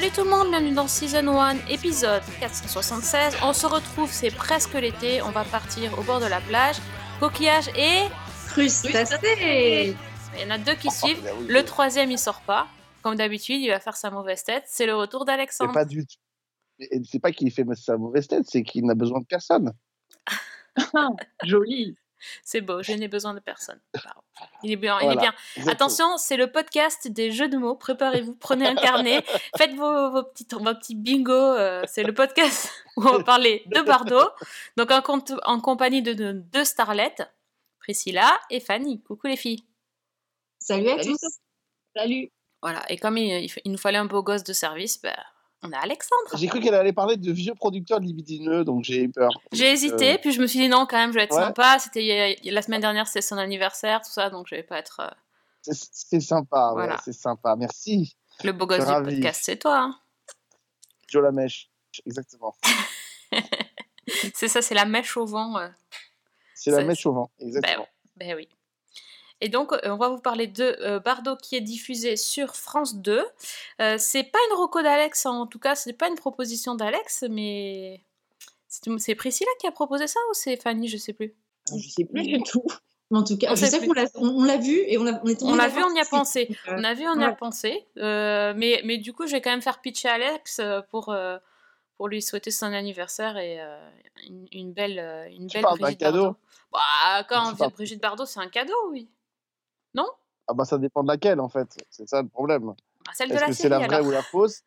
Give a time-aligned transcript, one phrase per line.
[0.00, 3.38] Salut tout le monde, bienvenue dans Season 1, épisode 476.
[3.42, 6.76] On se retrouve, c'est presque l'été, on va partir au bord de la plage.
[7.18, 8.04] Coquillage et...
[8.46, 9.96] Crustacés
[10.36, 11.20] Il y en a deux qui Oh, suivent.
[11.24, 11.64] bah oui, Le oui.
[11.64, 12.68] troisième, il sort pas.
[13.02, 14.62] Comme d'habitude, il va faire sa mauvaise tête.
[14.68, 15.72] C'est le retour d'Alexandre.
[15.72, 16.14] pas du tout.
[16.78, 19.72] Et C'est pas qu'il fait sa mauvaise tête, c'est qu'il n'a besoin de personne.
[21.42, 21.96] Joli.
[22.42, 23.80] C'est beau, je n'ai besoin de personne.
[23.92, 24.20] Pardon.
[24.62, 25.32] Il est bien, il est bien.
[25.56, 25.72] exactement.
[25.72, 27.74] Attention, c'est le podcast des jeux de mots.
[27.74, 29.24] Préparez-vous, prenez un carnet,
[29.56, 31.32] faites vos, vos petits, vos petits bingo.
[31.32, 34.28] euh, c'est le podcast où on va parler de Bardot.
[34.76, 37.22] Donc en, compte- en compagnie de de- deux starlettes,
[37.80, 39.00] Priscilla et Fanny.
[39.02, 39.64] Coucou les filles.
[40.60, 41.38] Salut à Salut, tous.
[41.96, 42.30] Salut.
[42.60, 45.14] Voilà, et comme il, il f- il nous fallait un beau gosse de service, ben,
[45.62, 46.36] on a Alexandre.
[46.36, 49.30] J'ai cru qu'elle allait parler de vieux producteurs libidineux, donc j'ai eu peur.
[49.52, 51.42] J'ai hésité, Euh, puis je me suis dit non, quand même, je vais être ouais.
[51.42, 51.78] sympa.
[51.78, 55.72] C'était la semaine dernière, c'est son anniversaire, tout ça, donc je vais pas être euh,
[55.72, 57.00] c'est- sympa, ouais, Voilà.
[57.04, 57.56] c'est sympa.
[57.56, 59.14] Merci, le beau gosse du ravi.
[59.16, 59.42] podcast.
[59.44, 59.78] C'est toi.
[59.80, 59.98] hein.
[61.08, 61.68] Joe la mèche.
[62.06, 62.54] Exactement.
[64.34, 65.58] C'est ça, c'est la mèche au vent.
[65.58, 65.68] euh.
[66.54, 67.30] C'est la mèche au vent.
[67.40, 67.86] Exactement.
[68.16, 68.48] Ben oui.
[69.40, 72.96] Et donc, euh, on va vous parler de euh, Bardot qui est diffusé sur France
[72.96, 73.24] 2.
[73.80, 78.00] Euh, c'est pas une roco d'Alex, en tout cas, c'est pas une proposition d'Alex, mais
[78.98, 81.34] c'est Priscilla qui a proposé ça ou c'est Fanny, je sais plus?
[81.72, 82.64] Je sais plus du tout.
[83.10, 83.94] En tout cas, On je sais qu'on
[84.44, 86.48] l'a, vu et on, a, on est tombé On l'a vu, on y a pensé.
[86.68, 87.86] euh, On a vu, on y a pensé.
[87.96, 91.38] Euh, mais, mais du coup, je vais quand même faire pitcher Alex pour, euh,
[91.96, 93.78] pour lui souhaiter son anniversaire et euh,
[94.26, 94.98] une, une belle,
[95.32, 96.36] une Tu belle parles d'un Brigitte cadeau Bardot.
[96.70, 99.08] Bah, quand on parles- Brigitte Bardot, c'est un cadeau, oui.
[100.50, 101.68] Ah bah ça dépend de laquelle en fait.
[101.90, 102.72] C'est ça le problème.
[103.06, 104.06] Ah, Celle de Est-ce la que c'est série, la vraie alors.
[104.08, 104.62] ou la fausse?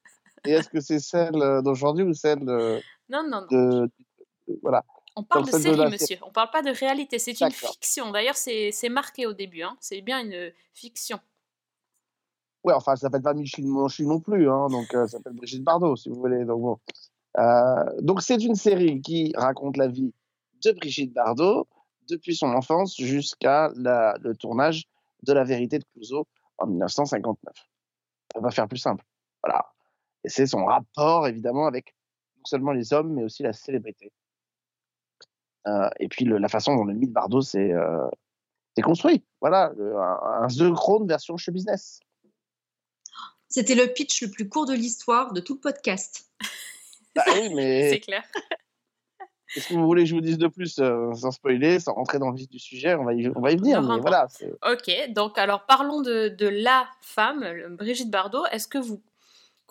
[0.46, 3.48] Et est-ce que c'est celle euh, d'aujourd'hui ou celle de, Non, non, non.
[3.50, 3.92] de-
[4.48, 4.84] de- voilà.
[5.16, 6.18] On parle Comme de série, monsieur.
[6.22, 7.18] On parle pas de réalité.
[7.20, 8.12] C'est une fiction.
[8.12, 9.64] D'ailleurs, c'est c'est marqué au début.
[9.64, 9.76] Hein.
[9.80, 11.20] C'est bien une fiction.
[12.64, 15.64] Ouais, enfin, elle s'appelle pas Micheline Monchu non plus, hein, donc euh, elle s'appelle Brigitte
[15.64, 16.46] Bardot, si vous voulez.
[16.46, 16.80] Donc bon.
[17.40, 20.14] Euh, donc c'est une série qui raconte la vie
[20.64, 21.68] de Brigitte Bardot
[22.08, 24.84] depuis son enfance jusqu'à le tournage
[25.24, 26.28] de La Vérité de Clouseau
[26.58, 27.54] en 1959.
[28.34, 29.04] Ça va faire plus simple.
[29.44, 29.66] Voilà.
[30.24, 31.96] Et c'est son rapport, évidemment, avec
[32.38, 34.12] non seulement les hommes, mais aussi la célébrité.
[35.68, 38.08] Euh, et puis le- la façon dont le mythe Bardot s'est euh,
[38.76, 39.24] s'est construit.
[39.42, 42.00] Voilà, le- un, un The Crown version show business.
[43.50, 46.32] C'était le pitch le plus court de l'histoire de tout le podcast.
[47.16, 48.24] Bah oui, mais C'est clair.
[49.56, 52.20] Est-ce que vous voulez que je vous dise de plus euh, sans spoiler, sans rentrer
[52.20, 54.28] dans le vif du sujet On va y, on va y venir, mais voilà.
[54.72, 57.46] Ok, donc alors parlons de, de la femme,
[57.78, 58.46] Brigitte Bardot.
[58.52, 59.02] Est-ce que vous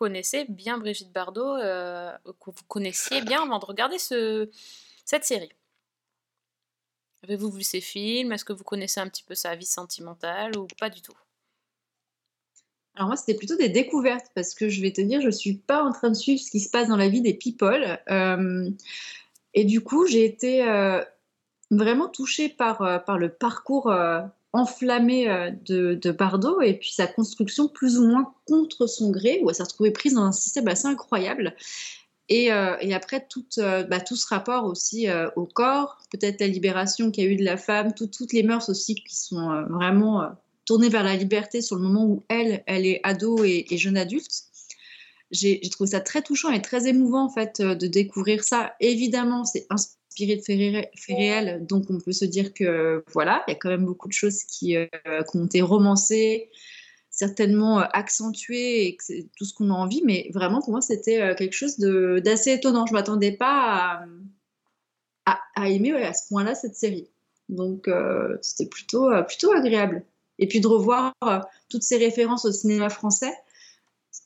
[0.00, 4.50] connaissez bien Brigitte Bardot euh, Que vous connaissiez bien avant de regarder ce,
[5.04, 5.52] cette série?
[7.22, 8.32] Avez-vous vu ses films?
[8.32, 11.16] Est-ce que vous connaissez un petit peu sa vie sentimentale ou pas du tout?
[12.94, 15.84] Alors moi, c'était plutôt des découvertes parce que je vais te dire, je suis pas
[15.84, 17.98] en train de suivre ce qui se passe dans la vie des people.
[18.10, 18.70] Euh,
[19.54, 21.02] et du coup, j'ai été euh,
[21.70, 24.20] vraiment touchée par, euh, le parcours euh,
[24.52, 25.26] enflammé
[25.66, 29.54] de, de Bardot et puis sa construction plus ou moins contre son gré, où elle
[29.54, 31.54] s'est retrouvée prise dans un système assez incroyable.
[32.28, 35.06] Et, après, tout, bah, tout ce rapport aussi
[35.36, 38.42] au corps, peut-être la libération qu'il y a eu de la femme, tout- toutes les
[38.42, 40.28] mœurs aussi qui sont vraiment euh,
[40.64, 44.49] tournée vers la liberté sur le moment où elle, est ado et jeune adulte.
[45.30, 48.74] J'ai trouvé ça très touchant et très émouvant en fait euh, de découvrir ça.
[48.80, 53.44] Évidemment, c'est inspiré de faits ré- faits réels, donc on peut se dire que voilà,
[53.46, 54.86] il y a quand même beaucoup de choses qui, euh,
[55.34, 56.50] ont été romancées,
[57.10, 60.02] certainement euh, accentuées et que c'est tout ce qu'on a envie.
[60.04, 62.86] Mais vraiment, pour moi, c'était quelque chose d'assez étonnant.
[62.86, 64.04] Je m'attendais pas
[65.26, 67.08] à, aimer à ce point-là cette série.
[67.48, 67.88] Donc
[68.42, 70.04] c'était plutôt, plutôt agréable.
[70.38, 71.14] Et puis de revoir
[71.68, 73.32] toutes ces références au cinéma français,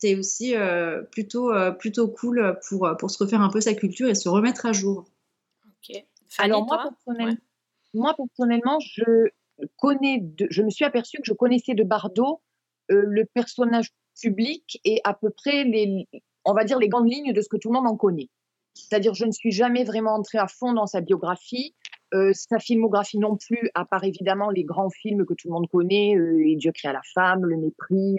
[0.05, 3.75] c'était aussi euh, plutôt, euh, plutôt cool pour, euh, pour se refaire un peu sa
[3.75, 5.07] culture et se remettre à jour.
[6.39, 7.37] Alors moi, personnellement,
[7.95, 9.29] moi, personnellement, je
[9.79, 12.41] connais, de- je me suis aperçue que je connaissais de Bardot
[12.91, 13.91] euh, le personnage
[14.21, 16.07] public et à peu près les,
[16.45, 18.29] on va dire les grandes lignes de ce que tout le monde en connaît.
[18.75, 21.75] C'est-à-dire, je ne suis jamais vraiment entrée à fond dans sa biographie,
[22.13, 25.69] euh, sa filmographie non plus, à part évidemment les grands films que tout le monde
[25.71, 28.19] connaît, euh, Et Dieu créa la femme, Le Mépris,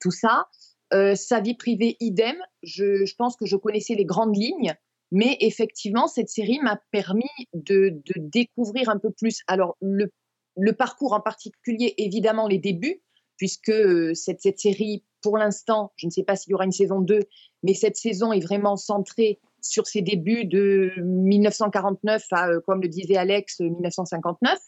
[0.00, 0.46] tout ça.
[0.92, 2.36] Euh, sa vie privée, idem.
[2.62, 4.74] Je, pense que je connaissais les grandes lignes,
[5.10, 9.40] mais effectivement, cette série m'a permis de, découvrir un peu plus.
[9.46, 10.10] Alors, le,
[10.56, 13.02] le parcours en particulier, évidemment, les débuts,
[13.38, 16.72] puisque euh, cette, cette série, pour l'instant, je ne sais pas s'il y aura une
[16.72, 17.20] saison 2,
[17.62, 22.88] mais cette saison est vraiment centrée sur ses débuts de 1949 à, euh, comme le
[22.88, 24.58] disait Alex, 1959.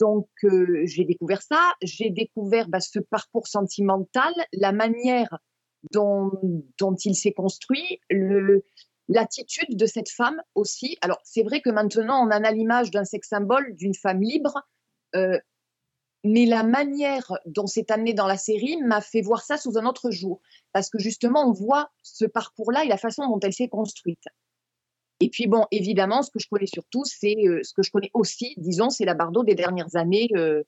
[0.00, 1.72] Donc, euh, j'ai découvert ça.
[1.82, 5.38] J'ai découvert bah, ce parcours sentimental, la manière
[5.92, 6.30] dont,
[7.04, 8.00] il s'est construit,
[9.08, 10.96] l'attitude de cette femme aussi.
[11.00, 14.60] Alors, c'est vrai que maintenant, on en a l'image d'un sex symbole, d'une femme libre,
[15.14, 15.38] euh,
[16.24, 19.86] mais la manière dont c'est amené dans la série m'a fait voir ça sous un
[19.86, 20.40] autre jour,
[20.72, 24.24] parce que justement, on voit ce parcours-là et la façon dont elle s'est construite.
[25.20, 28.10] Et puis bon, évidemment, ce que je connais surtout, c'est euh, ce que je connais
[28.12, 30.62] aussi, disons, c'est la Bardot des dernières années, euh,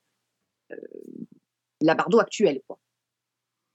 [0.71, 0.75] euh,
[1.81, 2.61] la Bardot actuelle.
[2.67, 2.79] Quoi.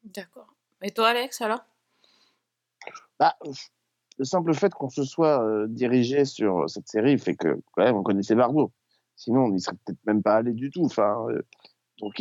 [0.02, 0.54] D'accord.
[0.82, 1.64] Et toi, Alex, alors?
[3.18, 3.36] Bah,
[4.18, 7.96] le simple fait qu'on se soit euh, dirigé sur cette série fait que quand même
[7.96, 8.72] on connaissait Bardot.
[9.16, 10.84] Sinon, on n'y serait peut-être même pas allé du tout.
[10.84, 11.42] Enfin, euh,
[11.98, 12.20] donc,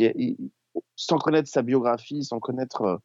[0.96, 2.96] sans connaître sa biographie, sans connaître euh,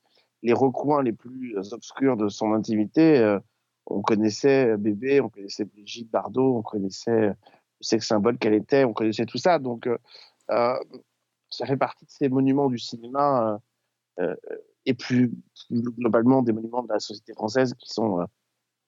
[0.44, 3.40] les recoins les plus obscurs de son intimité, euh,
[3.90, 7.36] on connaissait Bébé, on connaissait Brigitte Bardot, on connaissait le
[7.82, 9.60] sexe symbole qu'elle était, on connaissait tout ça.
[9.60, 9.98] Donc, euh,
[10.52, 10.78] euh,
[11.50, 13.60] ça fait partie de ces monuments du cinéma
[14.20, 14.56] euh, euh,
[14.86, 15.32] et plus,
[15.72, 18.26] globalement des monuments de la société française qui sont euh,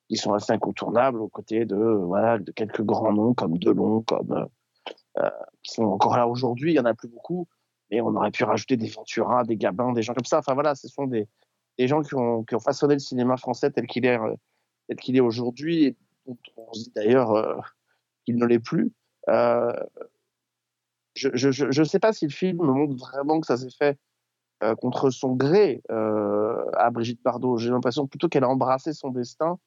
[0.07, 4.31] qui sont assez incontournables aux côtés de voilà de quelques grands noms comme Delon, comme
[4.33, 4.45] euh,
[5.19, 5.30] euh,
[5.63, 6.74] qui sont encore là aujourd'hui.
[6.74, 7.48] Il y en a plus beaucoup,
[7.89, 10.39] mais on aurait pu rajouter des Ventura, des Gabin, des gens comme ça.
[10.39, 11.27] Enfin voilà, ce sont des,
[11.77, 14.36] des gens qui ont, qui ont façonné le cinéma français tel qu'il est euh,
[14.88, 17.56] tel qu'il est aujourd'hui et dont on se dit d'ailleurs euh,
[18.25, 18.92] qu'il ne l'est plus.
[19.30, 19.74] Euh,
[21.16, 24.00] je je sais pas si le film montre vraiment que ça s'est fait
[24.63, 27.57] euh, contre son gré à Brigitte Bardot.
[27.57, 29.60] J'ai l'impression plutôt qu'elle a embrassé son destin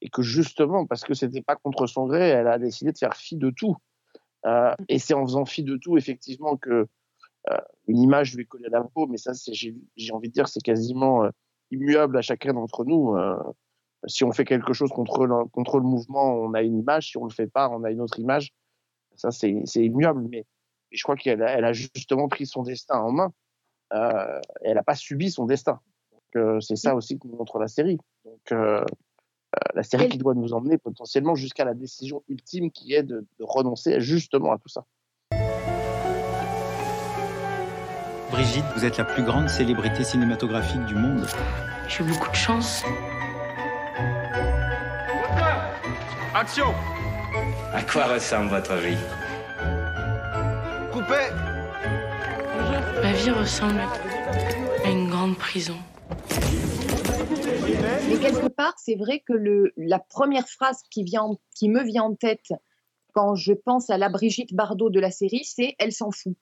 [0.00, 3.14] et que justement, parce que c'était pas contre son gré, elle a décidé de faire
[3.14, 3.76] fi de tout.
[4.88, 6.86] Et c'est en faisant fi de tout, effectivement, que
[7.86, 10.62] une image lui est collée à la peau, mais ça, j'ai envie de dire, c'est
[10.62, 11.28] quasiment
[11.70, 13.14] immuable à chacun d'entre nous.
[14.06, 17.10] Si on fait quelque chose contre le, contre le mouvement, on a une image.
[17.10, 18.52] Si on le fait pas, on a une autre image.
[19.16, 20.22] Ça, c'est c'est immuable.
[20.30, 20.44] Mais,
[20.90, 23.32] mais je crois qu'elle a, elle a justement pris son destin en main.
[23.92, 25.80] Euh, elle n'a pas subi son destin.
[26.12, 27.98] Donc, euh, c'est ça aussi que nous montre la série.
[28.24, 28.84] Donc, euh, euh,
[29.74, 33.26] la série Elle- qui doit nous emmener potentiellement jusqu'à la décision ultime qui est de,
[33.38, 34.84] de renoncer justement à tout ça.
[38.30, 41.26] Brigitte, vous êtes la plus grande célébrité cinématographique du monde.
[41.88, 42.84] J'ai eu beaucoup de chance.
[46.38, 46.66] Action
[47.72, 48.98] À quoi ressemble votre vie?
[50.92, 51.30] Coupé
[53.00, 53.80] Ma vie ressemble
[54.84, 55.78] à une grande prison.
[58.10, 62.02] Mais quelque part, c'est vrai que le, la première phrase qui, vient, qui me vient
[62.02, 62.52] en tête
[63.14, 66.36] quand je pense à la Brigitte Bardot de la série, c'est elle s'en fout.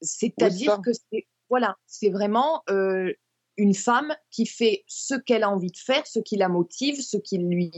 [0.00, 3.12] C'est-à-dire que c'est voilà, c'est vraiment euh,
[3.56, 7.16] une femme qui fait ce qu'elle a envie de faire, ce qui la motive, ce
[7.16, 7.70] qui lui,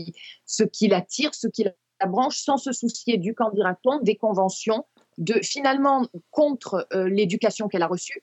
[0.47, 4.87] ce qui l'attire, ce qui la branche, sans se soucier du qu'en dira-t-on, des conventions,
[5.19, 8.23] de finalement contre euh, l'éducation qu'elle a reçue,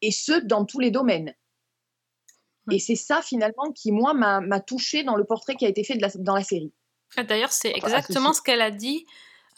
[0.00, 1.34] et ce dans tous les domaines.
[2.70, 5.96] Et c'est ça finalement qui, moi, m'a touchée dans le portrait qui a été fait
[5.96, 6.72] de la- dans la série.
[7.16, 9.04] D'ailleurs, c'est exactement ce qu'elle a dit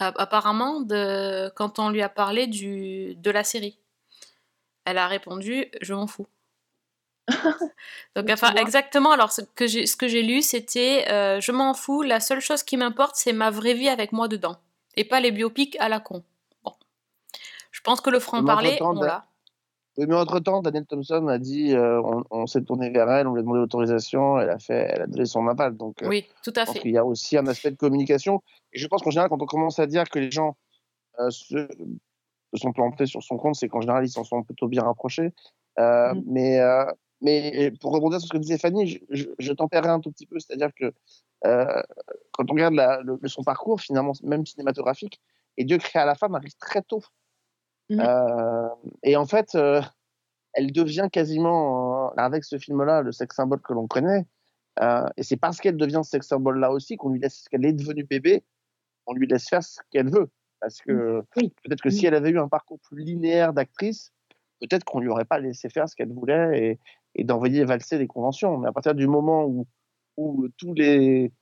[0.01, 1.51] euh, apparemment de...
[1.55, 3.15] quand on lui a parlé du...
[3.17, 3.79] de la série.
[4.87, 6.27] Elle a répondu Je m'en fous.
[8.17, 9.13] Donc, enfin, exactement.
[9.13, 12.41] Alors, ce que j'ai, ce que j'ai lu, c'était euh, Je m'en fous, la seule
[12.41, 14.57] chose qui m'importe, c'est ma vraie vie avec moi dedans.
[14.97, 16.23] Et pas les biopics à la con.
[16.65, 16.73] Bon.
[17.71, 19.27] Je pense que le franc-parler, on l'a.
[19.97, 23.35] Oui, mais entre-temps, Daniel Thompson a dit, euh, on, on s'est tourné vers elle, on
[23.35, 25.77] lui a demandé l'autorisation, elle a fait, elle a donné son aval.
[25.77, 26.81] Donc, euh, Oui, tout à fait.
[26.81, 28.43] qu'il y a aussi un aspect de communication.
[28.73, 30.57] Et je pense qu'en général, quand on commence à dire que les gens
[31.31, 31.69] se,
[32.55, 35.33] sont plantés sur son compte, c'est qu'en général, ils s'en sont plutôt bien rapprochés.
[35.79, 36.23] Euh, Mm.
[36.27, 36.85] Mais, euh,
[37.21, 40.27] mais pour rebondir sur ce que disait Fanny, je, je, je tempérerai un tout petit
[40.27, 40.93] peu, c'est-à-dire que
[41.47, 41.83] euh,
[42.33, 45.21] quand on regarde la, le, son parcours, finalement, même cinématographique,
[45.57, 47.03] et Dieu créa la femme arrive très tôt.
[47.91, 48.01] Mhm.
[48.01, 48.69] Euh,
[49.03, 49.81] et en fait, euh,
[50.55, 54.27] elle devient quasiment, avec ce film-là, le sex symbole que l'on connaît.
[55.17, 58.05] Et c'est parce qu'elle devient ce sex symbole-là aussi qu'on lui laisse, qu'elle est devenue
[58.05, 58.45] bébé,
[59.07, 60.31] on lui laisse faire ce qu'elle veut.
[60.61, 61.53] Parce que Oui.
[61.63, 64.13] peut-être que si elle avait eu un parcours plus linéaire d'actrice,
[64.61, 66.81] peut-être qu'on lui aurait pas laissé faire ce qu'elle voulait et,
[67.15, 68.59] et d'envoyer valser les conventions.
[68.59, 69.67] Mais à partir du moment où,
[70.17, 71.33] où tous les,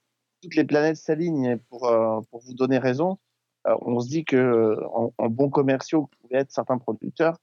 [0.42, 3.18] toutes les planètes s'alignent pour, euh, pour vous donner raison,
[3.66, 7.38] euh, on se dit que en, en bons commerciaux pouvaient être certains producteurs,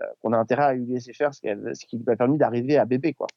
[0.00, 2.76] euh, qu'on a intérêt à lui laisser faire ce, ce qui lui a permis d'arriver
[2.76, 3.14] à bébé.
[3.14, 3.28] Quoi.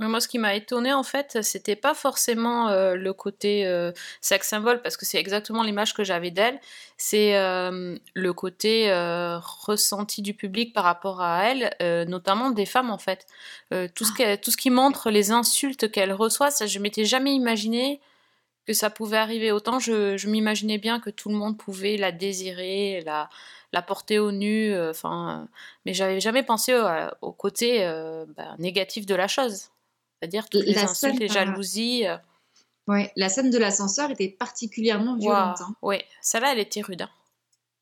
[0.00, 3.90] Mais moi, ce qui m'a étonné en fait, c'était pas forcément euh, le côté euh,
[4.20, 6.60] sex symbole, parce que c'est exactement l'image que j'avais d'elle.
[6.96, 11.74] C'est euh, le côté euh, ressenti du public par rapport à elle,
[12.08, 13.26] notamment des femmes en fait.
[13.74, 17.04] Euh, tout, ce qu'elle- tout ce qui montre les insultes qu'elle reçoit, ça, je m'étais
[17.04, 18.00] jamais imaginé
[18.66, 19.50] que ça pouvait arriver.
[19.50, 23.28] Autant je, je m'imaginais bien que tout le monde pouvait la désirer, la,
[23.72, 25.48] la porter au nu, enfin,
[25.86, 26.86] mais j'avais jamais pensé au,
[27.22, 27.84] au côté
[28.36, 29.70] bah, négatif de la chose.
[30.20, 32.06] C'est-à-dire toutes les La insultes, scène, les jalousies.
[32.06, 32.16] euh,
[32.86, 35.58] Ouais, la scène de l'ascenseur était particulièrement violente.
[35.60, 35.68] waouh.
[35.70, 35.76] hein.
[35.82, 37.02] Ouais, celle-là, elle était rude.
[37.02, 37.10] hein.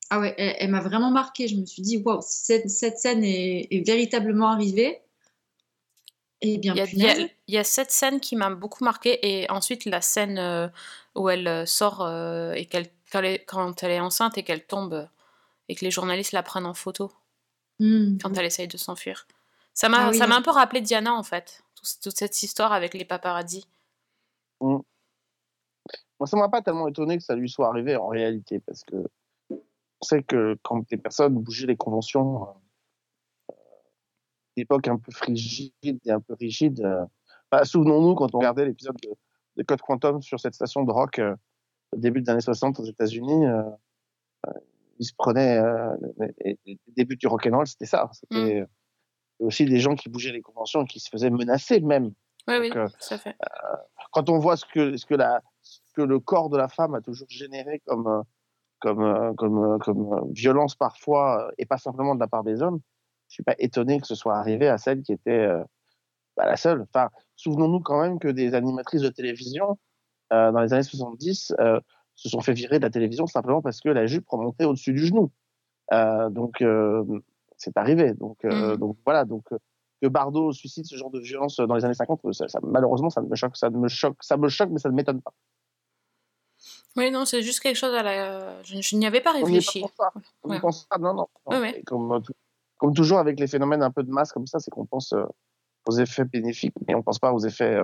[0.09, 1.47] Ah ouais, elle, elle m'a vraiment marquée.
[1.47, 5.01] Je me suis dit, waouh, si cette, cette scène est, est véritablement arrivée,
[6.41, 9.85] eh bien, Il y, y y a cette scène qui m'a beaucoup marquée et ensuite
[9.85, 10.67] la scène euh,
[11.15, 14.43] où elle euh, sort euh, et qu'elle quand, elle est- quand elle est enceinte et
[14.43, 15.07] qu'elle tombe
[15.69, 17.11] et que les journalistes la prennent en photo
[17.79, 18.17] Hmm.
[18.21, 19.27] quand elle essaye de s'enfuir.
[19.73, 21.63] Ça m'a Ah oui, ça m'a un peu rappelé Diana en fait,
[22.01, 23.67] toute cette histoire avec les paparazzis.
[26.19, 28.95] Moi, ça m'a pas tellement étonné que ça lui soit arrivé en réalité, parce que
[29.49, 32.47] on sait que quand des personnes bougeaient les conventions
[33.51, 33.53] euh,
[34.55, 37.05] d'époque un peu frigide et un peu rigide, euh,
[37.51, 39.09] bah, souvenons-nous quand on regardait l'épisode de,
[39.57, 41.35] de Code Quantum sur cette station de rock euh,
[41.93, 43.63] au début des années 60 aux États-Unis, euh,
[44.47, 44.51] euh,
[44.99, 45.95] ils se prenaient euh,
[46.43, 48.09] les, les- débuts du rock'n'roll, c'était ça.
[48.13, 48.65] C'était
[49.41, 52.11] euh, aussi des gens qui bougeaient les conventions et qui se faisaient menacer même.
[52.47, 53.35] Oui, oui, euh, à fait.
[54.11, 56.95] quand on voit ce que, ce que, la, ce que le corps de la femme
[56.95, 58.21] a toujours généré comme, euh,
[58.79, 62.43] comme, euh, comme, euh, comme euh, violence parfois, euh, et pas simplement de la part
[62.43, 62.79] des hommes,
[63.27, 65.63] je suis pas étonné que ce soit arrivé à celle qui était euh,
[66.37, 66.81] bah, la seule.
[66.83, 69.77] Enfin, souvenons-nous quand même que des animatrices de télévision,
[70.31, 71.79] euh, dans les années 70, euh,
[72.15, 75.05] se sont fait virer de la télévision simplement parce que la jupe remontait au-dessus du
[75.05, 75.31] genou.
[75.93, 77.03] Euh, donc, euh,
[77.57, 78.13] c'est arrivé.
[78.13, 78.77] Donc, euh, Mhm.
[78.77, 79.25] donc voilà.
[79.25, 79.57] Donc, euh,
[80.01, 83.21] que Bardot suscite ce genre de violence dans les années 50, ça, ça- malheureusement, ça
[83.21, 85.33] me choque, ça me choque, ça me choque, mais ça ne m'étonne pas.
[86.95, 88.61] Oui, non, c'est juste quelque chose à la.
[88.63, 89.83] Je, je n'y avais pas On réfléchi.
[90.43, 90.59] On n'y Ouais.
[90.59, 91.27] pense pas, non, non.
[91.45, 91.79] Ouais.
[91.79, 94.85] Et Comme, euh, toujours avec les phénomènes un peu de masse comme ça, c'est qu'on
[94.85, 95.23] pense euh,
[95.87, 97.83] aux effets bénéfiques, mais on pense pas aux effets, euh,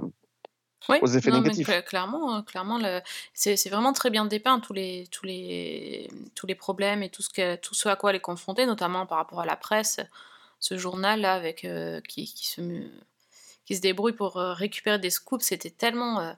[0.89, 1.67] Oui, aux effets non, mais négatifs.
[1.67, 2.79] cla- clairement, euh, clairement,
[3.33, 7.21] c'est c'est vraiment très bien dépeint tous les, tous les, tous les problèmes et tout
[7.21, 9.99] ce, que, tout ce à quoi elle est confrontée, notamment par rapport à la presse,
[10.59, 12.61] ce journal-là avec, euh, qui, qui, se,
[13.65, 16.33] qui se débrouille pour euh, récupérer des scoops, c'était tellement euh,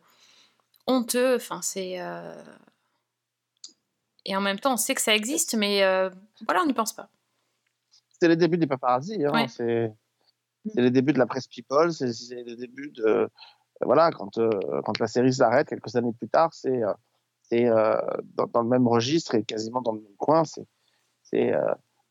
[0.87, 1.99] honteux, enfin c'est...
[1.99, 2.35] euh,
[4.25, 6.09] Et en même temps, on sait que ça existe, mais euh,
[6.45, 7.09] voilà, on n'y pense pas.
[8.19, 9.23] C'est les débuts des paparazzi.
[9.25, 9.47] Hein, Ouais.
[9.47, 9.91] C'est
[10.73, 11.93] c'est les débuts de la presse people.
[11.93, 13.29] C'est c'est les débuts de
[13.81, 14.49] voilà quand euh,
[14.83, 16.93] quand la série s'arrête quelques années plus tard, c'est euh,
[17.53, 17.97] euh,
[18.53, 20.43] dans, le même registre et quasiment dans le même coin.
[21.23, 21.53] C'est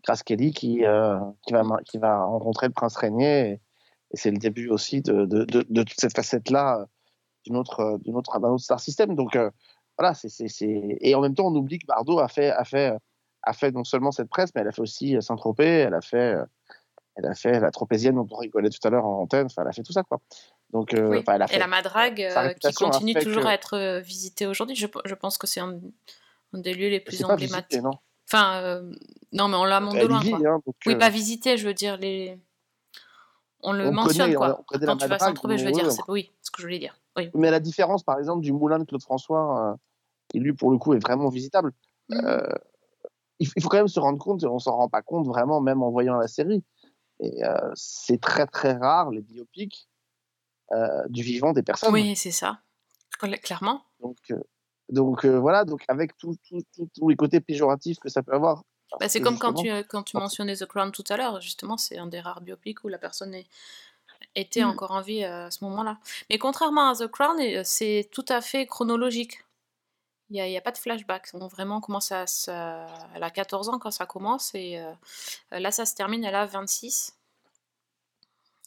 [0.04, 3.60] Grace Kelly qui va rencontrer le prince régnier et,
[4.16, 6.86] c'est le début aussi de toute cette facette là
[7.44, 9.16] d'une autre d'un autre star system.
[9.16, 9.36] Donc
[9.98, 10.14] voilà,
[10.60, 12.52] et en même temps on oublie que Bardot a fait
[13.72, 16.36] non seulement cette presse, mais elle a fait aussi Saint-Tropez, elle a fait,
[17.16, 19.68] elle a fait la Tropézienne dont on rigolait tout à l'heure en antenne, enfin, elle
[19.68, 20.20] a fait tout ça, quoi.
[20.74, 21.24] Donc, euh, Oui.
[21.52, 25.14] Et la Madrague, euh, qui continue toujours que- à être euh, visitée aujourd'hui, je, je
[25.14, 25.78] pense que c'est un,
[26.52, 27.80] un des lieux les plus emblématiques.
[27.80, 27.92] non?
[28.28, 28.92] Enfin, euh,
[29.32, 30.40] non, mais on la monte de loin, vit, quoi.
[30.48, 32.36] hein, donc, Oui, pas visité, je veux dire, les...
[33.62, 34.58] on le On mentionne, connaît- quoi.
[34.60, 36.32] on Quand tu vas s'en je veux dire, oui.
[36.42, 36.98] ce que je voulais dire.
[37.16, 37.30] Oui.
[37.34, 39.76] Mais la différence, par exemple, du moulin de Claude François,
[40.28, 41.70] qui lui, pour le coup, est vraiment visitable,
[42.12, 42.40] euh,
[43.38, 45.84] il faut quand même se rendre compte, et on s'en rend pas compte vraiment, même
[45.84, 46.64] en voyant la série.
[47.20, 47.42] Et
[47.74, 49.88] c'est très très rare les biopics
[51.08, 51.92] du vivant des personnes.
[51.92, 52.58] Oui, c'est ça.
[53.20, 53.82] Cla- Clairement.
[54.00, 54.40] Donc, euh,
[54.88, 56.36] donc euh, voilà, donc avec tous
[57.08, 58.62] les côtés péjoratifs que ça peut avoir.
[59.00, 61.76] Bah, c'est comme quand tu, euh, quand tu mentionnais The Crown tout à l'heure, justement,
[61.76, 63.46] c'est un des rares biopics où la personne est-
[64.34, 64.68] était Mm.
[64.68, 65.98] encore en vie euh, à ce moment-là.
[66.30, 69.44] Mais contrairement à The Crown, euh, c'est tout à fait chronologique.
[70.30, 71.28] Il n'y a, pas de flashback.
[71.34, 74.92] On vraiment commence à, ça- Elle a 14 ans quand ça commence et euh,
[75.60, 77.14] là, ça se termine, elle a 26.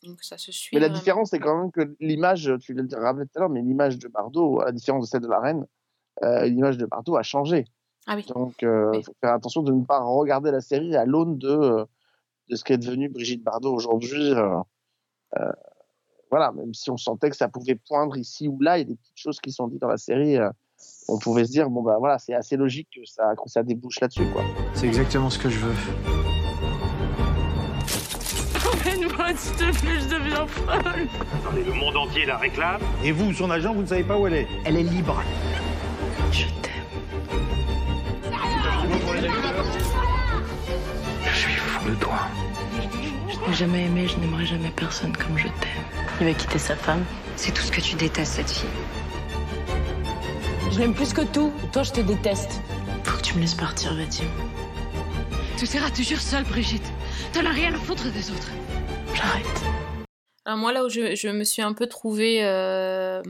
[0.03, 0.75] Donc ça se suit.
[0.75, 0.99] Mais la vraiment.
[0.99, 4.07] différence, c'est quand même que l'image, tu l'as rappelé tout à l'heure, mais l'image de
[4.07, 5.65] Bardot, à la différence de celle de la reine,
[6.23, 7.65] euh, l'image de Bardot a changé.
[8.05, 8.25] Ah oui.
[8.33, 9.03] Donc, il Oui.
[9.03, 11.85] faut faire attention de ne pas regarder la série à l'aune de, euh,
[12.49, 14.33] de ce qu'est devenue Brigitte Bardot aujourd'hui.
[14.33, 14.59] euh,
[15.39, 15.51] euh,
[16.29, 18.85] voilà, même si on sentait que ça pouvait poindre ici ou là, il y a
[18.85, 20.37] des petites choses qui sont dites dans la série.
[20.37, 20.49] euh,
[21.09, 23.99] on pouvait se dire, bon, bah voilà, c'est assez logique que ça, que ça débouche
[23.99, 24.43] là-dessus, quoi.
[24.75, 26.26] C'est exactement ce que je veux.
[29.38, 31.08] Te plaît, je deviens folle.
[31.34, 32.82] Attendez, le monde entier la réclame.
[33.03, 35.22] Et vous, son agent, vous ne savez pas où elle est Elle est libre.
[36.32, 36.74] Je t'aime.
[41.24, 42.20] Je suis fou de toi.
[43.29, 45.84] Je n'ai jamais aimé, je n'aimerai jamais personne comme je t'aime.
[46.20, 47.03] Il va quitter sa femme.
[47.36, 48.70] C'est tout ce que tu détestes, cette fille.
[50.72, 51.53] Je l'aime plus que tout.
[51.72, 52.62] Toi, je te déteste.
[53.03, 54.25] Faut que tu me laisses partir, Vadim.
[55.58, 56.91] Tu seras toujours seule, Brigitte.
[57.34, 58.51] T'en as rien à foutre des autres.
[59.17, 59.63] J'arrête.
[60.45, 63.24] Alors moi là où je, me suis un peu trouvée, euh,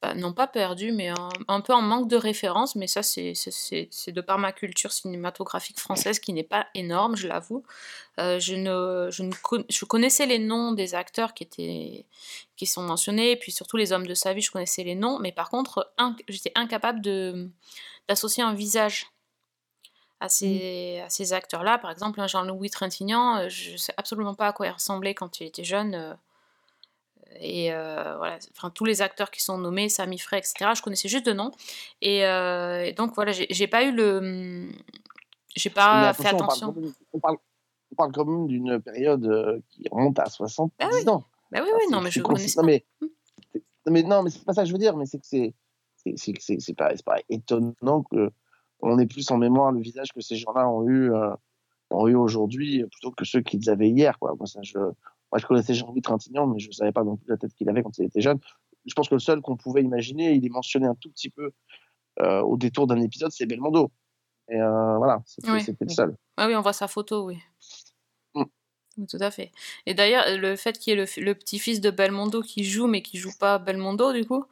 [0.00, 1.12] pas- non pas perdue, mais
[1.46, 6.18] un, peu en manque de références, mais ça c'est de par ma culture cinématographique française
[6.18, 7.62] qui n'est pas énorme, je l'avoue.
[8.18, 12.06] Euh, je, ne, je, connaissais les noms des acteurs qui, étaient,
[12.56, 15.30] qui sont mentionnés, puis surtout les hommes de sa vie, je connaissais les noms, mais
[15.30, 15.92] par contre
[16.28, 17.00] j'étais incapable
[18.08, 19.06] d'associer un visage
[20.20, 21.78] à ces, à ces acteurs-là.
[21.78, 25.14] Par exemple, un Jean-Louis Trintignant, euh, je ne sais absolument pas à quoi il ressemblait
[25.14, 25.94] quand il était jeune.
[25.94, 26.14] euh,
[27.38, 31.08] et euh, voilà, enfin, tous les acteurs qui sont nommés, Sami Frey, etc., je connaissais
[31.08, 31.52] juste de nom.
[32.02, 34.68] Et, euh, et donc voilà, j'ai pas eu le.
[35.56, 37.00] J'ai pas fait attention, on parle attention.
[37.12, 37.38] quand même-
[37.92, 41.08] On parle, quand même d'une période qui remonte à 70 Bah oui.
[41.08, 41.24] ans.
[41.50, 42.60] Bah oui, Ah, oui, non, mais je connaissais.
[42.60, 45.06] Non, mais, c'est- non, mais non, mais c'est pas ça que je veux dire, mais
[45.06, 45.54] c'est que c'est
[46.16, 48.30] c'est- pas, c'est pas étonnant que
[48.82, 51.34] on ait plus en mémoire le visage que ces gens-là ont eu euh,
[51.90, 54.18] ont eu aujourd'hui plutôt que ceux qu'ils avaient hier.
[54.18, 54.34] Quoi.
[54.38, 57.36] Moi, ça, je, moi, je connaissais Jean-Louis Trintignant, mais je savais pas non plus la
[57.36, 58.38] tête qu'il avait quand il était jeune.
[58.86, 61.50] Je pense que le seul qu'on pouvait imaginer, il est mentionné un tout petit peu
[62.20, 63.90] euh, au détour d'un épisode, c'est Belmondo.
[64.48, 65.76] Et euh, voilà, c'était Oui.
[65.80, 66.16] le seul.
[66.36, 67.38] Ah oui, on voit sa photo, oui.
[68.34, 68.44] Mm.
[68.98, 69.52] Oui, Tout à fait.
[69.86, 73.02] Et d'ailleurs, le fait qu'il y ait le, le petit-fils de Belmondo qui joue, mais
[73.02, 74.44] qui joue pas Belmondo, du coup?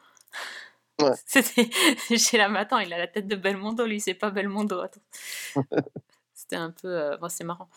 [1.01, 1.13] Ouais.
[1.27, 1.71] C'était.
[2.11, 4.83] J'ai la matin, il a la tête de Belmondo, lui, c'est pas Belmondo.
[6.35, 6.89] C'était un peu.
[6.89, 7.69] euh, bon, c'est marrant.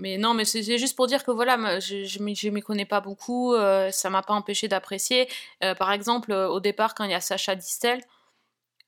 [0.00, 3.52] Mais non, mais c'est juste pour dire que voilà, je je m'y connais pas beaucoup,
[3.52, 5.28] euh, ça m'a pas empêché d'apprécier.
[5.62, 8.00] Euh, par exemple, euh, au départ, quand il y a Sacha Distel,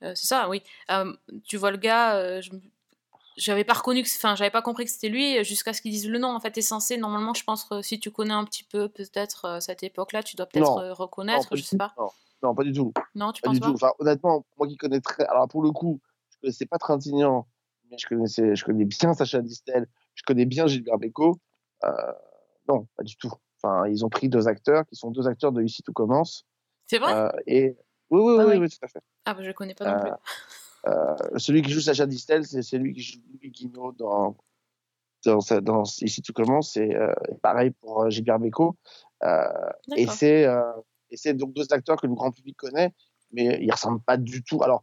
[0.00, 0.62] c'est ça, oui.
[1.44, 2.50] tu vois le gars, je
[3.36, 6.08] j'avais pas reconnu que, enfin, j'avais pas compris que c'était lui jusqu'à ce qu'ils disent
[6.08, 6.34] le nom.
[6.34, 9.82] En fait, t'es censé, normalement, je pense, si tu connais un petit peu peut-être cette
[9.84, 11.94] époque-là, tu dois peut-être reconnaître, je sais pas.
[11.98, 12.10] Non,
[12.42, 12.92] non, pas du tout.
[13.14, 13.66] Non, tu Pas penses du pas?
[13.66, 13.74] Tout.
[13.74, 15.24] Enfin, honnêtement, moi qui connais très.
[15.26, 17.46] Alors, pour le coup, je connaissais pas Trintignant,
[17.90, 21.38] mais je connaissais, je connais bien Sacha Distel, je connais bien Gilbert Bécaud.
[21.84, 21.90] Euh,
[22.68, 23.32] non, pas du tout.
[23.62, 26.44] Enfin, ils ont pris deux acteurs qui sont deux acteurs de Ici tout commence.
[26.86, 27.12] C'est vrai?
[27.14, 27.76] Euh, et
[28.10, 28.58] oui, oui, Ah oui, oui.
[28.58, 29.00] oui, tout à fait.
[29.24, 30.10] Ah, bah, je connais pas non plus.
[30.88, 34.36] Euh, celui qui joue Sacha Distel, c'est celui qui joue Guinaud dans,
[35.24, 36.76] dans, sa- dans Ici tout commence.
[36.76, 38.76] Et euh, pareil pour euh, Gilbert Bécaud.
[39.22, 39.46] Euh,
[39.96, 40.44] et c'est
[41.12, 42.92] et c'est donc deux acteurs que le grand public connaît,
[43.30, 44.62] mais ils ressemblent pas du tout.
[44.64, 44.82] Alors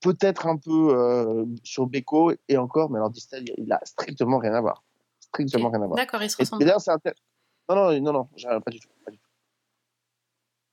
[0.00, 4.54] peut-être un peu euh, sur Beko et encore, mais alors Distel, il a strictement rien
[4.54, 4.84] à voir.
[5.20, 5.96] Strictement rien à voir.
[5.96, 6.64] D'accord, ils se Et, et ressemblent.
[6.64, 7.14] d'ailleurs, c'est intér-
[7.68, 8.88] Non, non, non, non, pas du tout.
[9.04, 9.24] Pas du tout.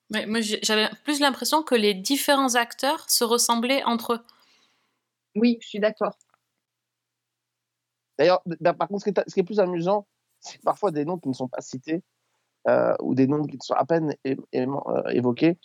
[0.10, 4.20] Mais moi, j'avais plus l'impression que les différents acteurs se ressemblaient entre eux.
[5.36, 6.18] Oui, je suis d'accord.
[8.20, 10.06] D'ailleurs, ben, par contre, ce qui, est, ce qui est plus amusant,
[10.42, 12.04] c'est parfois des noms qui ne sont pas cités
[13.02, 14.36] ou des noms qui sont à peine euh,
[15.10, 15.58] évoqués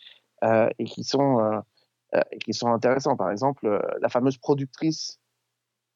[0.45, 1.59] euh, et qui sont euh,
[2.15, 3.17] euh, et qui sont intéressants.
[3.17, 5.19] Par exemple, euh, la fameuse productrice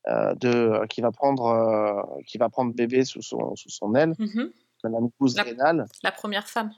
[0.09, 3.95] euh, de euh, qui va prendre euh, qui va prendre bébé sous son sous son
[3.95, 4.51] aile, Mhm.
[4.85, 5.45] Madame Gouze La-
[6.03, 6.73] La première femme.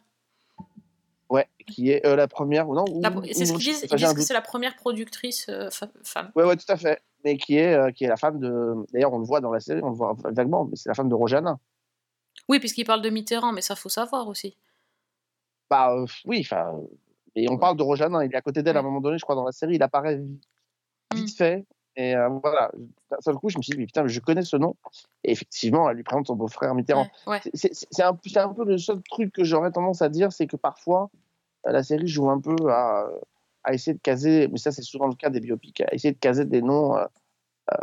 [1.31, 2.85] ouais, qui est euh, la première ou non
[3.33, 5.71] C'est ce qu'ils disent, ils disent que c'est la première productrice euh,
[6.03, 6.31] femme.
[6.35, 7.01] Ouais, ouais, tout à fait.
[7.25, 8.75] Mais qui est, euh, qui est la femme de.
[8.93, 11.09] D'ailleurs, on le voit dans la série, on le voit vaguement, mais c'est la femme
[11.09, 11.59] de Roger Hanin.
[12.49, 14.57] Oui, puisqu'il parle de Mitterrand, mais ça faut savoir aussi.
[15.71, 16.81] Bah euh, oui, enfin.
[17.35, 19.23] Et on parle de Hanin, il est à côté d'elle à un moment donné, je
[19.23, 20.39] crois, dans la série, il apparaît vi-
[21.15, 21.37] vite Mm.
[21.37, 21.67] fait.
[21.97, 22.71] Et euh, voilà,
[23.11, 24.77] d'un seul coup, je me suis dit, mais putain, mais je connais ce nom.
[25.25, 27.07] Et effectivement, elle lui présente son beau-frère Mitterrand.
[27.27, 27.51] Ouais, ouais.
[27.55, 28.15] C'est- un,
[28.53, 31.11] peu le seul truc que j'aurais tendance à dire, c'est que parfois,
[31.65, 33.09] la série joue un peu à,
[33.65, 36.19] à essayer de caser, mais ça, c'est souvent le cas des biopics, à essayer de
[36.19, 36.97] caser des noms.
[36.97, 37.05] euh,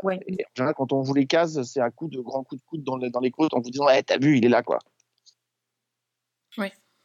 [0.03, 0.19] Ouais.
[0.27, 2.61] Et en général, quand on vous les case, c'est un coup de grand coup de
[2.61, 4.61] coude dans les, dans les côtes en vous disant ouais, T'as vu, il est là,
[4.63, 4.79] quoi.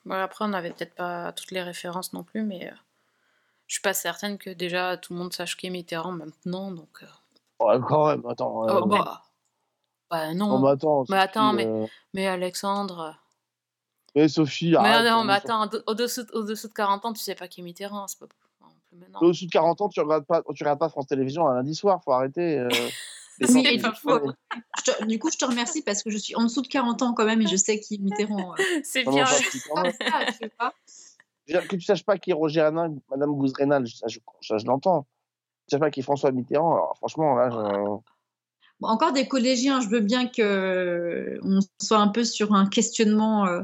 [0.06, 2.74] Bon, après, on n'avait peut-être pas toutes les références non plus, mais euh,
[3.66, 6.70] je suis pas certaine que déjà tout le monde sache qui est Mitterrand maintenant.
[6.70, 7.06] Donc, euh,
[7.64, 8.68] Ouais, quand même, attends.
[8.68, 9.22] euh, oh, bah,
[10.10, 10.62] bah non.
[10.66, 11.04] attends.
[11.08, 13.16] Mais attends, mais- euh, mais Alexandre.
[14.14, 17.20] mais Sophie, Mais arrête, non, euh, mais attends, au- au-dessous au-dessous de 40 ans, tu
[17.22, 18.26] sais pas qui est Mitterrand, c'est pas
[19.20, 22.00] Au-dessus de 40 ans, tu regardes pas, tu regardes pas France Télévisions un lundi soir,
[22.04, 22.58] faut arrêter.
[22.58, 22.68] euh,
[23.40, 23.80] Oui.
[24.78, 27.02] Je te- du coup, je te remercie parce que je suis en dessous de 40
[27.02, 28.52] ans quand même et je sais qui est Mitterrand.
[28.52, 28.62] euh.
[28.84, 29.24] C'est bien.
[30.58, 30.72] Ah.
[31.46, 34.66] Je dire, Que tu saches pas qui est Roger Hanin, Madame ça, je, ça, je
[34.66, 35.02] l'entends.
[35.02, 35.06] Que
[35.66, 37.56] tu saches pas qui est François Mitterrand, alors franchement, là, je...
[38.80, 43.46] Bon, encore des collégiens, je veux bien que on soit un peu sur un questionnement
[43.46, 43.62] euh,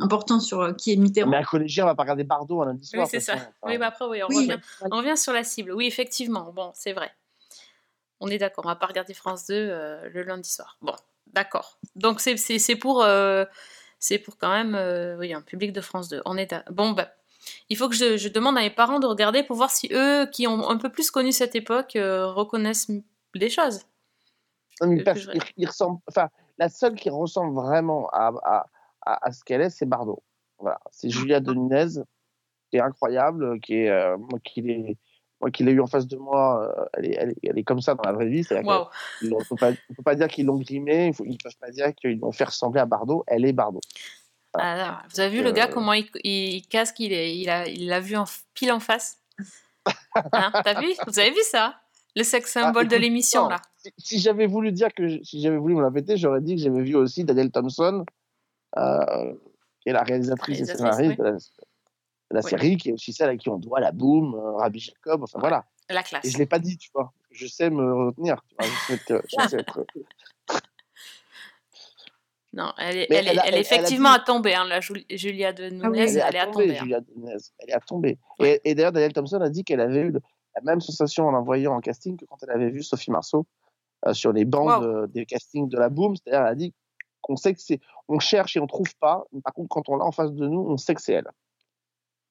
[0.00, 1.30] important sur euh, qui est Mitterrand.
[1.30, 3.02] Mais un collégien va pas regarder Bardot un lundi soir.
[3.04, 3.34] Oui, c'est ça.
[3.64, 4.36] Oui, bah après, oui, on, Oui.
[4.50, 4.60] Revient,
[4.90, 5.72] on revient sur la cible.
[5.72, 7.10] Oui, effectivement, bon, c'est vrai.
[8.20, 10.76] On est d'accord, on va pas regarder France 2 euh, le lundi soir.
[10.82, 10.94] Bon,
[11.32, 11.78] d'accord.
[11.96, 13.44] Donc c'est- c'est c'est pour, euh,
[13.98, 16.20] c'est pour quand même euh, oui, un public de France 2.
[16.26, 17.08] On est à- Bon, bah,
[17.70, 20.26] il faut que je, je demande à mes parents de regarder pour voir si eux,
[20.30, 22.90] qui ont un peu plus connu cette époque, euh, reconnaissent
[23.34, 23.80] des choses.
[24.82, 28.32] Non, mais que parce je- qu'il- il ressemble, enfin, la seule qui ressemble vraiment à,
[28.44, 28.66] à,
[29.02, 30.22] à, à ce qu'elle est, c'est Bardot.
[30.58, 32.02] Voilà, c'est Julia de Nunez,
[32.70, 34.98] qui est incroyable, qui est, euh, moi qui l'ai,
[35.40, 37.64] moi qui l'ai eu en face de moi, euh, elle est, elle est, elle est
[37.64, 38.44] comme ça dans la vraie vie.
[38.44, 38.86] Qu'on
[39.22, 39.56] ne peut
[39.96, 42.44] peut pas dire qu'ils l'ont grimée, il faut, ils peuvent pas dire qu'ils l'ont fait
[42.44, 43.24] ressembler à Bardot.
[43.26, 43.80] Elle est Bardot.
[44.58, 48.16] Ah, vous avez vu Euh, le gars comment il, il casse qu'il il l'a vu
[48.16, 49.18] en pile en face?
[50.32, 50.88] Hein, T'as vu?
[51.06, 51.76] Vous avez vu ça?
[52.16, 53.62] Le sex symbole de Ah, l'émission là.
[53.76, 56.56] Si, si j'avais voulu dire que, je- si j'avais voulu me la péter, j'aurais dit
[56.56, 58.04] que j'avais vu aussi Danielle Thompson, euh,
[58.76, 61.16] qui est la réalisatrice et Réalisatrice, scénariste oui.
[61.16, 62.50] de la, de la Oui.
[62.50, 65.38] série, qui est aussi celle à qui on doit la Boom, euh, Rabbi Jacob, enfin
[65.40, 65.64] voilà.
[65.88, 66.24] La classe.
[66.24, 67.12] Et je l'ai pas dit, tu vois.
[67.30, 68.42] Je sais me retenir.
[68.48, 68.68] Tu vois.
[68.68, 69.84] Je sais être- je sais être-
[72.52, 75.52] Non, elle est, elle elle a- elle- effectivement dit- à tomber, hein, la Jul- Julia
[75.52, 76.76] de Nunez, oui, elle, est à tomber.
[76.76, 76.80] hein.
[76.82, 77.36] Julia Denez.
[77.60, 78.18] Elle est à tomber.
[78.40, 81.38] Et, et d'ailleurs, Danielle Thompson a dit qu'elle avait eu la même sensation en la
[81.40, 83.46] voyant en casting que quand elle avait vu Sophie Marceau
[84.06, 84.84] euh, sur les bancs Wow.
[85.02, 86.16] de- des castings de la Boom.
[86.16, 86.74] C'est-à-dire, elle a dit
[87.20, 89.24] qu'on sait que c'est, on cherche et on trouve pas.
[89.44, 91.30] Par contre, quand on l'a en face de nous, on sait que c'est elle.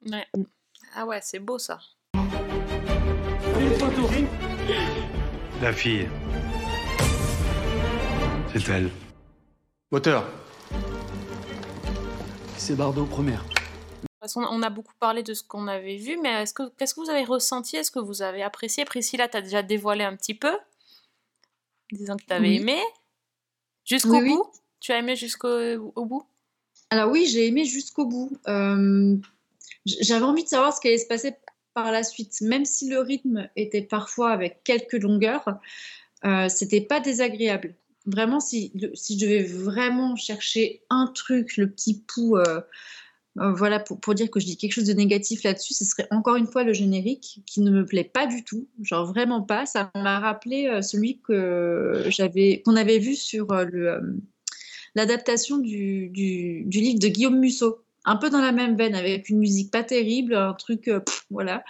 [0.06, 0.26] Ouais.
[0.96, 1.80] Ah ouais, c'est beau ça.
[5.62, 6.08] La fille.
[8.54, 8.90] C'est elle.
[9.92, 10.26] Moteur.
[12.58, 13.44] C'est Bardot, première.
[14.36, 17.10] On a beaucoup parlé de ce qu'on avait vu, mais est-ce que, qu'est-ce que vous
[17.10, 17.78] avez ressenti?
[17.78, 18.86] Est-ce que vous avez apprécié?
[18.86, 20.52] Priscilla, t'as déjà dévoilé un petit peu,
[21.92, 22.58] disant que t'avais Oui.
[22.58, 22.80] aimé.
[23.86, 24.38] Jusqu'au Oui, oui.
[24.80, 26.24] Tu as aimé jusqu'au au bout?
[26.90, 28.32] Alors oui, j'ai aimé jusqu'au bout.
[28.48, 29.16] Euh,
[29.86, 31.34] J'avais envie de savoir ce qui allait se passer
[31.74, 35.46] par la suite, même si le rythme était parfois avec quelques longueurs,
[36.26, 37.76] euh, c'était pas désagréable.
[38.06, 42.62] Vraiment, si, si je devais vraiment chercher un truc, le petit pouls, euh,
[43.38, 46.08] euh, voilà, pour, pour dire que je dis quelque chose de négatif là-dessus, ce serait
[46.12, 49.66] encore une fois le générique qui ne me plaît pas du tout, genre vraiment pas.
[49.66, 54.20] Ça m'a rappelé celui qu'on avait vu sur le
[55.00, 59.72] l'adaptation du, livre de Guillaume Musso, un peu dans la même veine, avec une musique
[59.72, 61.64] pas terrible, un truc, euh, voilà.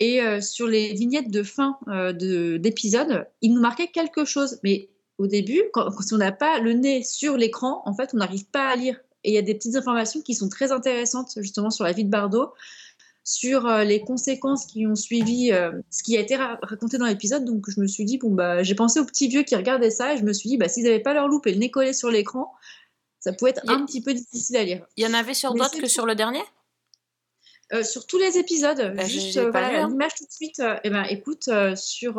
[0.00, 4.58] Et euh, sur les vignettes de fin euh, de- d'épisode, il nous marquait quelque chose.
[4.64, 8.16] Mais au début, quand, quand on n'a pas le nez sur l'écran, en fait, on
[8.16, 8.98] n'arrive pas à lire.
[9.24, 12.04] Et il y a des petites informations qui sont très intéressantes, justement, sur la vie
[12.04, 12.52] de Bardot,
[13.24, 17.06] sur euh, les conséquences qui ont suivi euh, ce qui a été ra- raconté dans
[17.06, 17.44] l'épisode.
[17.44, 20.14] Donc, je me suis dit, bon, bah, j'ai pensé aux petits vieux qui regardaient ça,
[20.14, 21.92] et je me suis dit, bah, s'ils n'avaient pas leur loupe et le nez collé
[21.92, 22.52] sur l'écran,
[23.20, 24.84] ça pouvait être a- un petit peu difficile à lire.
[24.96, 26.42] Il y en avait sur d'autres que sur le dernier?
[27.72, 29.88] Euh, sur tous les épisodes, Bah, juste euh, voilà, hein.
[29.88, 30.60] l'image tout de suite.
[30.60, 32.16] euh, eh ben, écoute, sur,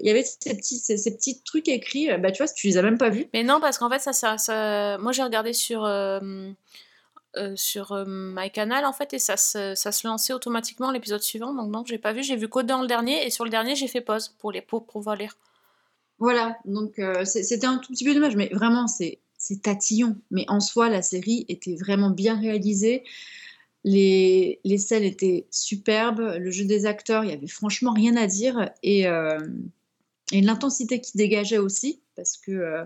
[0.00, 2.16] il y avait ces petits, ces, ces petits trucs écrits.
[2.18, 3.26] bah, tu vois, si tu les as même pas vus.
[3.32, 5.82] Mais non, parce qu'en fait, ça, ça, ça- moi j'ai regardé sur,
[7.36, 11.54] euh, sur euh, MyCanal en fait, et ça se, ça se lançait automatiquement l'épisode suivant.
[11.54, 13.74] Donc non, j'ai pas vu, j'ai vu que dans le dernier, et sur le dernier,
[13.74, 15.38] j'ai fait pause pour, les, pour pouvoir lire.
[16.18, 20.16] Voilà, donc euh, c'était un tout petit peu dommage, mais vraiment, c'est c'est tatillon.
[20.30, 23.02] Mais en soi, la série était vraiment bien réalisée.
[23.82, 26.36] Les, les scènes étaient superbes.
[26.38, 28.70] Le jeu des acteurs, il y avait franchement rien à dire.
[28.84, 29.40] Et, euh,
[30.30, 32.84] et l'intensité qui dégageait aussi, parce que,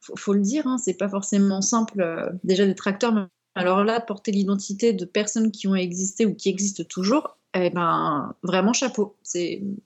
[0.00, 3.12] faut, faut le dire, hein, c'est pas forcément simple déjà d'être acteur.
[3.12, 3.22] mais
[3.54, 8.34] alors là, porter l'identité de personnes qui ont existé ou qui existent toujours, eh ben,
[8.42, 9.16] vraiment chapeau.
[9.22, 9.76] C'est une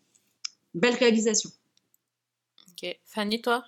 [0.75, 1.51] belle réalisation.
[2.71, 2.99] Ok.
[3.05, 3.65] Fanny, toi?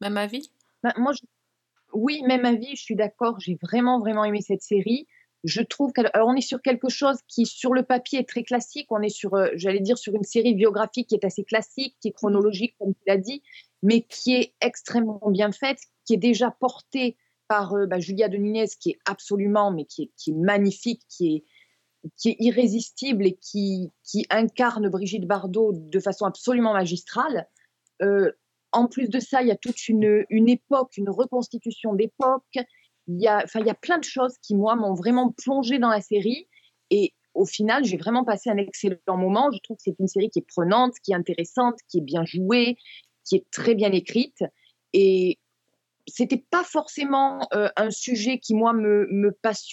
[0.00, 0.50] Même avis?
[0.82, 1.22] Ben, moi, je-
[1.92, 3.38] oui, même avis, je suis d'accord.
[3.40, 5.06] J'ai vraiment, vraiment aimé cette série.
[5.44, 8.86] Je trouve qu'on est sur quelque chose qui, sur le papier, est très classique.
[8.90, 12.08] On est sur, euh, j'allais dire, sur une série biographique qui est assez classique, qui
[12.08, 13.42] est chronologique, comme tu l'as dit,
[13.82, 17.16] mais qui est extrêmement bien faite, qui est déjà portée
[17.48, 21.02] par euh, bah, Julia de Nunez, qui est absolument, mais qui est, qui est magnifique,
[21.08, 21.44] qui est,
[22.16, 27.48] qui est irrésistible et qui, qui incarne Brigitte Bardot de façon absolument magistrale.
[28.02, 28.32] Euh,
[28.72, 32.42] en plus de ça, il y a toute une, une époque, une reconstitution d'époque.
[33.06, 35.90] Il y, a, il y a plein de choses qui, moi, m'ont vraiment plongé dans
[35.90, 36.48] la série.
[36.90, 39.50] Et au final, j'ai vraiment passé un excellent moment.
[39.52, 42.24] Je trouve que c'est une série qui est prenante, qui est intéressante, qui est bien
[42.24, 42.76] jouée,
[43.24, 44.42] qui est très bien écrite.
[44.92, 45.38] Et
[46.06, 49.08] c'était pas forcément euh, un sujet qui, moi, me,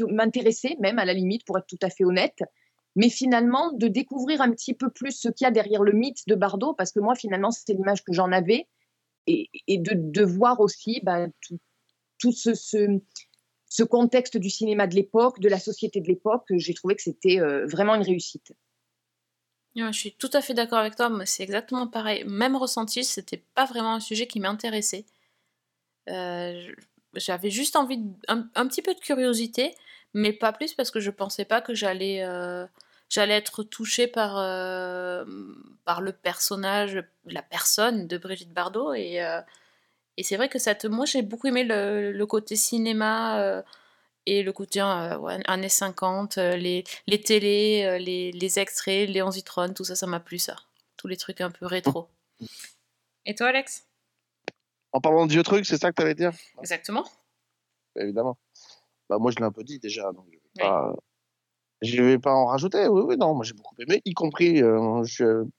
[0.09, 2.39] m'intéressait, même à la limite, pour être tout à fait honnête.
[2.95, 6.27] Mais finalement, de découvrir un petit peu plus ce qu'il y a derrière le mythe
[6.27, 8.67] de Bardot, parce que moi, finalement, c'était l'image que j'en avais,
[9.27, 11.59] et, de, voir aussi bah, tout,
[12.17, 16.95] tout ce, ce, contexte du cinéma de l'époque, de la société de l'époque, j'ai trouvé
[16.95, 18.51] que c'était euh, vraiment une réussite.
[19.75, 22.25] Je suis tout à fait d'accord avec toi, c'est exactement pareil.
[22.25, 25.05] Même ressenti, c'était pas vraiment un sujet qui m'intéressait.
[26.11, 26.61] Euh,
[27.15, 29.75] j'avais juste envie, de- un, petit peu de curiosité,
[30.13, 32.65] mais pas plus parce que je pensais pas que j'allais euh,
[33.09, 35.25] j'allais être touchée par, euh,
[35.85, 38.93] par le personnage, la personne de Brigitte Bardot.
[38.93, 39.19] Et,
[40.17, 43.63] et c'est vrai que ça moi, j'ai beaucoup aimé le, côté cinéma
[44.25, 49.73] et le côté ouais, années 50, euh, les, les télés, les, les extraits, Léon Zitron,
[49.73, 50.55] tout ça, ça m'a plu, ça.
[50.97, 52.07] Tous les trucs un peu rétro.
[53.25, 53.85] Et toi, Alex?
[54.93, 56.31] En parlant de vieux trucs, c'est ça que tu allais dire?
[56.59, 57.03] Exactement.
[57.95, 58.37] Évidemment.
[59.09, 60.95] Bah, moi, je l'ai un peu dit déjà, donc je vais pas,
[61.81, 62.87] je vais pas en rajouter.
[62.87, 65.51] Oui, oui, non, moi j'ai beaucoup aimé, y compris, euh, je suis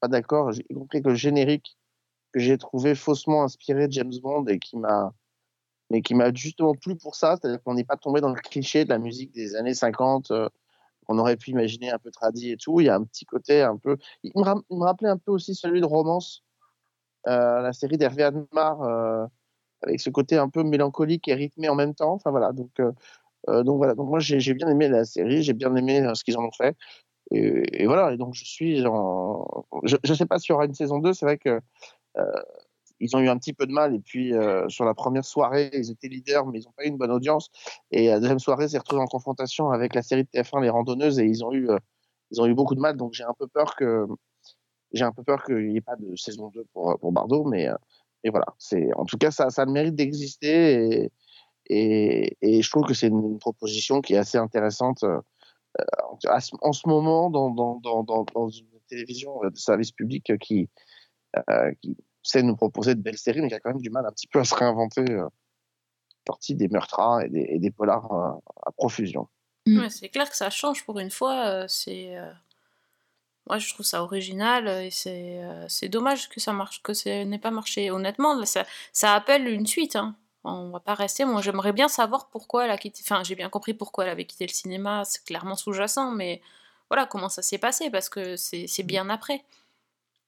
[0.00, 1.76] pas d'accord, y compris que le générique
[2.32, 5.12] que j'ai trouvé faussement inspiré de James Bond et qui m'a
[5.90, 8.84] mais qui m'a justement plu pour ça, c'est-à-dire qu'on n'est pas tombé dans le cliché
[8.84, 10.46] de la musique des années 50 euh,
[11.06, 12.80] qu'on aurait pu imaginer un peu tradit et tout.
[12.80, 13.96] Il y a un petit côté un peu.
[14.22, 16.44] Il me, ram- il me rappelait un peu aussi celui de Romance,
[17.26, 19.26] la série d'Hervé Admar, euh,
[19.82, 22.12] avec ce côté un peu mélancolique et rythmé en même temps.
[22.14, 22.92] Enfin voilà, donc, euh,
[23.48, 23.94] euh, donc voilà.
[23.94, 26.52] Donc moi j'ai bien aimé la série, j'ai bien aimé euh, ce qu'ils en ont
[26.52, 26.76] fait.
[27.32, 29.66] Et, voilà, et donc je suis en.
[29.84, 31.60] Je ne sais pas s'il y aura une saison 2, c'est vrai que.
[32.18, 32.32] euh,
[33.00, 35.70] ils ont eu un petit peu de mal et puis euh, sur la première soirée
[35.72, 37.50] ils étaient leaders mais ils n'ont pas eu une bonne audience
[37.90, 41.18] et la deuxième soirée s'est retrouvé en confrontation avec la série de TF1 les randonneuses
[41.18, 41.78] et ils ont eu euh,
[42.30, 44.06] ils ont eu beaucoup de mal donc j'ai un peu peur que
[44.92, 47.68] j'ai un peu peur qu'il n'y ait pas de saison 2 pour, pour Bardot mais
[47.68, 47.74] euh,
[48.24, 51.12] et voilà c'est en tout cas ça, ça a le mérite d'exister et,
[51.70, 55.20] et, et je trouve que c'est une, une proposition qui est assez intéressante euh,
[56.20, 60.68] ce- en ce moment dans, dans, dans, dans, dans une télévision de service public qui,
[61.50, 64.04] euh, qui sait nous proposer de belles séries, mais qui a quand même du mal
[64.06, 65.26] un petit peu à se réinventer, euh,
[66.26, 69.28] sortie des meurtres et des, et des polars euh, à profusion.
[69.66, 71.46] Ouais, c'est clair que ça change pour une fois.
[71.48, 72.32] euh, c'est, euh,
[73.48, 77.24] moi, je trouve ça original euh, et c'est, euh, dommage que ça marche, que ça
[77.24, 77.90] n'ait pas marché.
[77.90, 79.96] Honnêtement, là, ça, ça appelle une suite.
[79.96, 80.14] Hein.
[80.44, 81.24] On va pas rester.
[81.24, 83.02] Moi, j'aimerais bien savoir pourquoi elle a quitté.
[83.04, 85.04] Enfin, j'ai bien compris pourquoi elle avait quitté le cinéma.
[85.04, 86.40] C'est clairement sous-jacent, mais
[86.90, 89.44] voilà comment ça s'est passé parce que c'est, bien après.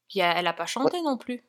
[0.09, 1.45] Puis elle elle a pas chanté non plus.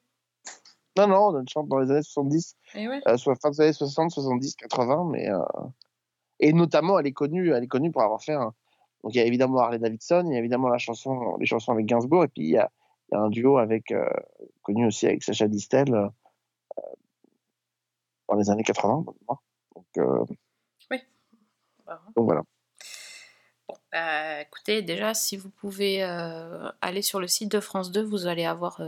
[0.98, 3.02] Non, non, on chante dans les années 70, Et ouais.
[3.08, 5.40] euh, soit fin des années 60, 70, 80, mais euh,
[6.40, 8.54] et notamment elle est connue, elle est connue pour avoir fait un.
[9.04, 11.72] Donc il y a évidemment Harley Davidson, il y a évidemment la chanson, les chansons
[11.72, 12.70] avec Gainsbourg, et puis il y a,
[13.12, 14.06] il y a un duo avec euh,
[14.62, 16.08] connu aussi avec Sacha Distel euh,
[18.30, 19.06] dans les années 80.
[19.76, 20.26] Donc, euh,
[20.92, 20.98] Oui.
[22.16, 22.44] donc voilà.
[23.92, 28.46] Bah, écoutez, déjà, si vous pouvez aller sur le site de France 2, vous allez
[28.46, 28.82] avoir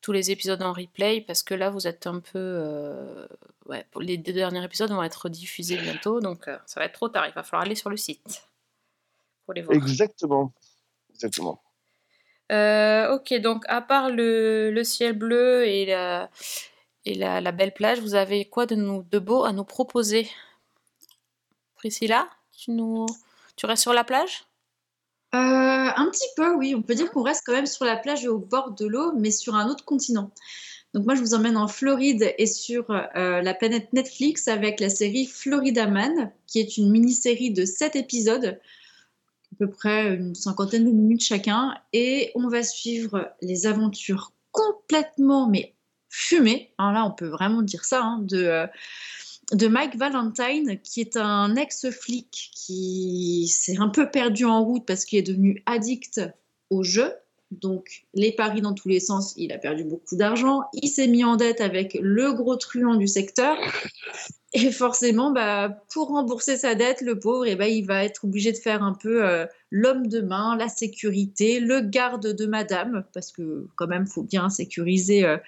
[0.00, 2.38] tous les épisodes en replay, parce que là, vous êtes un peu...
[2.38, 3.26] euh,
[3.66, 7.08] ouais, les deux derniers épisodes vont être diffusés bientôt, donc euh, ça va être trop
[7.08, 7.26] tard.
[7.26, 8.48] Il va falloir aller sur le site
[9.44, 9.76] pour les voir.
[9.76, 10.52] Exactement.
[11.10, 11.62] Exactement.
[12.50, 16.30] Euh, ok, donc à part le, le ciel bleu et, la,
[17.04, 20.28] et la, la belle plage, vous avez quoi de, nous, de beau à nous proposer?
[21.76, 23.06] Priscilla, tu, nous,
[23.56, 24.44] tu restes sur la plage?
[25.34, 26.74] Euh, un petit peu, oui.
[26.76, 29.12] On peut dire qu'on reste quand même sur la plage et au bord de l'eau,
[29.16, 30.30] mais sur un autre continent.
[30.92, 34.90] Donc moi, je vous emmène en Floride et sur euh, la planète Netflix avec la
[34.90, 38.60] série Florida Man, qui est une mini-série de 7 épisodes,
[39.52, 45.48] à peu près une cinquantaine de minutes chacun, et on va suivre les aventures complètement,
[45.48, 45.74] mais
[46.08, 48.66] fumées, hein, là on peut vraiment dire ça, hein, euh,
[49.52, 55.04] de Mike Valentine, qui est un ex-flic qui s'est un peu perdu en route parce
[55.04, 56.20] qu'il est devenu addict
[56.70, 57.12] au jeu.
[57.60, 60.62] Donc, les paris dans tous les sens, il a perdu beaucoup d'argent.
[60.72, 63.56] Il s'est mis en dette avec le gros truand du secteur.
[64.54, 68.52] Et forcément, bah, pour rembourser sa dette, le pauvre, eh ben, il va être obligé
[68.52, 73.32] de faire un peu euh, l'homme de main, la sécurité, le garde de madame, parce
[73.32, 75.38] que quand même, il faut bien sécuriser euh,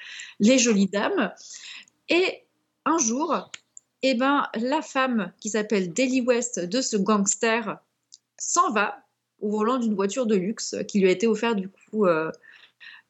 [0.41, 1.33] les jolies dames.
[2.09, 2.45] Et
[2.87, 3.51] un jour,
[4.03, 7.79] eh ben, la femme qui s'appelle Daily West de ce gangster
[8.39, 9.04] s'en va
[9.45, 12.33] au volant d'une voiture de luxe qui lui a été offerte du coup euh,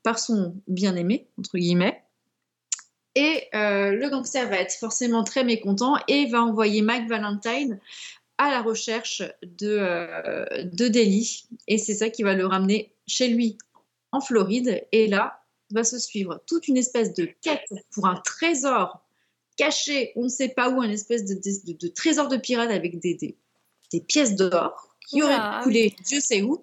[0.03, 2.03] par son bien-aimé, entre guillemets.
[3.14, 7.79] Et euh, le gangster va être forcément très mécontent et va envoyer Mike Valentine
[8.38, 11.44] à la recherche de, euh, de Daly.
[11.68, 13.57] Et c'est ça qui va le ramener chez lui
[14.11, 14.85] en Floride.
[14.90, 19.01] Et là, va se suivre toute une espèce de quête pour un trésor
[19.57, 23.37] caché, on ne sait pas où, un espèce de trésor de pirate avec des, des,
[23.92, 25.61] des pièces d'or qui auraient Oula.
[25.62, 26.62] coulé Dieu sait où.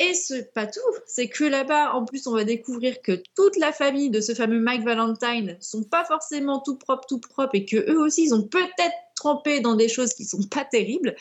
[0.00, 3.72] Et ce pas tout, c'est que là-bas, en plus, on va découvrir que toute la
[3.72, 7.90] famille de ce fameux Mike Valentine sont pas forcément tout propres, tout propres, et que
[7.90, 11.16] eux aussi, ils ont peut-être trempé dans des choses qui sont pas terribles.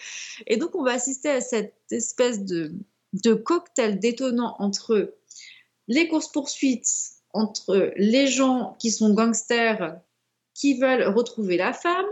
[0.46, 2.72] Et donc, on va assister à cette espèce de,
[3.14, 5.16] de cocktail détonnant entre
[5.88, 10.00] les courses-poursuites, entre les gens qui sont gangsters
[10.54, 12.06] qui veulent retrouver la femme,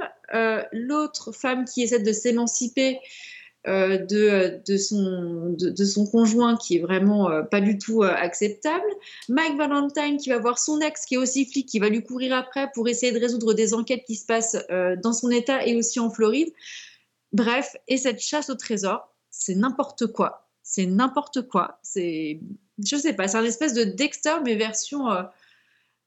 [0.71, 2.99] l'autre femme qui essaie de s'émanciper
[3.67, 8.85] euh, de, son, conjoint qui est vraiment euh, pas du tout euh, acceptable,
[9.27, 12.35] Mike Valentine qui va voir son ex qui est aussi flic, qui va lui courir
[12.35, 15.75] après pour essayer de résoudre des enquêtes qui se passent euh, dans son état et
[15.75, 16.53] aussi en Floride.
[17.33, 20.47] Bref, et cette chasse au trésor, c'est n'importe quoi.
[20.61, 21.79] C'est n'importe quoi.
[21.81, 22.39] C'est,
[22.77, 25.23] je sais pas, c'est un espèce de Dexter mais version euh,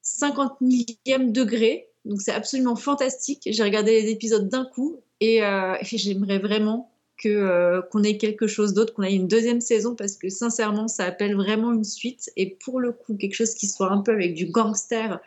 [0.02, 1.87] 50 millième degré.
[2.04, 3.42] Donc c'est absolument fantastique.
[3.46, 8.16] J'ai regardé les épisodes d'un coup et, euh, et j'aimerais vraiment que euh, qu'on ait
[8.16, 11.84] quelque chose d'autre, qu'on ait une deuxième saison parce que sincèrement ça appelle vraiment une
[11.84, 15.20] suite et pour le coup quelque chose qui soit un peu avec du gangster,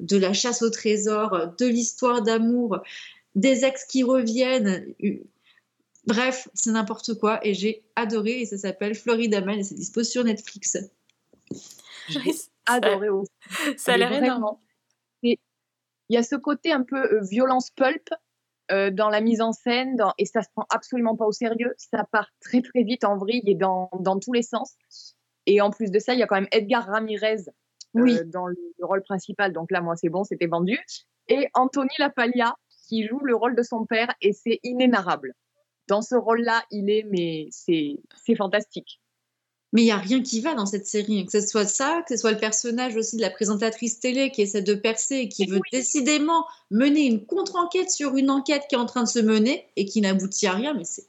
[0.00, 2.78] de la chasse au trésor, de l'histoire d'amour,
[3.34, 4.94] des ex qui reviennent.
[6.06, 10.04] Bref, c'est n'importe quoi et j'ai adoré et ça s'appelle Florida Man et c'est dispo
[10.04, 10.76] sur Netflix.
[12.08, 12.20] J'ai
[12.66, 13.30] adoré aussi.
[13.76, 14.26] Ça a l'air Vraiment.
[14.26, 14.56] énorme.
[16.08, 18.08] Il y a ce côté un peu euh, violence pulp
[18.70, 21.74] euh, dans la mise en scène dans- et ça se prend absolument pas au sérieux.
[21.76, 24.74] Ça part très très vite en vrille et dans, dans tous les sens.
[25.46, 27.52] Et en plus de ça, il y a quand même Edgar Ramirez euh,
[28.02, 28.18] Oui.
[28.26, 29.52] dans le, le rôle principal.
[29.52, 30.78] Donc là, moi, c'est bon, c'était vendu.
[31.28, 32.54] Et Anthony Lapaglia
[32.88, 35.34] qui joue le rôle de son père et c'est inénarrable.
[35.88, 37.96] Dans ce rôle-là, il est, mais c'est
[38.36, 39.00] fantastique.
[39.74, 42.14] Mais il n'y a rien qui va dans cette série, que ce soit ça, que
[42.14, 45.46] ce soit le personnage aussi de la présentatrice télé qui essaie de percer et qui
[45.46, 49.66] veut décidément mener une contre-enquête sur une enquête qui est en train de se mener
[49.74, 50.74] et qui n'aboutit à rien.
[50.74, 51.08] Mais c'est,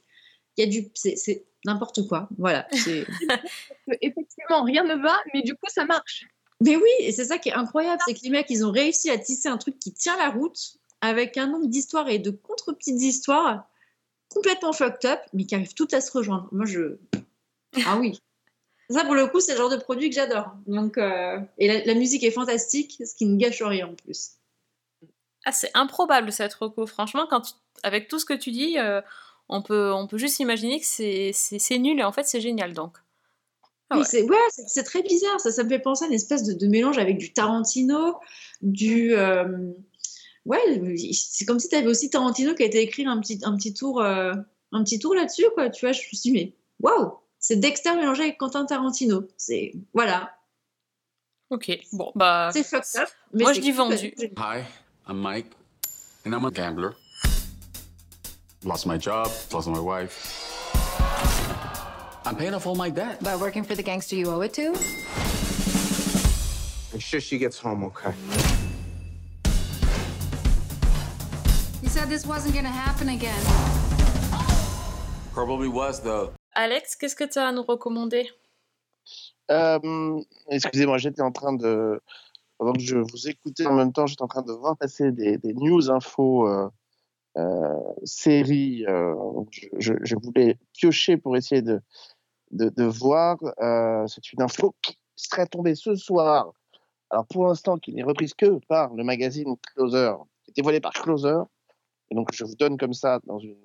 [0.56, 2.28] il y a du, c'est, n'importe quoi.
[2.38, 2.66] Voilà.
[4.02, 6.26] Effectivement, rien ne va, mais du coup, ça marche.
[6.60, 9.10] mais oui, et c'est ça qui est incroyable, c'est que les mecs, ils ont réussi
[9.10, 13.00] à tisser un truc qui tient la route avec un nombre d'histoires et de contre-petites
[13.00, 13.68] histoires
[14.28, 16.48] complètement fucked up, mais qui arrivent toutes à se rejoindre.
[16.50, 16.98] Moi, je,
[17.84, 18.18] ah oui.
[18.88, 20.52] Ça, pour le coup, c'est le genre de produit que j'adore.
[20.66, 24.32] Donc, euh, et la, la musique est fantastique, ce qui ne gâche rien en plus.
[25.44, 26.86] Ah, c'est improbable cette reco.
[26.86, 29.00] Franchement, quand tu- avec tout ce que tu dis, euh,
[29.48, 32.96] on, peut, on peut juste imaginer que c'est- nul et en fait c'est génial donc.
[33.90, 34.06] Ah Oui, ouais.
[34.08, 34.22] c'est
[34.80, 35.40] ouais, très bizarre.
[35.40, 38.16] Ça, ça me fait penser à une espèce de, de mélange avec du Tarantino,
[38.62, 39.14] du.
[39.14, 39.72] euh,
[40.44, 40.58] ouais,
[41.12, 43.74] c'est comme si tu avais aussi Tarantino qui a été écrire un petit, un petit
[43.74, 44.32] tour, euh,
[44.72, 45.70] un petit tour là-dessus, quoi.
[45.70, 47.12] Tu vois, je me suis dit, mais waouh,
[47.46, 49.22] c'est Dexter mélangé avec Quentin Tarantino.
[49.36, 50.32] C'est voilà,
[51.48, 52.50] Ok, bon bah.
[52.52, 53.08] c'est fucked up.
[53.32, 54.12] Mais Moi je dis vendu.
[54.36, 54.64] Hi,
[55.08, 55.52] I'm Mike,
[56.26, 56.96] and I'm a gambler.
[58.64, 60.42] Lost my job, lost my wife.
[62.24, 63.22] I'm paying off all my debt.
[63.22, 64.72] By working for the gangster you owe it to?
[66.92, 68.12] Make sure she gets home, okay?
[71.80, 73.40] You said this wasn't gonna happen again.
[75.32, 76.32] Probably was, though.
[76.58, 78.30] Alex, qu'est-ce que tu as à nous recommander?
[79.50, 82.00] Euh, Excusez-moi, j'étais en train de.
[82.56, 85.38] Pendant que je vous écoutais en même temps, j'étais en train de voir passer des,
[85.52, 86.70] news infos euh,
[87.36, 88.86] euh, séries.
[88.86, 89.14] euh,
[89.78, 91.82] je, voulais piocher pour essayer de,
[92.52, 93.36] de, voir.
[94.08, 96.50] C'est une info qui serait tombée ce soir.
[97.10, 100.14] Alors pour l'instant, qui n'est reprise que par le magazine Closer,
[100.44, 101.42] qui était voilé par Closer.
[102.10, 103.60] Et donc je vous donne comme ça dans une.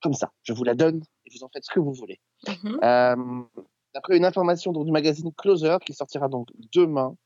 [0.00, 2.18] comme ça, je vous la donne et vous en faites ce que vous voulez.
[2.46, 2.78] Mhm.
[2.82, 3.42] Euh,
[3.94, 7.16] D'après une information donc, du magazine Closer qui sortira donc demain,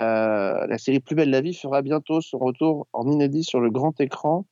[0.00, 3.68] euh, la série Plus belle la vie fera bientôt son retour en inédit sur le
[3.68, 4.46] grand écran.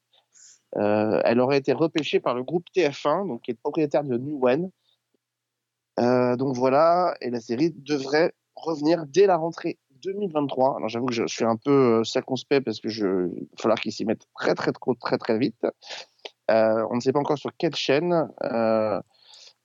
[0.76, 4.44] Euh, elle aurait été repêchée par le groupe TF1, donc qui est propriétaire de New
[4.44, 4.70] One.
[6.36, 10.76] Donc voilà, et la série devrait revenir dès la rentrée 2023.
[10.76, 13.92] Alors j'avoue que je suis un peu circonspect parce que je, il va falloir qu'ils
[13.92, 15.64] s'y mettent très très très très très vite.
[16.50, 18.28] Euh, on ne sait pas encore sur quelle chaîne.
[18.44, 19.00] euh,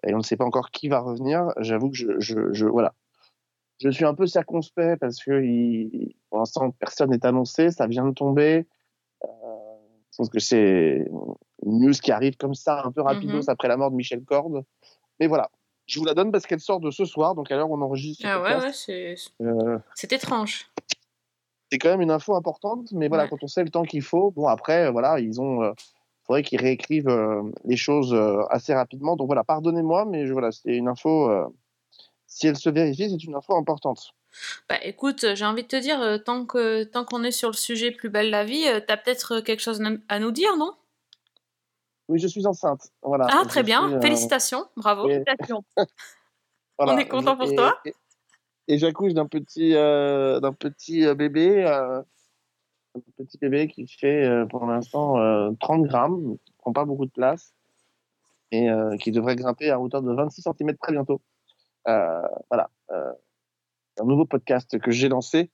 [0.07, 1.51] et on ne sait pas encore qui va revenir.
[1.59, 2.95] J'avoue que je, je, je- voilà,
[3.79, 8.05] je suis un peu circonspect parce que il- pour l'instant personne n'est annoncé, ça vient
[8.07, 8.67] de tomber.
[9.23, 9.27] Euh,
[10.11, 11.05] je pense que c'est
[11.63, 13.49] une news qui arrive comme ça un peu rapidos Mhm.
[13.49, 14.63] après la mort de Michel Corde.
[15.19, 15.51] Mais voilà,
[15.85, 17.81] je vous la donne parce qu'elle sort de ce soir, donc à l'heure où on
[17.83, 18.25] enregistre.
[18.27, 18.87] Ah ouais, podcast.
[18.89, 19.77] ouais, c'est Euh,
[20.15, 20.71] étrange.
[21.71, 23.29] c'est quand même une info importante, mais voilà, Ouais.
[23.29, 25.71] quand on sait le temps qu'il faut, bon après, voilà, ils ont, euh,
[26.31, 29.17] faudrait qu'ils réécrivent euh, les choses euh, assez rapidement.
[29.17, 31.29] Donc voilà, pardonnez-moi, mais je, voilà, c'est une info.
[31.29, 31.45] euh,
[32.25, 34.13] si elle se vérifie, c'est une info importante.
[34.69, 37.91] Bah écoute, j'ai envie de te dire, tant que tant qu'on est sur le sujet
[37.91, 40.71] Plus belle la vie, euh, t'as peut-être quelque chose à nous dire, non?
[42.07, 42.83] Oui, je suis enceinte.
[43.03, 43.27] Voilà.
[43.29, 45.09] Ah Je très bien, suis, euh, félicitations, bravo.
[45.09, 45.65] et- Félicitations.
[46.77, 47.77] voilà, On est content pour et- toi.
[47.83, 47.93] Et,
[48.69, 52.01] et j'accouche d'un petit, euh, d'un petit bébé, euh,
[52.95, 57.05] un petit bébé qui fait euh, pour l'instant euh, 30 grammes, qui prend pas beaucoup
[57.05, 57.53] de place
[58.51, 61.21] et euh, qui devrait grimper à hauteur de 26 cm très bientôt.
[61.87, 65.49] Euh, voilà, un nouveau podcast que j'ai lancé.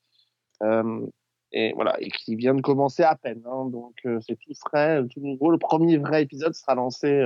[1.53, 3.41] Et voilà, et qui vient de commencer à peine.
[3.45, 3.65] hein.
[3.69, 5.49] donc c'est tout frais, tout nouveau.
[5.49, 7.23] Le premier vrai épisode sera lancé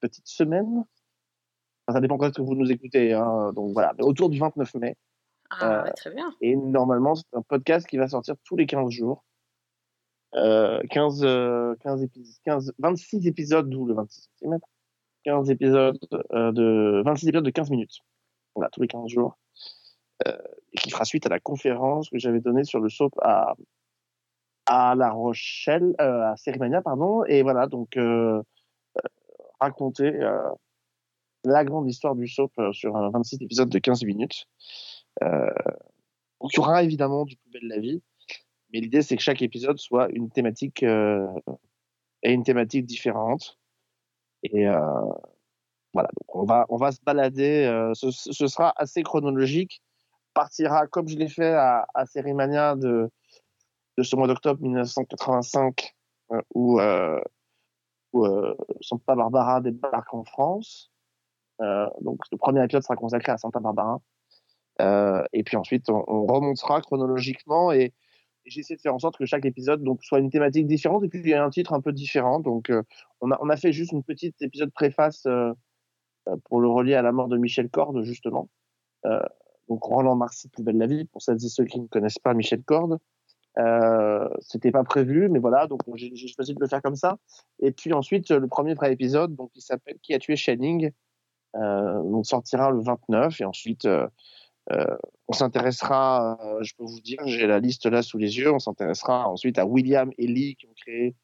[0.00, 0.84] petite semaine.
[1.90, 3.12] Ça dépend quand est-ce que vous nous écoutez.
[3.12, 3.52] hein.
[3.54, 4.96] donc voilà, autour du 29 mai.
[5.60, 6.32] Ah, Euh, ouais, très bien.
[6.40, 9.24] Et normalement, c'est un podcast qui va sortir tous les 15 jours.
[10.34, 14.58] Euh, 15, euh, 15 épisodes, 15, 26 épisodes, d'où le 26 cm.
[15.24, 15.98] 15 épisodes
[16.32, 17.98] euh, de 26 épisodes de 15 minutes.
[18.54, 19.38] Voilà, tous les 15 jours.
[20.26, 20.36] Euh,
[20.72, 23.54] et qui fera suite à la conférence que j'avais donnée sur le soap à,
[24.66, 27.24] à La Rochelle, euh, à Cérimania, pardon.
[27.24, 28.42] Et voilà, donc euh,
[28.96, 29.00] euh,
[29.60, 30.40] raconter euh,
[31.44, 34.46] la grande histoire du soap euh, sur un 26 épisodes de 15 minutes.
[35.22, 35.50] Euh,
[36.54, 38.02] y aura évidemment du plus bel de la vie,
[38.72, 41.26] mais l'idée c'est que chaque épisode soit une thématique euh,
[42.22, 43.58] et une thématique différente.
[44.42, 45.12] Et euh,
[45.92, 47.90] voilà, on va on va se balader.
[47.94, 49.82] ce, sera assez chronologique.
[50.34, 55.94] Partira comme je l'ai fait à, à de ce mois d'octobre 1985
[56.32, 57.20] euh,
[58.14, 58.26] où
[58.80, 60.90] Santa Barbara débarque en France.
[61.58, 64.00] Donc le premier épisode sera consacré à Santa Barbara.
[64.82, 67.92] Euh, et puis ensuite, on, on remontera chronologiquement et,
[68.44, 71.20] j'essaie de faire en sorte que chaque épisode donc, soit une thématique différente et puis
[71.20, 72.40] il y a un titre un peu différent.
[72.40, 72.82] Donc, euh,
[73.20, 75.52] on, a, on fait juste une petite épisode préface euh,
[76.46, 78.48] pour le relier à la mort de Michel Corde, justement.
[79.68, 82.34] Donc, Roland Marcy, Plus belle la vie, pour celles et ceux qui ne connaissent pas
[82.34, 82.98] Michel Corde.
[84.40, 87.18] C'était pas prévu, mais voilà, donc j'ai choisi de le faire comme ça.
[87.60, 90.90] Et puis ensuite, le premier vrai épisode, donc, qui s'appelle Qui a tué Shining,
[91.54, 93.86] donc sortira le 29 et ensuite
[94.70, 98.58] on s'intéressera, euh, je peux vous dire, j'ai la liste là sous les yeux, on
[98.58, 101.14] s'intéressera ensuite à William et Lee qui ont créé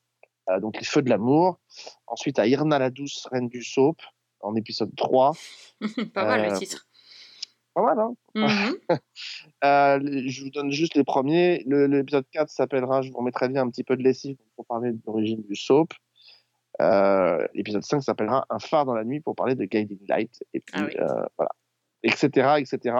[0.51, 1.59] euh, donc les Feux de l'amour,
[2.07, 4.01] ensuite à Irna la douce, reine du soap
[4.41, 5.33] en épisode 3.
[6.15, 6.87] Pas mal Euh, le titre.
[7.75, 8.77] Pas mal, hein Mhm.
[9.65, 11.63] Euh, je vous donne juste les premiers.
[11.67, 14.93] Le- L'épisode 4 s'appellera, je vous remettrai bien un petit peu de lessive pour parler
[14.93, 15.93] de l'origine du soap.
[16.81, 20.43] Euh, L'épisode 5 s'appellera Un phare dans la nuit pour parler de Guiding Light.
[20.55, 20.95] Et puis, Ah oui.
[20.99, 21.51] euh, voilà.
[22.09, 22.49] Etc.
[22.59, 22.97] etc.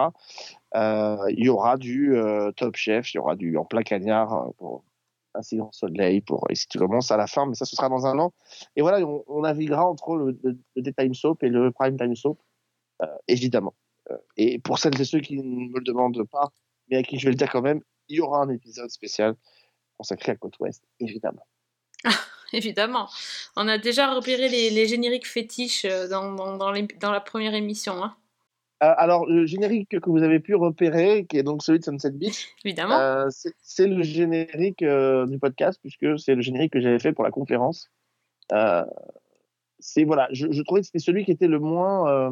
[0.75, 4.33] Euh, Il y aura du euh, Top Chef, il y aura du En plein cagnard
[4.33, 4.83] euh, pour
[5.53, 8.05] grand soleil, pour et si tu commences à la fin, mais ça, ce sera dans
[8.05, 8.33] un an.
[8.75, 12.39] Et voilà, on, naviguera entre le, le, Daytime Soap et le Prime Time Soap,
[13.27, 13.73] évidemment.
[14.35, 16.49] Et pour celles et ceux qui ne me le demandent pas,
[16.89, 17.79] mais à qui je vais le dire quand même,
[18.09, 19.35] il y aura un épisode spécial
[19.97, 21.47] consacré à Côte Ouest, évidemment.
[22.51, 23.07] Évidemment.
[23.55, 28.03] On a déjà repéré les, génériques fétiches dans, dans la première émission.
[28.03, 28.17] Hein.
[28.81, 32.11] Euh, alors, le générique que vous avez pu repérer, qui est donc celui de Sunset
[32.11, 32.97] Beach, Évidemment.
[32.97, 37.23] euh, c'est- le générique euh, du podcast, puisque c'est le générique que j'avais fait pour
[37.25, 37.89] la conférence.
[38.53, 38.85] Euh,
[39.79, 42.31] c'est voilà, je, je trouvais que c'était celui qui était le moins, euh,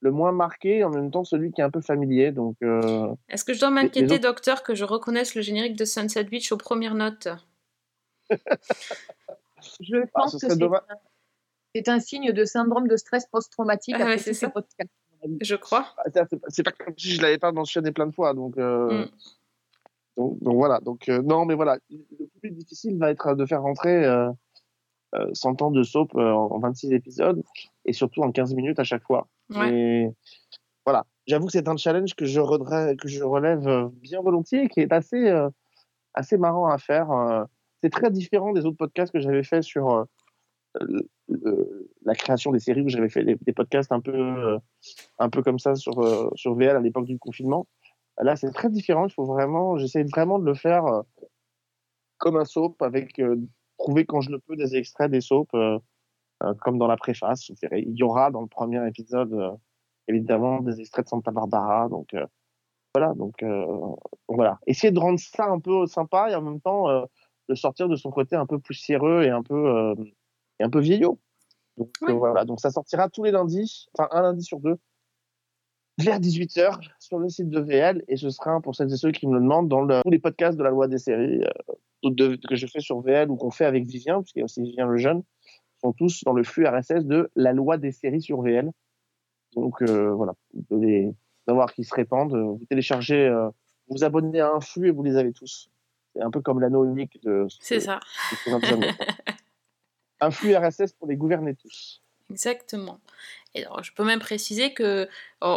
[0.00, 2.32] le moins marqué, en même temps celui qui est un peu familier.
[2.32, 5.84] Donc, euh, Est-ce que je dois m'inquiéter, autres- docteur, que je reconnaisse le générique de
[5.84, 7.28] Sunset Beach aux premières notes
[9.80, 10.80] Je Ah, pense ce que c'est un,
[11.74, 14.50] c'est un signe de syndrome de stress post-traumatique Ah ouais, après c'est tous ces ça.
[14.50, 14.90] podcasts.
[15.40, 15.86] Je crois.
[15.98, 16.04] Ah,
[16.48, 18.34] c'est- pas- comme si je l'avais pas mentionné plein de fois.
[18.34, 19.08] Donc, euh, Mm.
[20.16, 20.80] donc, donc voilà.
[20.80, 21.78] Donc, euh, non, mais voilà.
[21.90, 24.30] Le plus difficile va être de faire rentrer euh,
[25.14, 27.42] euh, 100 ans de soap euh, en 26 épisodes
[27.84, 29.28] et surtout en 15 minutes à chaque fois.
[29.54, 29.72] Ouais.
[29.72, 30.08] Et
[30.84, 31.06] voilà.
[31.26, 34.68] J'avoue que c'est un challenge que je, redrais- que je relève euh, bien volontiers et
[34.68, 35.48] qui est assez, euh,
[36.14, 37.10] assez marrant à faire.
[37.10, 37.44] euh.
[37.82, 40.04] C'est très différent des autres podcasts que j'avais fait sur euh,
[42.04, 44.58] la création des séries où j'avais fait des, podcasts un peu, euh,
[45.18, 47.66] un peu comme ça sur, euh, sur VL à l'époque du confinement.
[48.20, 49.06] Là, c'est très différent.
[49.06, 51.02] Il faut vraiment, j'essaie vraiment de le faire euh,
[52.18, 53.20] comme un soap, avec
[53.78, 55.52] trouver quand je le peux des extraits des soaps,
[56.60, 57.48] comme dans la préface.
[57.48, 59.58] Il y aura dans le premier épisode,
[60.08, 61.88] évidemment, des extraits de Santa Barbara.
[61.88, 62.14] Donc
[62.94, 63.44] voilà, donc,
[64.28, 64.58] voilà.
[64.66, 66.86] Essayer de rendre ça un peu sympa et en même temps
[67.48, 69.94] de sortir de son côté un peu poussiéreux et un peu,
[70.60, 71.18] et un peu vieillot.
[71.76, 74.76] Donc euh, voilà, donc ça sortira tous les lundis, enfin un lundi sur deux,
[75.98, 79.26] vers 18h sur le site de VL et ce sera pour celles et ceux qui
[79.26, 82.36] me le demandent dans le- tous les podcasts de la loi des séries euh, de-
[82.48, 84.86] que je fais sur VL ou qu'on fait avec Vivien, puisqu'il y a aussi Vivien
[84.86, 85.22] le jeune,
[85.80, 88.70] sont tous dans le flux RSS de la loi des séries sur VL.
[89.54, 91.12] Donc euh, voilà, vous devez
[91.46, 93.32] savoir qu'ils se répandent, vous téléchargez,
[93.88, 95.70] vous abonnez à un flux et vous les avez tous.
[96.14, 97.98] C'est un peu comme l'anneau unique de, C'est ça.
[98.46, 98.86] de.
[100.20, 102.02] un flux RSS pour les gouverner tous.
[102.30, 103.00] Exactement.
[103.54, 105.08] Et alors, je peux même préciser que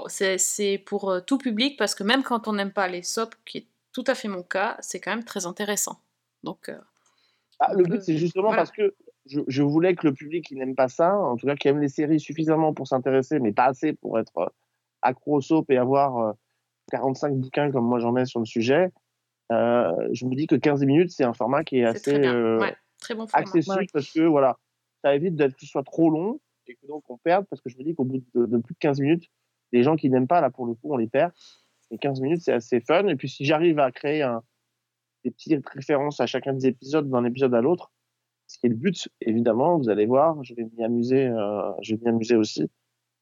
[0.07, 3.59] c'est pour euh, tout public parce que même quand on n'aime pas les sops, qui
[3.59, 5.99] est tout à fait mon cas, c'est quand même très intéressant.
[6.43, 6.77] Donc, euh,
[7.59, 8.57] Ah, le but, c'est justement voilà.
[8.61, 8.93] parce que
[9.25, 11.79] je, je voulais que le public qui n'aime pas ça, en tout cas qui aime
[11.79, 14.47] les séries suffisamment pour s'intéresser, mais pas assez pour être euh,
[15.01, 16.31] accro au soap et avoir euh,
[16.91, 18.91] 45 bouquins comme moi j'en ai sur le sujet,
[19.51, 22.35] euh, je me dis que 15 minutes, c'est un format qui est, assez très bien.
[22.35, 22.75] euh, Ouais,
[23.07, 23.47] très bon format.
[23.47, 23.87] accessible Ouais.
[23.93, 24.57] parce que voilà,
[25.03, 27.69] ça évite d'être que ce soit trop long et que donc on perde parce que
[27.69, 29.29] je me dis qu'au bout de, de plus de 15 minutes,
[29.71, 31.31] les gens qui n'aiment pas, là pour le coup, on les perd.
[31.91, 33.07] Et 15 minutes, c'est assez fun.
[33.07, 34.43] Et puis si j'arrive à créer un,
[35.23, 37.91] des petites références à chacun des épisodes d'un épisode à l'autre,
[38.47, 41.95] ce qui est le but, évidemment, vous allez voir, je vais m'y amuser, euh, je
[41.95, 42.69] vais m'y amuser aussi.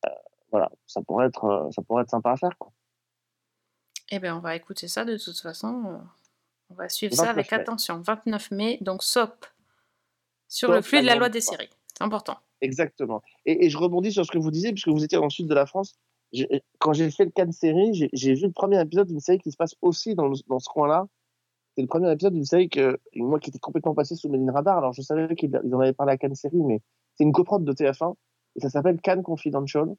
[0.05, 0.09] Euh,
[0.51, 2.57] voilà, ça pourrait être, euh, ça pourrait être sympa à faire.
[2.57, 2.71] Quoi.
[4.09, 5.99] Eh bien, on va écouter ça de toute façon.
[6.69, 8.01] On va suivre 29 ça avec attention.
[8.01, 9.45] 29 mai, donc SOP.
[10.47, 11.69] Sur le flux de la loi des séries.
[11.97, 12.37] C'est important.
[12.61, 13.21] Exactement.
[13.45, 15.47] Et, et je rebondis sur ce que vous disiez, puisque vous étiez dans le sud
[15.47, 15.95] de la France.
[16.33, 19.39] J'ai- Quand j'ai fait le cas de série, j'ai vu le premier épisode d'une série
[19.39, 21.07] qui se passe aussi dans, le- dans ce coin-là.
[21.75, 24.49] C'est le premier épisode d'une série que moi qui était complètement passé sous mes lignes
[24.51, 24.77] radar.
[24.77, 26.81] Alors je savais qu'ils ils en avaient parlé à Cannes Série, mais
[27.15, 28.15] c'est une coprode de TF1
[28.55, 29.93] et ça s'appelle Cannes Confidential.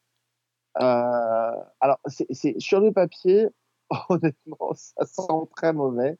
[0.80, 3.48] Euh, alors c'est c'est- sur le papier,
[4.08, 5.22] honnêtement, ça sent
[5.54, 6.16] très mauvais.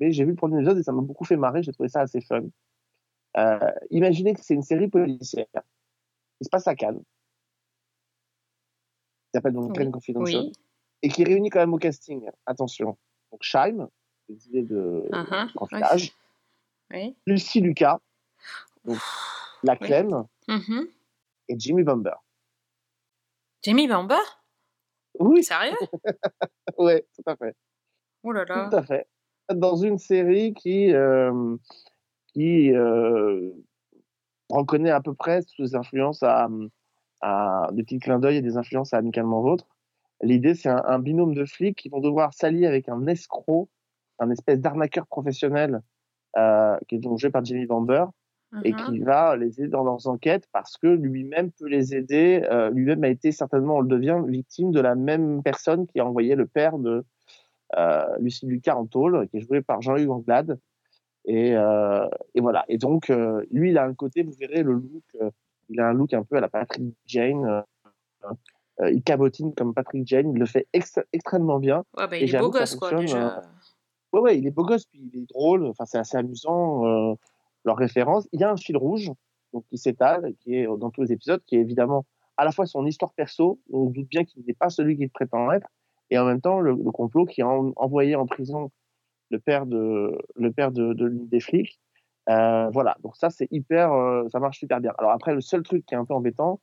[0.00, 1.62] Mais j'ai vu le premier épisode et ça m'a beaucoup fait marrer.
[1.62, 2.42] J'ai trouvé ça assez fun.
[3.36, 3.58] Euh,
[3.90, 7.04] imaginez que c'est une série policière qui se passe à Cannes, qui
[9.34, 9.92] s'appelle donc Cannes Oui.
[9.92, 10.52] Confidential, Oui.
[11.02, 12.96] et qui réunit quand même au casting, attention,
[13.30, 13.88] donc Scheim,
[14.28, 15.04] des idées de
[16.92, 17.16] Oui.
[17.26, 18.00] Lucie Lucas,
[18.84, 18.98] donc
[19.62, 19.76] la.
[19.76, 20.88] Clem, Mhm.
[21.48, 22.14] et Jimmy Bumber.
[23.62, 24.16] Jamie Bamber
[25.18, 25.42] Oui.
[25.44, 25.76] Sérieux?
[26.78, 27.54] Ouais, tout à fait.
[28.22, 28.68] Oh là là.
[28.70, 29.06] Tout à fait.
[29.52, 31.56] Dans une série qui, euh,
[32.38, 33.50] qui euh,
[34.50, 36.48] reconnaît à peu près toutes les influences à,
[37.20, 39.66] à des petits clins d'œil et des influences à Amicalement Vôtre.
[40.22, 43.68] L'idée, c'est un, un binôme de flics qui vont devoir s'allier avec un escroc,
[44.18, 45.82] un espèce d'arnaqueur professionnel,
[46.36, 48.06] euh, qui est donc joué par Jimmy Bamber,
[48.64, 48.76] et Mhm.
[48.76, 52.42] qui va les aider dans leurs enquêtes parce que lui-même peut les aider.
[52.50, 56.06] Euh, lui-même a été certainement, on le devient, victime de la même personne qui a
[56.06, 57.04] envoyé le père de
[57.76, 60.58] euh, Lucie Lucas en tôle, qui est joué par Jean-Hugues Anglade.
[61.28, 62.64] Et, euh, et voilà.
[62.68, 65.30] Et donc, euh, lui, il a un côté, vous verrez, le look, euh,
[65.68, 67.62] il a un look un peu à la Patrick Jane.
[68.90, 71.78] il cabotine comme Patrick Jane, il le fait ex- extrêmement bien.
[71.96, 73.42] Ouais, bah, Et il est beau gosse, quoi, déjà.
[74.12, 77.14] Ouais, ouais, il est beau gosse, puis il est drôle, enfin, c'est assez amusant, euh,
[77.64, 78.26] leurs références.
[78.32, 79.10] Il y a un fil rouge,
[79.52, 82.04] donc, qui s'étale, qui est dans tous les épisodes, qui est évidemment
[82.36, 85.50] à la fois son histoire perso, on doute bien qu'il n'est pas celui qu'il prétend
[85.52, 85.66] être,
[86.10, 88.70] et en même temps le, le complot qui en- envoyé en prison
[89.30, 91.78] le père de, le père de, de l'une des flics.
[92.28, 94.92] Euh, voilà, donc ça, c'est hyper, euh, ça marche super bien.
[94.98, 96.60] Alors après, le seul truc qui est un peu embêtant,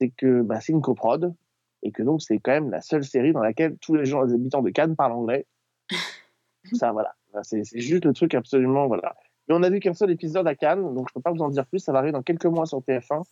[0.00, 1.34] c'est que bah, c'est une coprode,
[1.82, 4.34] et que donc c'est quand même la seule série dans laquelle tous les gens, les
[4.34, 5.46] habitants de Cannes parlent anglais.
[6.72, 7.14] ça, voilà.
[7.42, 9.14] C'est c'est juste le truc absolument, voilà.
[9.48, 11.48] Mais on a vu qu'un seul épisode à Cannes, donc je peux pas vous en
[11.48, 11.78] dire plus.
[11.78, 13.22] Ça va arriver dans quelques mois sur TF1.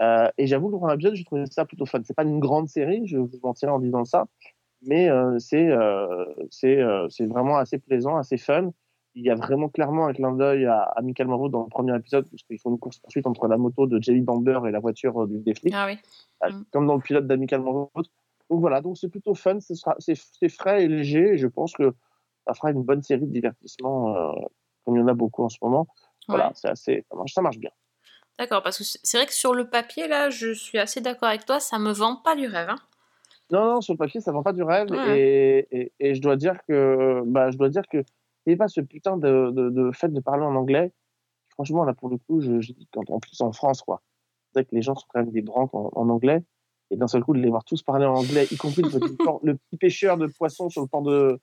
[0.00, 2.00] Euh, et j'avoue que le premier épisode, j'ai trouvé ça plutôt fun.
[2.04, 4.26] C'est pas une grande série, je vous mentirais en disant ça,
[4.86, 8.70] mais euh, c'est euh, c'est euh, c'est vraiment assez plaisant, assez fun.
[9.14, 12.28] Il y a vraiment clairement un clin d'œil à Amical Monroe dans le premier épisode,
[12.28, 15.54] puisqu'ils font une course poursuite entre la moto de Jelly Bamber et la voiture du
[15.54, 15.98] flics, Ah oui.
[16.44, 17.88] euh, comme dans le pilote d'Amical Monroe.
[18.50, 21.94] Donc voilà, donc c'est plutôt fun, c'est frais et léger, et je pense que
[22.46, 24.32] ça fera une bonne série de divertissement, euh,
[24.84, 25.86] comme il y en a beaucoup en ce moment.
[26.28, 26.52] Voilà, Ouais.
[26.54, 27.70] c'est assez, ça marche, ça marche bien.
[28.38, 31.28] D'accord, parce que c'est c'est vrai que sur le papier, là, je suis assez d'accord
[31.30, 32.68] avec toi, ça me vend pas du rêve.
[32.68, 32.76] Hein.
[33.50, 34.90] Non, non, sur le papier, ça vend pas du rêve.
[34.90, 35.18] Ouais.
[35.20, 38.56] Et, et, et je dois dire que, bah, je dois dire que, il n'y a
[38.56, 40.92] pas ce putain de, de, de fait de parler en anglais.
[41.50, 44.02] Franchement, là, pour le coup, je, je dis quand en plus en France, quoi.
[44.52, 46.42] C'est vrai que les gens sont quand même des branques en, en anglais.
[46.90, 49.16] Et d'un seul coup, de les voir tous parler en anglais, y compris le petit,
[49.16, 51.40] port- le petit pêcheur de poissons sur le port de,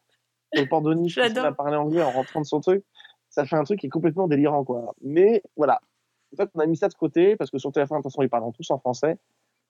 [0.53, 2.83] sur le port de Nice, qui parler anglais en rentrant de son truc.
[3.29, 4.93] Ça fait un truc qui est complètement délirant, quoi.
[5.01, 5.81] Mais voilà.
[6.33, 8.21] En fait, on a mis ça de côté parce que sur TF1, de toute façon,
[8.21, 9.17] ils parlent tous en français.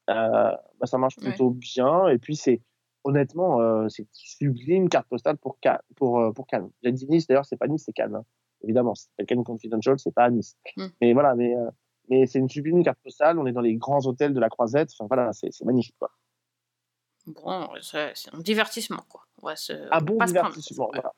[0.10, 2.08] Euh, bah, ça marche plutôt bien.
[2.08, 2.62] Et puis, c'est
[3.04, 5.58] honnêtement, euh, c'est sublime carte postale pour,
[6.20, 6.70] euh, pour Cannes.
[6.84, 8.16] J'ai dit Nice, d'ailleurs, c'est pas Nice, c'est Cannes.
[8.16, 8.26] hein.
[8.64, 10.56] Évidemment, c'est Cannes Confidential, c'est pas à Nice.
[10.78, 10.86] Mm.
[11.02, 11.70] Mais voilà, mais, euh,
[12.10, 13.38] mais c'est une sublime carte postale.
[13.40, 14.92] On est dans les grands hôtels de la Croisette.
[14.98, 16.12] Enfin, voilà, c'est magnifique, quoi.
[17.26, 19.22] Bon, c'est un divertissement, quoi.
[19.42, 19.54] Ouais,
[19.92, 21.14] Un on bon divertissement, voilà.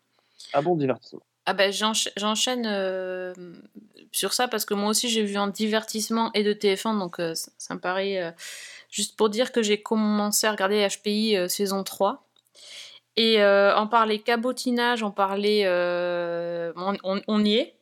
[0.53, 1.21] Un bon divertissement.
[1.45, 3.33] Ah ben j'encha- j'enchaîne euh,
[4.11, 7.35] sur ça parce que moi aussi j'ai vu un divertissement et de TF1 donc euh,
[7.35, 8.31] ça, ça me paraît euh,
[8.89, 12.27] juste pour dire que j'ai commencé à regarder HPI saison 3
[13.17, 15.65] et on parlait cabotinage, on parlait
[16.75, 17.75] on, on- on y est.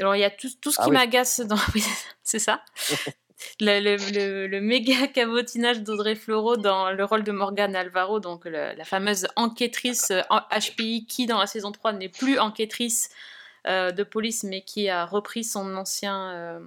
[0.00, 0.94] Alors il y a tout, tout ce Ah qui oui.
[0.94, 1.82] m'agace dans oui,
[2.22, 2.62] c'est ça.
[3.60, 8.44] Le, le- le- le méga cabotinage d'Audrey Fleurot dans le rôle de Morgane Alvaro, donc
[8.44, 13.10] la fameuse enquêtrice euh, en HPI qui, dans la saison 3, n'est plus enquêtrice
[13.66, 16.58] euh, de police, mais qui a repris son ancien euh,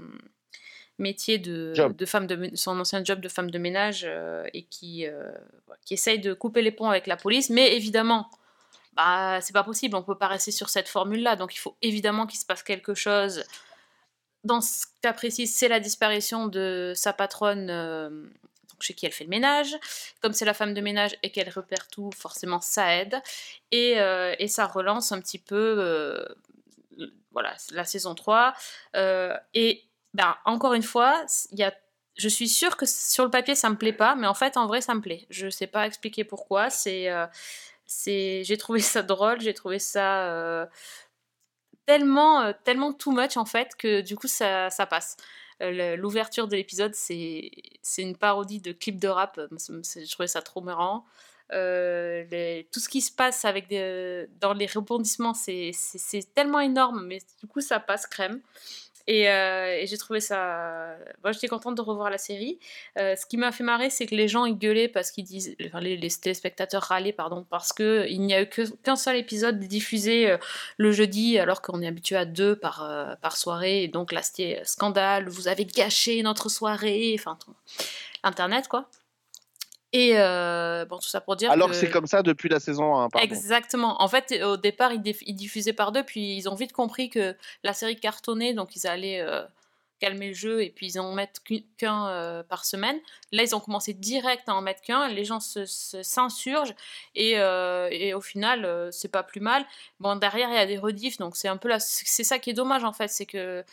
[1.00, 1.74] métier de,
[2.06, 4.66] femme de son ancien job de femme de ménage euh, et
[5.08, 5.32] euh,
[5.86, 7.50] qui essaye de couper les ponts avec la police.
[7.52, 8.30] Mais évidemment,
[8.94, 11.36] bah, c'est pas possible, on peut pas rester sur cette formule-là.
[11.36, 13.44] Donc il faut évidemment qu'il se passe quelque chose.
[14.48, 18.10] Dans ce cas précis, c'est la disparition de sa patronne euh,
[18.84, 19.76] chez qui elle fait le ménage.
[20.22, 23.22] Comme c'est la femme de ménage et qu'elle repère tout, forcément ça aide.
[23.72, 26.26] Et, euh, ça relance un petit peu euh,
[27.32, 28.54] voilà, la saison 3.
[28.95, 29.84] Euh, et
[30.14, 31.26] ben, encore une fois,
[32.16, 34.68] je suis sûre que sur le papier ça me plaît pas, mais en fait en
[34.68, 35.26] vrai ça me plaît.
[35.30, 36.70] Je sais pas expliquer pourquoi.
[36.70, 37.10] C'est,
[37.86, 40.68] c'est, j'ai trouvé ça drôle, j'ai trouvé ça
[41.88, 45.18] tellement, euh, tellement too much en fait que du coup ça, ça passe.
[45.64, 47.52] Euh, L'ouverture de l'épisode c'est,
[47.98, 49.40] une parodie de clip de rap.
[49.58, 51.06] C'est- Je trouvais ça trop marrant.
[51.54, 52.26] Euh,
[52.74, 53.70] tout ce qui se passe avec
[54.42, 55.72] dans les rebondissements, c'est
[56.36, 58.42] tellement énorme, mais du coup ça passe crème.
[59.08, 60.95] Et, euh, et j'ai trouvé ça.
[61.24, 62.60] Moi, j'étais contente de revoir la série.
[62.99, 65.55] Euh, ce qui m'a fait marrer, c'est que les gens ils gueulaient parce qu'ils disent.
[65.66, 69.60] Enfin, les, les téléspectateurs râlaient, pardon, parce qu'il n'y a eu que- qu'un seul épisode
[69.60, 70.38] diffusé euh,
[70.78, 73.84] le jeudi, alors qu'on est habitué à deux par, euh, par soirée.
[73.84, 77.16] Et donc là, c'était scandale, vous avez gâché notre soirée.
[77.18, 77.38] Enfin.
[78.24, 78.89] Internet, quoi.
[79.94, 81.76] Et euh, bon, tout ça pour dire Alors que.
[81.76, 83.26] c'est comme ça depuis la saison 1, pardon.
[83.26, 84.02] Exactement.
[84.02, 87.10] En fait, au départ, ils, diff- ils diffusaient par deux, puis ils ont vite compris
[87.10, 89.44] que la série cartonnait, donc ils allaient euh,
[90.00, 91.40] calmer le jeu et puis ils en mettent
[91.78, 93.00] qu'un euh, par semaine.
[93.32, 95.08] Là, ils ont commencé direct à en mettre qu'un.
[95.08, 96.76] Les gens se- se- s'insurgent
[97.16, 99.66] et, et au final, c'est pas plus mal.
[100.02, 101.80] Bon, derrière, il y a des rediffs, donc c'est un peu la...
[101.80, 103.64] c'est ça qui est dommage en fait, c'est que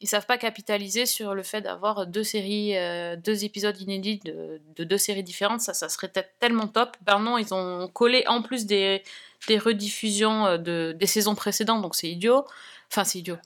[0.00, 4.60] ils savent pas capitaliser sur le fait d'avoir deux séries, euh, deux épisodes inédits de,
[4.76, 5.60] de deux séries différentes.
[5.60, 6.96] Ça, ça serait peut-être tellement top.
[7.02, 9.02] Ben non, ils ont collé en plus des,
[9.48, 12.44] des rediffusions euh, de, des saisons précédentes, donc c'est idiot.
[12.90, 13.36] Enfin, c'est idiot.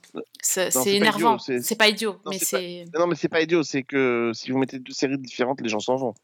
[0.41, 1.39] C'est Non, c'est énervant.
[1.39, 4.31] c'est- pas idiot, Non, mais c'est c'est pas- Non, mais c'est pas idiot, c'est que
[4.35, 6.15] si vous mettez deux séries différentes, les gens s'en vont.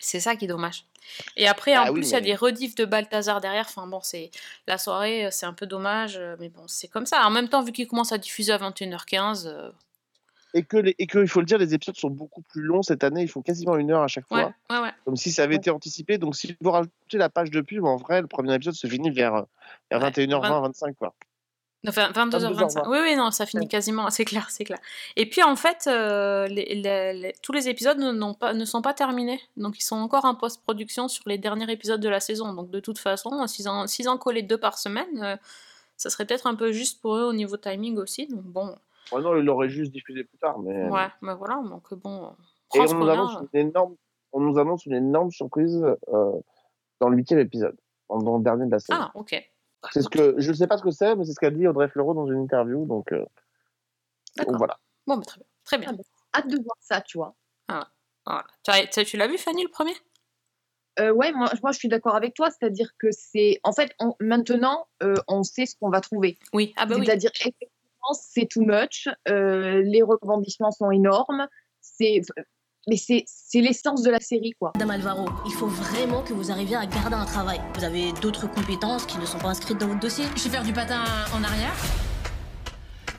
[0.00, 0.84] C'est ça qui est dommage.
[1.36, 3.66] Et après, en Ah oui, plus, il y a des rediffs de Balthazar derrière.
[3.68, 4.30] Enfin bon, c'est
[4.66, 7.24] la soirée, euh, c'est un peu dommage, euh, mais bon, c'est comme ça.
[7.26, 9.70] En même temps, vu qu'ils commencent à diffuser à 21h15, euh,
[10.54, 12.82] Et que, les, et que, il faut le dire, les épisodes sont beaucoup plus longs
[12.82, 14.52] cette année, ils font quasiment une heure à chaque fois.
[14.70, 14.90] ouais, ouais.
[15.04, 16.18] Comme si ça avait été anticipé.
[16.18, 19.10] Donc, si vous rajoutez la page de pub, en vrai, le premier épisode se finit
[19.10, 19.44] vers,
[19.90, 21.14] vers 21h20, 25, quoi.
[21.88, 22.82] Enfin, 22h25.
[22.82, 22.88] 22h20.
[22.90, 24.10] Oui, oui, non, ça finit quasiment.
[24.10, 24.78] C'est clair, c'est clair.
[25.16, 26.46] Et puis, en fait, euh,
[27.42, 29.40] tous les épisodes ne, sont pas terminés.
[29.56, 32.52] Donc, ils sont encore en post-production sur les derniers épisodes de la saison.
[32.52, 35.36] Donc, de toute façon, s'ils en, en collaient deux par semaine, euh,
[35.96, 38.26] ça serait peut-être un peu juste pour eux au niveau timing aussi.
[38.26, 38.74] Donc, bon,
[39.12, 40.58] Ouais, non, ils l'auraient juste diffusé plus tard.
[40.60, 40.88] Mais...
[40.88, 41.60] ouais, mais voilà.
[41.64, 42.30] Donc, bon,
[42.74, 43.96] Et on nous, annonce une énorme,
[44.32, 46.32] on nous annonce une énorme surprise euh,
[47.00, 47.76] dans le huitième épisode,
[48.08, 48.98] dans, le dernier de la série.
[49.00, 49.34] Ah, ok.
[49.92, 51.66] C'est ce que, je ne sais pas ce que c'est, mais c'est ce qu'a dit
[51.66, 52.84] Audrey Fleurot dans une interview.
[52.86, 53.24] Donc, euh,
[54.36, 54.78] donc voilà.
[55.06, 55.46] Bon, bah, très bien.
[55.64, 56.04] Très bien.
[56.34, 57.34] Hâte de voir ça, tu vois.
[57.68, 57.88] Ah,
[58.26, 58.44] voilà.
[58.62, 59.94] Tu, as- tu- tu l'as vu, Fanny, le premier?
[60.98, 63.60] Euh, ouais, moi, moi je suis d'accord avec toi, c'est-à-dire que c'est.
[63.64, 66.38] En fait, on- maintenant, euh, on sait ce qu'on va trouver.
[66.52, 67.06] Oui, ah bah oui.
[67.06, 71.48] C'est-à-dire, effectivement, c'est too much, euh, les rebondissements sont énormes,
[71.80, 72.20] c'est.
[72.90, 74.72] Mais c'est c'est l'essence de la série, quoi.
[74.74, 77.60] Madame Alvaro, il faut vraiment que vous arriviez à garder un travail.
[77.76, 80.24] Vous avez d'autres compétences qui ne sont pas inscrites dans votre dossier.
[80.34, 81.72] Je sais faire du patin en arrière.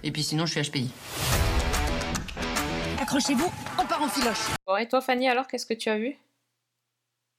[0.03, 0.91] Et puis sinon, je suis HPI.
[2.99, 3.49] Accrochez-vous,
[3.80, 4.49] on part en filoche.
[4.67, 6.17] Bon, et toi, Fanny, alors, qu'est-ce que tu as vu?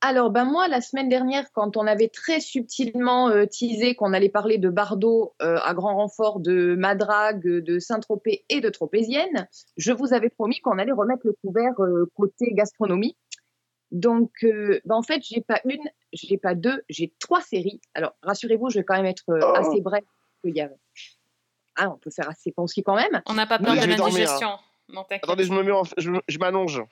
[0.04, 4.28] Alors, ben moi, la semaine dernière, quand on avait très subtilement euh, teasé qu'on allait
[4.28, 9.46] parler de Bardot euh, à grand renfort de Madrague, de Saint-Tropez et de Tropézienne,
[9.76, 13.16] je vous avais promis qu'on allait remettre le couvert euh, côté gastronomie.
[13.92, 17.80] Donc, euh, ben en fait, j'ai pas une, j'ai pas deux, j'ai trois séries.
[17.94, 19.54] Alors, rassurez-vous, je vais quand même être euh, Oh.
[19.54, 20.02] assez bref.
[20.42, 20.68] qu'il y a...
[21.76, 23.22] Ah, on peut faire assez concis quand même.
[23.26, 24.50] On n'a pas peur je de l'indigestion.
[25.22, 26.82] Attendez, je me mets en- je, je m'allonge.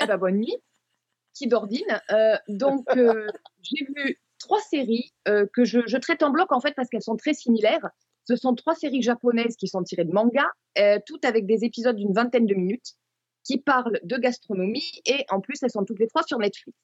[0.00, 0.56] Eh ben, bonne nuit,
[1.34, 2.00] qui d'ordine.
[2.10, 3.26] Euh, donc, euh,
[3.62, 7.02] j'ai vu trois séries euh, que je, je traite en bloc en fait parce qu'elles
[7.02, 7.88] sont très similaires.
[8.24, 10.46] Ce sont trois séries japonaises qui sont tirées de manga,
[10.78, 12.94] euh, toutes avec des épisodes d'une vingtaine de minutes,
[13.44, 16.76] qui parlent de gastronomie et en plus elles sont toutes les trois sur Netflix.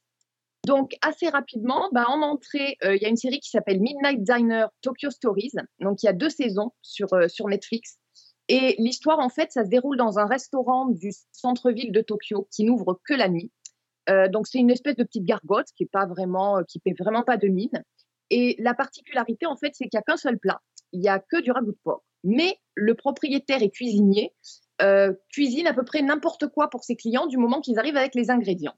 [0.66, 4.22] Donc assez rapidement, bah, en entrée, euh, il y a une série qui s'appelle Midnight
[4.22, 5.53] Diner Tokyo Stories.
[5.78, 7.99] Donc il y a deux saisons sur, euh, sur Netflix.
[8.49, 12.64] Et l'histoire, en fait, ça se déroule dans un restaurant du centre-ville de Tokyo qui
[12.64, 13.53] n'ouvre que la nuit.
[14.09, 16.94] Euh, donc c'est une espèce de petite gargote qui est pas vraiment, euh, qui fait
[16.98, 17.82] vraiment pas de mine.
[18.30, 20.61] Et la particularité, en fait, c'est qu'il y a qu'un seul plat.
[20.92, 22.02] Il y a que du ragoût de porc.
[22.24, 24.32] Mais le propriétaire et cuisinier
[24.82, 28.14] euh, cuisine à peu près n'importe quoi pour ses clients du moment qu'ils arrivent avec
[28.14, 28.74] les ingrédients.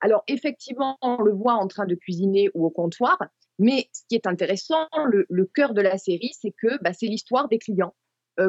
[0.00, 3.18] Alors effectivement, on le voit en train de cuisiner ou au comptoir,
[3.58, 7.48] mais ce qui est intéressant, le, cœur de la série, c'est que bah, c'est l'histoire
[7.48, 7.94] des clients,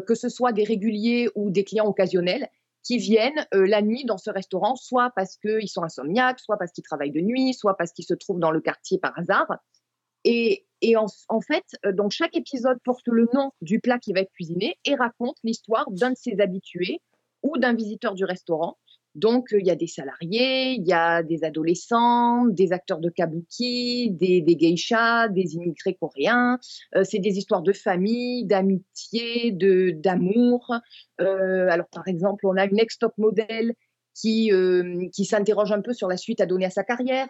[0.05, 2.49] que ce soit des réguliers ou des clients occasionnels
[2.85, 6.71] qui viennent euh, la nuit dans ce restaurant, soit parce qu'ils sont insomniaques, soit parce
[6.71, 9.57] qu'ils travaillent de nuit, soit parce qu'ils se trouvent dans le quartier par hasard.
[10.23, 10.65] Et,
[10.95, 14.77] en fait, euh, donc chaque épisode porte le nom du plat qui va être cuisiné
[14.85, 17.01] et raconte l'histoire d'un de ses habitués
[17.43, 18.77] ou d'un visiteur du restaurant.
[19.15, 23.09] Donc, euh, il y a des salariés, il y a des adolescents, des acteurs de
[23.09, 26.59] kabuki, des, geishas, des immigrés coréens.
[26.95, 30.73] Euh, c'est des histoires de famille, d'amitié, d'amour.
[31.21, 33.73] Euh, alors, par exemple, on a une ex-top modèle
[34.13, 34.49] qui,
[35.11, 37.27] qui s'interroge un peu sur la suite à donner à sa carrière.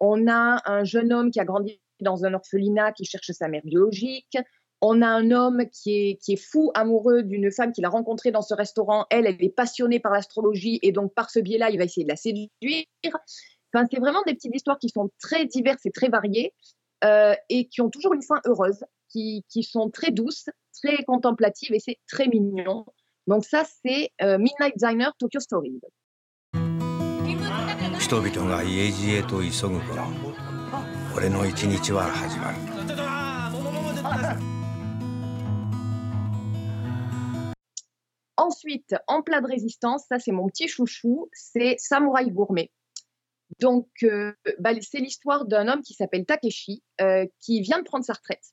[0.00, 3.62] On a un jeune homme qui a grandi dans un orphelinat qui cherche sa mère
[3.64, 4.36] biologique
[4.81, 8.31] On a un homme qui est, qui est fou amoureux d'une femme qu'il a rencontrée
[8.31, 9.05] dans ce restaurant.
[9.11, 12.09] Elle, elle est passionnée par l'astrologie et donc par ce biais-là, il va essayer de
[12.09, 12.49] la séduire.
[13.05, 16.53] Enfin, c'est vraiment des petites histoires qui sont très diverses et très variées
[17.03, 20.49] euh, et qui ont toujours une fin heureuse, qui, qui sont très douces,
[20.81, 22.85] très contemplatives et c'est très mignon.
[23.27, 25.79] Donc ça, c'est euh, Midnight Diner Tokyo Story.
[28.11, 30.03] 人々が家路へと急ぐ頃
[31.15, 32.57] 俺の一日は始まる
[38.36, 42.70] Ensuite, en plat de résistance, ça c'est mon petit chouchou, c'est Samouraï Gourmet.
[43.60, 48.04] Donc, euh, bah, c'est l'histoire d'un homme qui s'appelle Takeshi, euh, qui vient de prendre
[48.04, 48.52] sa retraite.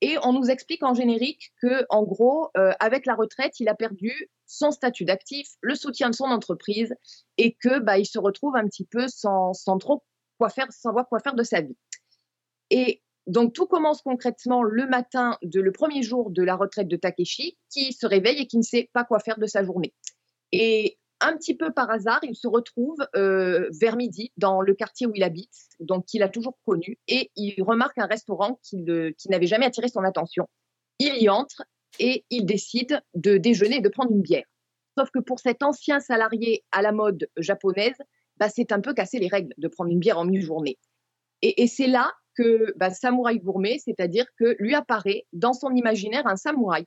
[0.00, 3.74] Et on nous explique en générique que, en gros, euh, avec la retraite, il a
[3.74, 6.94] perdu son statut d'actif, le soutien de son entreprise,
[7.38, 10.02] et que bah, il se retrouve un petit peu sans, sans trop
[10.38, 11.76] quoi faire, sans savoir quoi faire de sa vie.
[12.70, 16.96] Et donc tout commence concrètement le matin de le premier jour de la retraite de
[16.96, 19.94] Takeshi, qui se réveille et qui ne sait pas quoi faire de sa journée.
[20.50, 25.06] Et un petit peu par hasard, il se retrouve euh, vers midi dans le quartier
[25.06, 28.76] où il habite, donc qu'il a toujours connu, et il remarque un restaurant qui,
[29.28, 30.48] n'avait jamais attiré son attention.
[30.98, 31.62] Il y entre
[32.00, 34.46] et il décide de déjeuner et de prendre une bière.
[34.98, 37.96] Sauf que pour cet ancien salarié à la mode japonaise,
[38.38, 40.78] bah, c'est un peu casser les règles de prendre une bière en mi-journée.
[41.42, 46.36] Et c'est là que bah, Samouraï Gourmet, c'est-à-dire que lui apparaît dans son imaginaire un
[46.36, 46.84] samouraï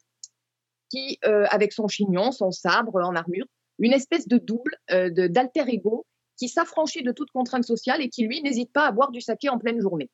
[0.89, 3.46] qui, euh, avec son chignon, son sabre en armure,
[3.80, 6.06] une espèce de double, euh, d'alter ego,
[6.38, 9.50] qui s'affranchit de toute contrainte sociale et qui, lui, n'hésite pas à boire du saké
[9.50, 10.10] en pleine journée.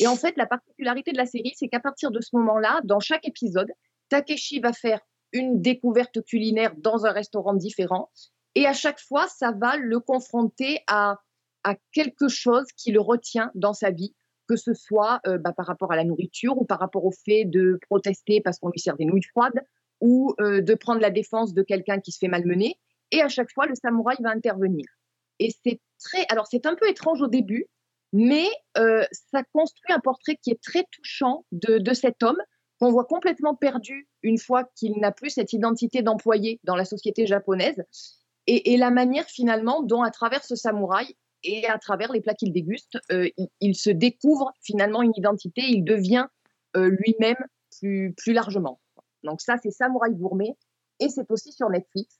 [0.00, 3.00] Et en fait, la particularité de la série, c'est qu'à partir de ce moment-là, dans
[3.00, 3.70] chaque épisode,
[4.08, 5.00] Takeshi va faire
[5.32, 8.10] une découverte culinaire dans un restaurant différent.
[8.54, 11.18] Et à chaque fois, ça va le confronter à
[11.92, 14.14] quelque chose qui le retient dans sa vie,
[14.48, 17.44] que ce soit euh, bah, par rapport à la nourriture ou par rapport au fait
[17.44, 19.60] de protester parce qu'on lui sert des nouilles froides
[20.00, 22.78] ou euh, de prendre la défense de quelqu'un qui se fait malmener.
[23.10, 24.84] Et à chaque fois, le samouraï va intervenir.
[25.38, 27.66] Et c'est très, alors c'est un peu étrange au début,
[28.12, 32.40] mais euh, ça construit un portrait qui est très touchant de, cet homme
[32.78, 37.26] qu'on voit complètement perdu une fois qu'il n'a plus cette identité d'employé dans la société
[37.26, 37.82] japonaise.
[38.46, 42.52] Et la manière finalement dont, à travers ce samouraï et à travers les plats qu'il
[42.52, 43.28] déguste, euh,
[43.60, 46.26] il, se découvre finalement une identité, il devient
[46.76, 47.36] euh, lui-même
[47.78, 48.80] plus, plus largement.
[49.22, 50.56] Donc ça, c'est Samouraï Gourmet
[51.00, 52.18] et c'est aussi sur Netflix.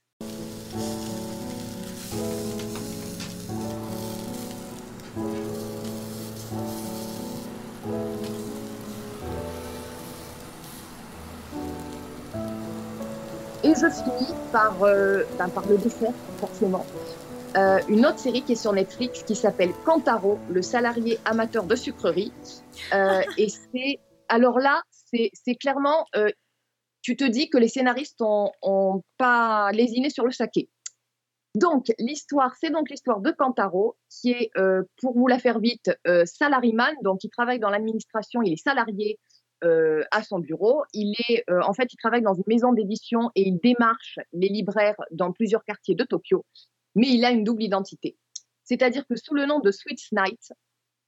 [13.63, 16.85] Et je finis par, euh, ben, par le dessert, forcément.
[17.55, 21.75] Euh, une autre série qui est sur Netflix qui s'appelle Kantaro, le salarié amateur de
[21.75, 22.33] sucrerie.
[22.93, 26.29] Euh, et c'est, alors là, c'est clairement, euh,
[27.01, 30.69] tu te dis que les scénaristes ont, ont pas lésiné sur le saké.
[31.53, 34.51] Donc, l'histoire, c'est donc l'histoire de Kantaro, qui est,
[35.01, 35.89] pour vous la faire vite,
[36.25, 39.17] salaryman, donc il travaille dans l'administration, il est salarié
[39.61, 40.83] à son bureau.
[40.91, 44.97] Il est, en fait, il travaille dans une maison d'édition et il démarche les libraires
[45.11, 46.43] dans plusieurs quartiers de Tokyo,
[46.95, 48.17] mais il a une double identité.
[48.63, 50.53] C'est-à-dire que sous le nom de Sweet Night,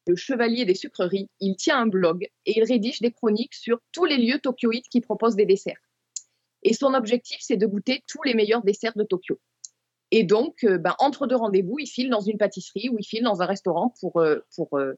[0.08, 4.06] le chevalier des sucreries, il tient un blog et il rédige des chroniques sur tous
[4.06, 5.82] les lieux tokyoïtes qui proposent des desserts.
[6.64, 9.40] Et son objectif, c'est de goûter tous les meilleurs desserts de Tokyo.
[10.12, 13.24] Et donc, euh, ben, entre deux rendez-vous, il file dans une pâtisserie ou il file
[13.24, 14.94] dans un restaurant pour, euh, pour, euh,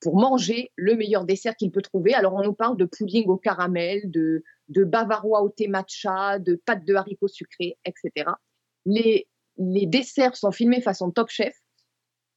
[0.00, 2.12] pour manger le meilleur dessert qu'il peut trouver.
[2.14, 6.56] Alors, on nous parle de pudding au caramel, de, de bavarois au thé matcha, de
[6.56, 8.30] pâtes de haricots sucrés, etc.
[8.84, 9.28] Les,
[9.58, 11.54] les desserts sont filmés façon top chef.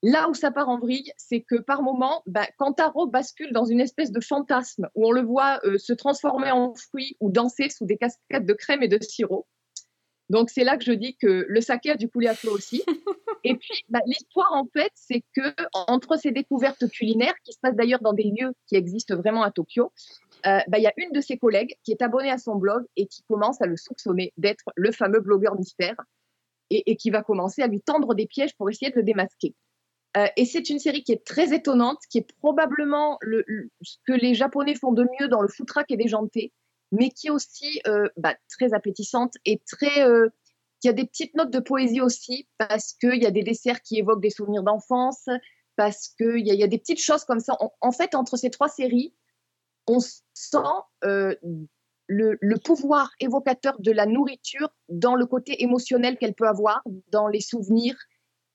[0.04, 3.66] Là où ça part en vrille, c'est que par moment, ben, quand Taro bascule dans
[3.66, 7.70] une espèce de fantasme où on le voit euh, se transformer en fruits ou danser
[7.70, 9.48] sous des cascades de crème et de sirop.
[10.30, 12.84] Donc c'est là que je dis que le saké a du couler à flot aussi.
[13.44, 17.76] Et puis bah, l'histoire en fait, c'est que entre ces découvertes culinaires qui se passent
[17.76, 19.92] d'ailleurs dans des lieux qui existent vraiment à Tokyo,
[20.48, 22.84] euh, bah, il y a une de ses collègues qui est abonnée à son blog
[22.96, 25.96] et qui commence à le soupçonner d'être le fameux blogueur mystère
[26.70, 29.56] et, qui va commencer à lui tendre des pièges pour essayer de le démasquer.
[30.18, 33.98] Euh, et c'est une série qui est très étonnante, qui est probablement le, le- ce
[34.08, 36.54] que les Japonais font de mieux dans le footrack et déjanté,
[36.92, 40.04] mais qui est aussi euh, bah, très appétissante et très.
[40.04, 40.30] euh,
[40.82, 43.98] qui a des petites notes de poésie aussi, parce qu'il y a des desserts qui
[43.98, 45.26] évoquent des souvenirs d'enfance,
[45.78, 47.58] parce qu'il y, a- y a des petites choses comme ça.
[47.82, 49.14] En, fait, entre ces trois séries,
[49.88, 50.58] on sent
[51.06, 51.34] euh,
[52.07, 56.83] le, le pouvoir évocateur de la nourriture dans le côté émotionnel qu'elle peut avoir,
[57.13, 57.97] dans les souvenirs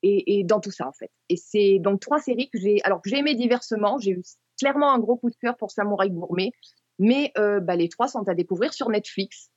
[0.02, 1.10] et, et dans tout ça en fait.
[1.30, 3.98] Et c'est donc trois séries que j'ai, alors que j'ai aimé diversement.
[3.98, 4.22] J'ai eu
[4.58, 6.50] clairement un gros coup de cœur pour Samouraï Gourmet,
[6.98, 9.50] mais euh, bah, les trois sont à découvrir sur Netflix.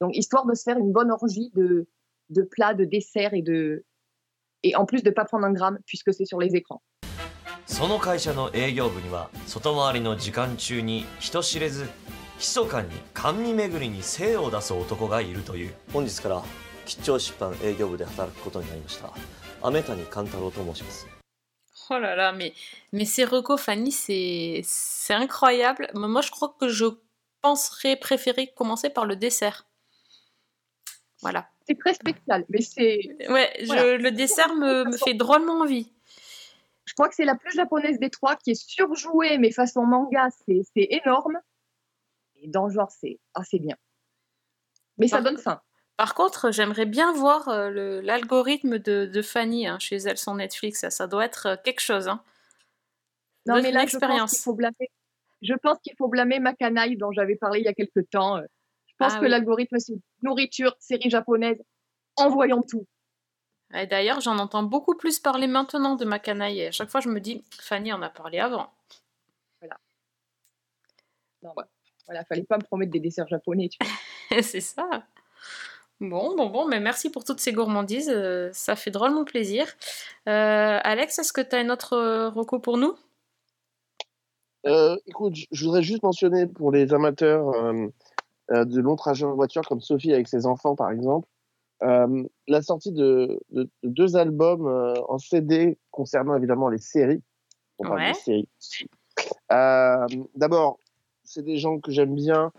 [0.00, 1.86] Donc histoire de se faire une bonne orgie de,
[2.30, 3.84] de plats, de desserts et de
[4.62, 6.82] et en plus de pas prendre un gramme puisque c'est sur les écrans.
[7.66, 11.86] その会社の営業部には外回りの時間中に人知れず
[12.38, 16.42] 密かに甘味巡りに精を出す男がいるという本日から
[16.86, 19.10] 吉兆出版営業部で働くことになりました
[19.62, 21.06] 雨谷勘太郎と申します
[21.90, 22.54] Oh là là, mais,
[22.92, 25.88] mais ces recos, Fanny, c'est c'est incroyable.
[25.94, 26.86] Moi, moi, je crois que je
[27.42, 29.66] penserais préférer commencer par le dessert.
[31.20, 31.48] Voilà.
[31.66, 33.96] C'est très spécial, mais c'est Ouais, je- Voilà.
[33.98, 35.90] le dessert me, me fait drôlement envie.
[36.84, 40.28] Je crois que c'est la plus japonaise des trois qui est surjouée, mais façon manga,
[40.46, 41.40] c'est c'est énorme.
[42.47, 43.75] Et dans le genre, c'est assez bien.
[44.97, 45.61] Mais ça donne faim.
[45.97, 50.79] Par contre, j'aimerais bien voir euh, l'algorithme de, de Fanny hein, chez elle sur Netflix.
[50.79, 52.07] Ça, ça doit être euh, quelque chose.
[52.07, 52.23] Hein.
[53.45, 54.91] Non, mais là, je pense qu'il faut blâmer.
[55.41, 58.39] Je pense qu'il faut blâmer Makanaï, dont j'avais parlé il y a quelques temps.
[58.87, 59.29] Je pense Ah que oui.
[59.29, 59.93] l'algorithme, c'est
[60.23, 61.61] nourriture, série japonaise,
[62.15, 62.87] envoyons tout.
[63.73, 66.59] Et D'ailleurs, j'en entends beaucoup plus parler maintenant de Makanaï.
[66.59, 68.71] Et à chaque fois, je me dis, Fanny en a parlé avant.
[71.43, 71.67] Non, bah,
[72.07, 73.69] voilà, fallait pas me promettre des desserts japonais.
[73.69, 74.41] Tu vois.
[74.41, 75.03] C'est ça.
[75.99, 78.09] Bon, bon, bon, mais merci pour toutes ces gourmandises.
[78.09, 79.65] euh, ça fait drôlement plaisir.
[80.27, 82.95] Euh, Alex, est-ce que tu as une autre euh, reco pour nous?
[84.65, 87.51] Euh, écoute, je voudrais juste mentionner pour les amateurs
[88.49, 91.27] de longs trajets en voiture, comme Sophie avec ses enfants par exemple,
[91.83, 97.21] euh, la sortie de, de- de deux albums euh, en CD concernant évidemment les séries.
[97.79, 98.49] On parle des séries.
[99.51, 100.79] Euh, D'abord,
[101.27, 102.51] c'est des gens que j'aime bien.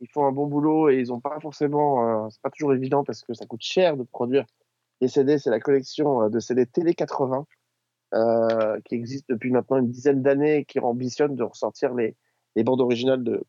[0.00, 2.24] Ils font un bon boulot et ils ont pas forcément.
[2.26, 4.44] euh, c'est pas toujours évident parce que ça coûte cher de produire
[5.00, 5.38] des CD.
[5.38, 7.46] C'est la collection euh, de CD Télé 80
[8.14, 12.16] euh, qui existe depuis maintenant une dizaine d'années qui ambitionne de ressortir les,
[12.56, 13.42] les bandes originales de,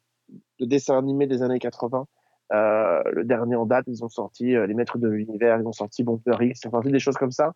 [0.60, 2.08] de dessins animés des années 80.
[2.54, 6.04] Euh, le dernier en date, ils ont sorti Les Maîtres de l'Univers, ils ont sorti
[6.04, 7.54] Bomber X, ils ont sorti des choses comme ça.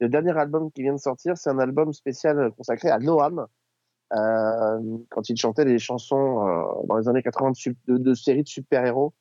[0.00, 3.46] Le dernier album qui vient de sortir, c'est un album spécial consacré à Noam,
[4.10, 7.52] quand il chantait des chansons euh, dans les années 80
[7.86, 9.12] de, de, séries de super-héros.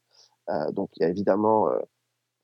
[0.49, 1.77] Euh, donc il y a évidemment euh,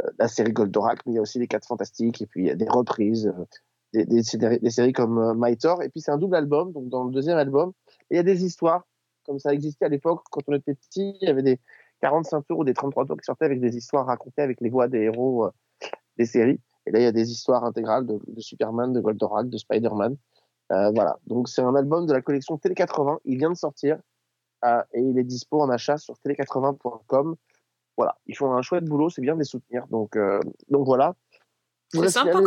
[0.03, 2.47] euh, la série Goldorak, mais il y a aussi les 4 Fantastiques, et puis il
[2.47, 3.45] y a des reprises, euh,
[3.93, 6.71] des, des, séries- des séries comme euh, My Thor, et puis c'est un double album,
[6.71, 7.71] donc dans le deuxième album,
[8.11, 8.85] il y a des histoires,
[9.25, 11.59] comme ça existait à l'époque, quand on était petit, il y avait des
[12.01, 14.87] 45 tours ou des 33 tours qui sortaient avec des histoires racontées avec les voix
[14.89, 15.51] des héros euh,
[16.17, 16.59] des séries.
[16.85, 20.17] Et là, il y a des histoires intégrales de, de Superman, de Goldorak, de Spider-Man.
[20.73, 23.99] Euh, voilà, donc c'est un album de la collection Télé 80, il vient de sortir,
[24.65, 27.35] euh, et il est dispo en achat sur télé80.com.
[27.95, 29.85] Voilà, ils font un chouette boulot, c'est bien de les soutenir.
[29.87, 31.15] Donc, euh, donc voilà.
[31.89, 32.41] C'est sympa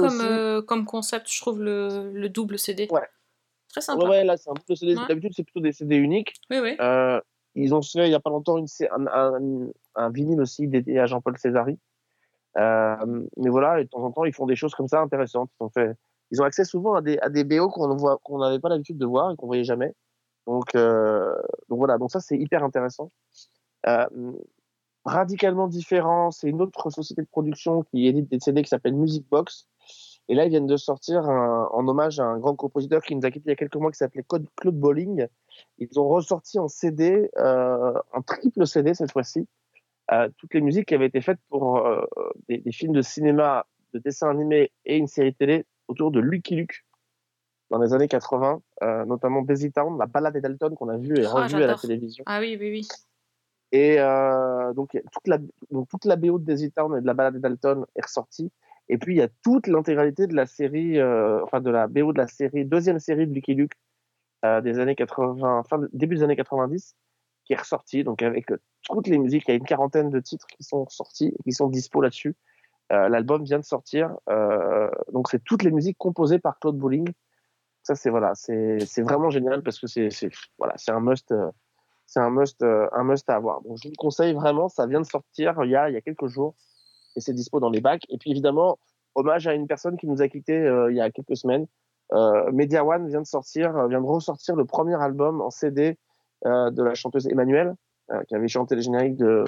[0.67, 2.89] comme, concept, je trouve, le, le double CD.
[2.91, 3.09] Ouais.
[3.69, 4.05] Très sympa.
[4.05, 4.97] Ouais, ouais, là, c'est un peu CD.
[4.97, 5.07] Ouais.
[5.07, 6.35] D'habitude, c'est plutôt des CD uniques.
[6.51, 6.77] Oui, oui.
[6.81, 7.21] Euh,
[7.55, 10.99] ils ont fait il n'y a pas longtemps une, un, un, un vinyle aussi dédié
[10.99, 11.79] à Jean-Paul Césari.
[12.59, 15.51] Euh, mais voilà, de temps en temps, ils font des choses comme ça intéressantes.
[15.61, 15.97] Ils ont, fait,
[16.31, 19.07] ils ont accès souvent à des, à des BO qu'on voit- n'avait pas l'habitude de
[19.07, 19.93] voir et qu'on voyait jamais.
[20.47, 21.35] Donc, euh,
[21.69, 23.11] donc voilà, donc ça, c'est hyper intéressant.
[23.87, 24.07] Euh,
[25.05, 29.27] radicalement différent, c'est une autre société de production qui édite des CD qui s'appelle Music
[29.31, 29.69] Box.
[30.29, 33.25] Et là, ils viennent de sortir un- en hommage à un grand compositeur qui nous
[33.25, 34.25] a quitté il y a quelques mois qui s'appelait
[34.57, 35.29] Claude Bolling.
[35.79, 39.47] Ils ont ressorti en CD, euh, en triple CD cette fois-ci,
[40.13, 42.05] euh, toutes les musiques qui avaient été faites pour euh,
[42.49, 46.57] des, des films de cinéma, de dessins animés et une série télé autour de Lucky
[46.57, 46.85] Luke
[47.71, 51.19] dans les années 80, euh, notamment Busy Town, la balade des Dalton qu'on a vue
[51.19, 52.23] et Ah, revue à la télévision.
[52.27, 52.89] Ah oui, oui, oui.
[53.73, 55.39] Et euh, donc, toute la,
[55.71, 58.53] donc toute la BO de Daisy Town et de la balade des Dalton est ressortie.
[58.89, 62.13] Et puis, il y a toute l'intégralité de la série, euh, enfin, de la BO
[62.13, 63.73] de la série, deuxième série de Lucky Luke
[64.45, 66.95] euh, des années 80, fin, début des années 90,
[67.45, 68.05] qui est ressortie.
[68.05, 68.47] Donc, avec
[68.83, 71.53] toutes les musiques, il y a une quarantaine de titres qui sont sortis et qui
[71.53, 72.37] sont dispo là-dessus.
[72.93, 74.17] Euh, L'album vient de sortir.
[74.31, 77.09] Euh, donc, c'est toutes les musiques composées par Claude Bowling.
[77.83, 80.09] Ça, c'est voilà, c'est vraiment génial parce que c'est
[80.59, 81.31] voilà, c'est un must.
[81.33, 81.51] euh,
[82.09, 83.63] c'est un must, euh, un must à avoir.
[83.63, 84.69] Donc, je vous le conseille vraiment.
[84.69, 86.55] Ça vient de sortir il y a, il y a quelques jours
[87.17, 88.05] et c'est dispo dans les bacs.
[88.09, 88.79] Et puis, évidemment,
[89.17, 91.67] hommage à une personne qui nous a quittés euh, il y a quelques semaines,
[92.53, 95.99] Media One vient de sortir, vient de ressortir le premier album en CD
[96.45, 97.75] de la chanteuse Emmanuelle,
[98.29, 99.45] qui avait chanté les génériques de,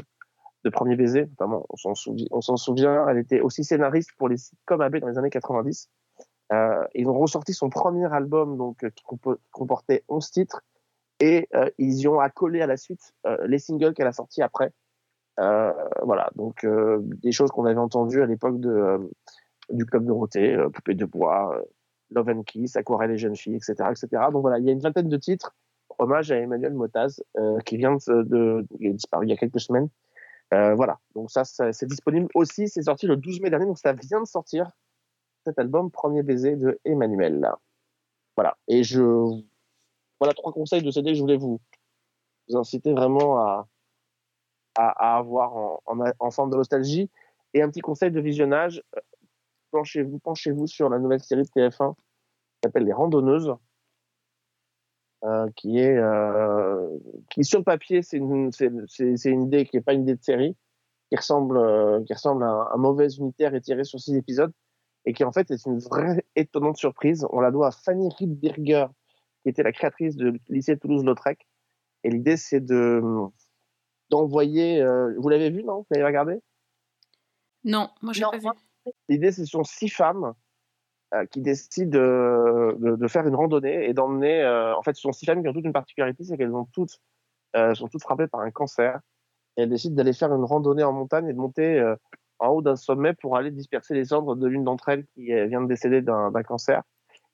[0.64, 1.66] de Premier Baiser, notamment.
[1.70, 3.06] On s'en souvient, on s'en souvient.
[3.08, 5.88] Elle était aussi scénariste pour les sitcoms AB dans les années 90.
[6.52, 10.62] Euh, ils ont ressorti son premier album donc euh, qui compo- comportait 11 titres
[11.20, 14.40] et euh, ils y ont accolé à la suite euh, les singles qu'elle a sortis
[14.40, 14.72] après.
[15.40, 19.10] Euh, voilà, donc euh, des choses qu'on avait entendues à l'époque de
[19.70, 21.62] du club Dorothée, Poupée de bois,
[22.10, 24.08] Love and Kiss, Aquarelle et jeunes filles, etc., etc.
[24.32, 25.54] Donc voilà, il y a une vingtaine de titres
[25.98, 27.22] hommage à Emmanuel Motaz
[27.66, 29.88] qui vient de, de il est disparu il y a quelques semaines.
[30.54, 32.68] Euh, voilà, donc ça, c'est disponible aussi.
[32.68, 34.70] C'est sorti le 12 mai dernier, donc ça vient de sortir
[35.44, 37.50] cet album Premier baiser de Emmanuel.
[38.36, 39.02] Voilà, et je
[40.20, 41.60] voilà trois conseils de CD que je voulais vous,
[42.52, 43.68] inciter vraiment à,
[44.76, 47.10] à, à avoir en, en, en forme de nostalgie.
[47.54, 49.00] Et un petit conseil de visionnage, euh,
[49.70, 52.02] penchez-vous, penchez-vous sur la nouvelle série de TF1 qui
[52.64, 53.54] s'appelle Les Randonneuses,
[55.24, 56.88] euh, qui est euh,
[57.30, 60.02] qui sur le papier c'est une c'est c'est- c'est une idée qui est pas une
[60.02, 60.56] idée de série,
[61.10, 64.52] qui ressemble euh, qui ressemble à un, mauvais unitaire étiré sur six épisodes
[65.04, 67.26] et qui en fait est une vraie étonnante surprise.
[67.30, 68.86] On la doit à Fanny Riedberger,
[69.42, 71.46] qui était la créatrice de lycée Toulouse-Lautrec.
[72.04, 73.02] Et l'idée c'est de
[74.10, 74.80] d'envoyer.
[74.82, 75.78] euh, vous l'avez vu non?
[75.78, 76.40] Vous l'avez regardé?
[77.64, 78.48] Non, moi j'ai pas vu.
[79.08, 80.32] L'idée, ce sont six femmes euh,
[81.30, 84.42] qui décident de, faire une randonnée et d'emmener.
[84.42, 86.66] euh, en fait, ce sont six femmes qui ont toute une particularité, c'est qu'elles ont
[86.72, 87.00] toutes
[87.56, 89.00] euh, sont toutes frappées par un cancer.
[89.56, 91.96] Et elles décident d'aller faire une randonnée en montagne et de monter euh,
[92.38, 95.46] en haut d'un sommet pour aller disperser les cendres de l'une d'entre elles qui euh,
[95.46, 96.82] vient de décéder d'un cancer.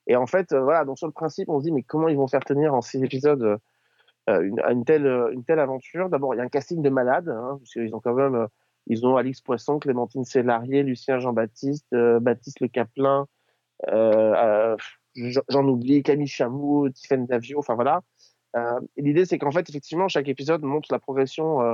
[0.07, 2.17] Et en fait, euh, voilà, donc sur le principe, on se dit, mais comment ils
[2.17, 3.57] vont faire tenir en six épisodes euh,
[4.29, 6.09] euh, une, telle, euh, une telle aventure?
[6.09, 8.35] D'abord, il y a un casting de malades, hein, parce qu'ils ont quand même.
[8.35, 8.47] euh,
[8.87, 13.34] ils ont Alix Poisson, Clémentine Sélarié, Lucien Jean-Baptiste, euh, Baptiste Le Caplin, euh, euh,
[13.87, 18.01] j'en j'en oublie, Camille Chamou, Tiffaine Davio, enfin voilà.
[18.55, 21.73] Euh, L'idée, c'est qu'en fait, effectivement, chaque épisode montre la progression euh,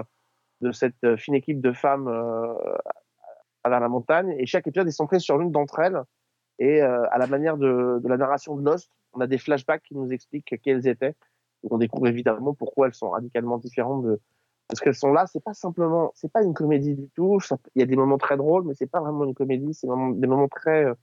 [0.61, 2.53] de cette euh, fine équipe de femmes euh,
[3.63, 6.01] à la montagne, et chaque épisode est centré sur l'une d'entre elles.
[6.59, 9.83] Et euh, à la manière de, de la narration de Lost, on a des flashbacks
[9.83, 11.15] qui nous expliquent qui elles étaient.
[11.69, 14.19] On découvre évidemment pourquoi elles sont radicalement différentes de,
[14.67, 17.39] parce qu'elles sont là, c'est pas simplement, c'est pas une comédie du tout.
[17.75, 19.73] Il y a des moments très drôles, mais c'est pas vraiment une comédie.
[19.73, 20.93] C'est des moments très, euh,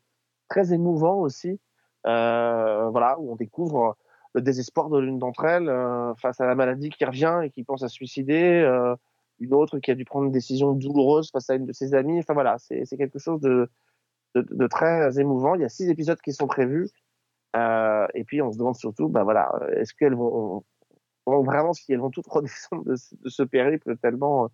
[0.48, 1.60] très émouvants aussi.
[2.06, 3.96] Euh, voilà, où on découvre
[4.34, 7.64] le désespoir de l'une d'entre elles euh, face à la maladie qui revient et qui
[7.64, 8.62] pense à se suicider.
[8.62, 8.94] euh,
[9.40, 12.18] une autre qui a dû prendre une décision douloureuse face à une de ses amies.
[12.18, 13.68] Enfin voilà, c'est quelque chose de,
[14.68, 15.54] très émouvant.
[15.54, 16.88] Il y a six épisodes qui sont prévus.
[17.56, 20.64] Euh, et puis on se demande surtout, bah voilà, est-ce qu'elles vont,
[21.26, 24.50] vraiment si elles vont toutes redescendre de, de ce périple tellement,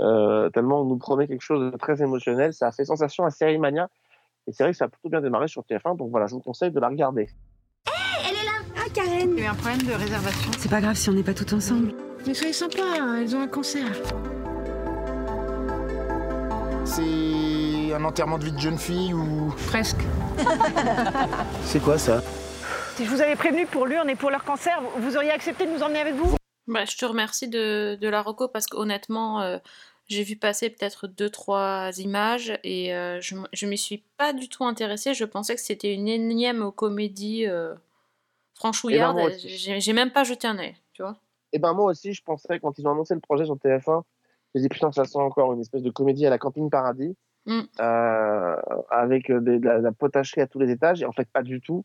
[0.00, 2.54] euh, tellement on nous promet quelque chose de très émotionnel.
[2.54, 3.88] Ça a fait sensation à Série Mania.
[4.48, 5.96] Et c'est vrai que ça a plutôt bien démarré sur TF1.
[5.96, 7.28] Donc voilà, je vous conseille de la regarder.
[8.28, 10.50] Elle est là Ah, Karen Il y a eu un problème de réservation.
[10.58, 11.92] C'est pas grave si on n'est pas tout ensemble.
[12.26, 12.82] Mais soyez sympa,
[13.20, 13.92] elles ont un concert.
[16.84, 19.54] C'est un enterrement de vie de jeune fille ou?
[19.68, 20.00] Presque.
[21.62, 22.22] C'est quoi ça?
[22.96, 25.66] Si je vous avais prévenu pour l'urne et pour leur cancer, vous- vous auriez accepté
[25.66, 26.36] de nous emmener avec vous?
[26.68, 29.58] Bah, je te remercie de, de la reco parce qu'honnêtement, euh,
[30.08, 34.48] j'ai vu passer peut-être deux, trois images et euh, je, je m'y suis pas du
[34.48, 35.14] tout intéressée.
[35.14, 37.74] Je pensais que c'était une énième comédie euh,
[38.54, 39.18] franchouillarde.
[39.20, 41.16] Eh ben, j'ai j'ai même pas jeté un œil, tu vois.
[41.52, 44.02] Et ben moi aussi, je pensais quand ils ont annoncé le projet sur TF1,
[44.54, 47.16] je me dit putain, ça sent encore une espèce de comédie à la Camping Paradis,
[47.44, 47.62] Mm.
[47.80, 48.56] euh,
[48.90, 51.02] avec euh, des- de, la, de la potacherie à tous les étages.
[51.02, 51.84] Et en fait, pas du tout.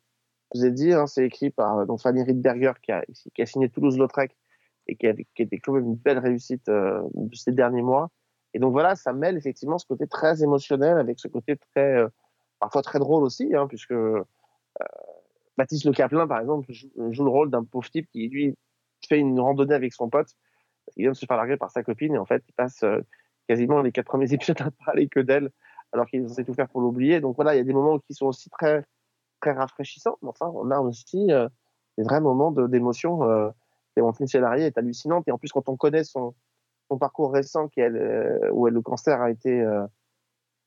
[0.53, 3.03] Je vous ai dit, hein, c'est écrit par euh, donc Fanny Riedberger qui a,
[3.34, 4.38] qui a signé Toulouse-Lautrec
[4.88, 8.09] et qui a, qui été quand même une belle réussite euh, de ces derniers mois.
[8.53, 12.07] Et donc voilà, ça mêle effectivement ce côté très émotionnel avec ce côté très, euh,
[12.59, 14.23] parfois très drôle aussi, hein, puisque euh,
[15.57, 18.55] Baptiste Le Caplin, par exemple, joue, le rôle d'un pauvre type qui, lui,
[19.07, 20.29] fait une randonnée avec son pote.
[20.95, 23.01] Il vient de se faire larguer par sa copine et en fait, il passe euh,
[23.47, 25.51] quasiment les quatre premiers épisodes à parler que d'elle,
[25.91, 27.19] alors qu'il censé tout faire pour l'oublier.
[27.19, 28.83] Donc voilà, il y a des moments qui sont aussi très,
[29.41, 30.17] très rafraîchissants.
[30.21, 31.47] Mais enfin, on a aussi euh,
[31.97, 33.51] des vrais moments d'émotion.
[33.97, 36.35] Clémentine Célarié est hallucinante et en plus, quand on connaît son,
[36.99, 39.83] parcours récent, euh, où le cancer a été euh,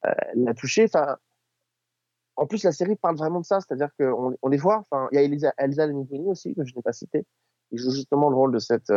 [0.04, 0.86] euh, l'a touché.
[2.34, 4.84] En plus, la série parle vraiment de ça, c'est-à-dire qu'on on les voit.
[4.90, 7.24] Enfin, il y a Elisa, Elsa Lamigoni aussi que je n'ai pas cité.
[7.70, 8.92] Il joue justement le rôle de cette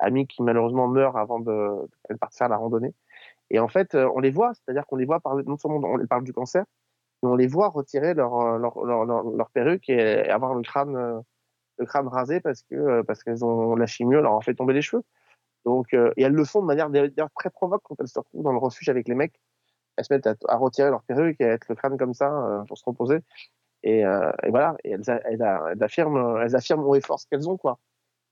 [0.00, 2.94] amie qui malheureusement meurt avant de qu'elle parte faire la randonnée.
[3.50, 6.24] Et en fait, on les voit, c'est-à-dire qu'on les voit parler non seulement on parle
[6.24, 6.64] du cancer,
[7.22, 11.22] mais on les voit retirer leur leur, leur, perruque et avoir le crâne
[11.78, 14.74] le crâne rasé parce que euh, parce qu'elles ont la chimio leur a fait tomber
[14.74, 15.02] les cheveux.
[15.64, 18.42] Donc euh, et elles le font de manière d'ailleurs très provoque quand elles se retrouvent
[18.42, 19.40] dans le refuge avec les mecs.
[19.96, 22.32] Elles se mettent à, à retirer leur perruque et à être le crâne comme ça
[22.32, 23.18] euh, pour se reposer.
[23.82, 27.56] Et, euh, et voilà, et elles, affirment, elles affirment haut et fort ce qu'elles ont,
[27.56, 27.78] quoi.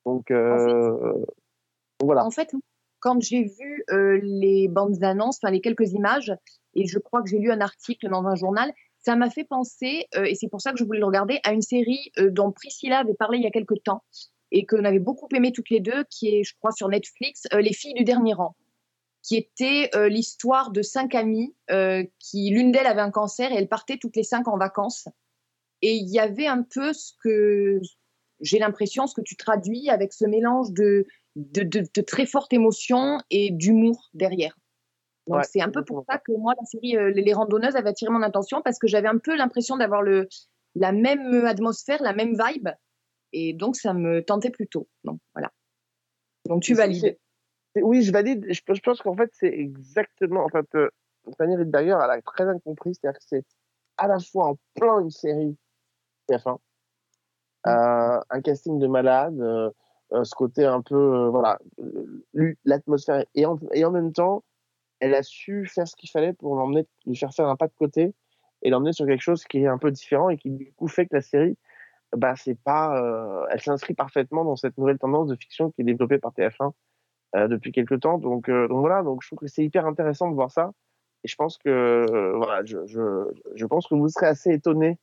[0.05, 2.25] Donc, euh, donc voilà.
[2.25, 2.53] En fait,
[3.01, 3.85] quand j'ai vu
[4.23, 6.37] les bandes annonces, enfin les quelques images,
[6.75, 8.73] et je crois que j'ai lu un article dans un journal,
[9.07, 11.53] ça m'a fait penser, euh, et c'est pour ça que je voulais le regarder, à
[11.53, 14.03] une série euh, dont Priscilla avait parlé il y a quelques temps,
[14.51, 17.61] et qu'on avait beaucoup aimé toutes les deux, qui est, je crois, sur Netflix, euh,
[17.61, 18.57] Les filles du dernier rang,
[19.23, 21.53] qui était l'histoire de cinq amies,
[22.21, 25.09] qui l'une d'elles avait un cancer, et elles partaient toutes les cinq en vacances.
[25.83, 27.81] Et il y avait un peu ce que
[28.41, 33.51] j'ai l'impression, ce que tu traduis avec ce mélange de, de très forte émotion et
[33.51, 34.57] d'humour derrière.
[35.27, 37.91] Donc Ouais, c'est un peu pour ça que moi, la série euh, Les Randonneuses avait
[37.91, 40.29] attiré mon attention parce que j'avais un peu l'impression d'avoir le,
[40.75, 42.69] la même atmosphère, la même vibe.
[43.33, 44.89] Et donc ça me tentait plutôt.
[45.05, 45.51] Donc voilà.
[46.47, 47.19] Donc tu valides.
[47.75, 48.47] Oui, je valide.
[48.49, 50.45] Je, je pense qu'en fait, c'est exactement.
[50.45, 50.89] En fait, euh,
[51.37, 52.95] Fanny elle a très bien compris.
[52.95, 53.45] C'est-à-dire que c'est
[53.97, 55.57] à la fois en plein une série
[56.31, 56.59] TF1,
[57.67, 59.71] euh, un casting de malade, euh,
[60.13, 61.29] euh, ce côté un peu.
[61.29, 61.59] voilà,
[62.65, 63.25] l'atmosphère.
[63.35, 64.45] Et en, et en même temps,
[65.01, 67.75] elle a su faire ce qu'il fallait pour l'emmener, lui faire faire un pas de
[67.75, 68.15] côté
[68.63, 71.07] et l'emmener sur quelque chose qui est un peu différent et qui, du coup, fait
[71.07, 71.57] que la série.
[72.17, 75.85] Bah, c'est pas, euh, elle s'inscrit parfaitement dans cette nouvelle tendance de fiction qui est
[75.85, 76.73] développée par TF1
[77.35, 78.19] euh, depuis quelques temps.
[78.19, 80.73] Donc, euh, donc voilà, donc je trouve que c'est hyper intéressant de voir ça.
[81.25, 84.99] Et je pense que euh, voilà, je, je, je pense que vous serez assez étonnés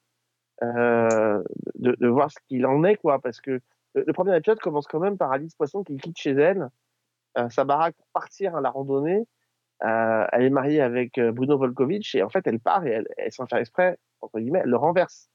[0.63, 1.43] euh,
[1.75, 3.59] de, de voir ce qu'il en est, quoi, parce que
[3.93, 6.69] le, le premier épisode commence quand même par Alice Poisson qui quitte chez elle
[7.37, 9.25] euh, sa baraque pour partir à la randonnée.
[9.83, 13.07] Euh, elle est mariée avec euh, Bruno Volkovitch et en fait elle part et elle,
[13.17, 15.29] elle sans faire exprès entre guillemets, elle le renverse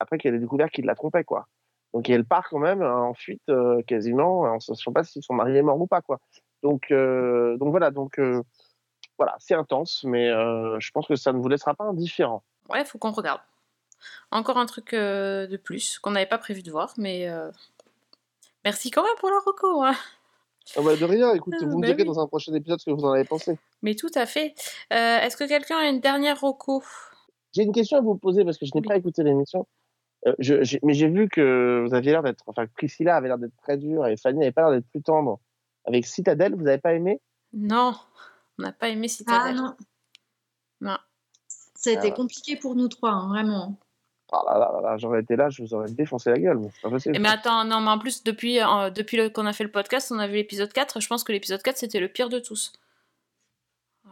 [0.00, 1.46] après qu'elle ait découvert qu'il la trompait, quoi.
[1.94, 5.22] Donc elle part quand même euh, en fuite euh, quasiment, en ne sachant pas si
[5.22, 6.18] son mari est mort ou pas, quoi.
[6.62, 8.20] Donc, voilà, donc
[9.18, 12.44] voilà, c'est intense, mais je pense que ça ne vous laissera pas indifférent.
[12.70, 13.40] Ouais, faut qu'on regarde.
[14.30, 17.28] Encore un truc de plus qu'on n'avait pas prévu de voir, mais
[18.64, 19.82] merci quand même pour la reco.
[19.82, 19.94] hein.
[20.76, 22.06] Ah bah, de rien, écoute, Ah, vous me bah direz oui.
[22.08, 23.58] dans un prochain épisode ce que vous en avez pensé.
[23.82, 24.54] Mais tout à fait.
[24.92, 26.82] Euh, Est-ce que quelqu'un a une dernière reco?
[27.54, 29.66] J'ai une question à vous poser parce que je n'ai pas écouté l'émission.
[30.26, 30.34] Euh,
[30.82, 34.06] mais j'ai vu que vous aviez l'air d'être, enfin, Priscilla avait l'air d'être très dure
[34.06, 35.40] et Fanny avait pas l'air d'être plus tendre.
[35.84, 37.20] Avec Citadel, vous n'avez pas aimé?
[37.52, 37.92] Non,
[38.58, 39.56] on n'a pas aimé Citadel.
[39.58, 39.74] Ah non,
[40.80, 40.96] Non.
[41.74, 43.76] ça a été Ah compliqué pour nous trois, hein, vraiment.
[44.34, 46.58] Ah là là là là, j'aurais été là, je vous aurais défoncé la gueule.
[47.06, 50.10] mais pas attends, non, mais en plus, depuis, euh, depuis qu'on a fait le podcast,
[50.10, 51.00] on a vu l'épisode 4.
[51.00, 52.72] Je pense que l'épisode 4, c'était le pire de tous.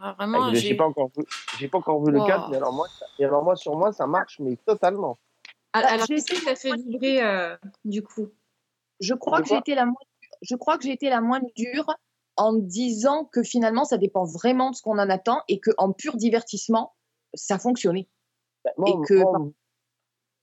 [0.03, 0.75] Ah, vraiment, Ah, j'ai.
[0.77, 1.25] pas encore vu,
[1.59, 2.27] j'ai pas encore vu le Wow.
[2.27, 5.19] 4, mais alors moi, ça- et alors moi sur moi ça marche mais totalement.
[5.73, 8.29] Ah, Bah, Alors, j'ai qu'est-ce qui t'a fait vibrer euh, du coup
[9.01, 9.95] Je crois que été la moins,
[10.43, 11.87] je crois que j'ai été la moins dure
[12.37, 15.93] en disant que finalement ça dépend vraiment de ce qu'on en attend et que en
[15.93, 16.95] pur divertissement
[17.35, 18.09] ça fonctionnait.
[18.65, 19.51] Bah, Moi, Et que- moi,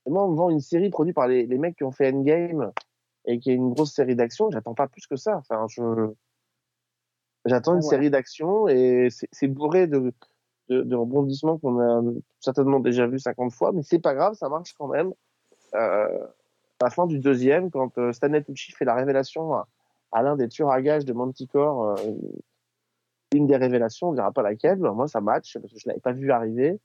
[0.08, 2.72] moi, on me vend une série produite par les, les mecs qui ont fait Endgame
[3.26, 4.50] et qui est une grosse série d'action.
[4.50, 5.36] J'attends pas plus que ça.
[5.38, 5.82] Enfin, je
[7.44, 7.88] j'attends une Ouais.
[7.88, 10.12] série d'action et c'est bourré de,
[10.68, 12.02] de, de rebondissements qu'on a
[12.40, 15.12] certainement déjà vu 50 fois, mais c'est pas grave, ça marche quand même.
[15.74, 16.26] Euh,
[16.80, 19.68] à la fin du deuxième, quand euh, Stanley Tucci fait la révélation à,
[20.12, 21.96] à l'un des tueurs à gages de Manticore, euh,
[23.34, 26.12] une des révélations, on dira pas laquelle, moi ça match parce que je l'avais pas
[26.12, 26.78] vu arriver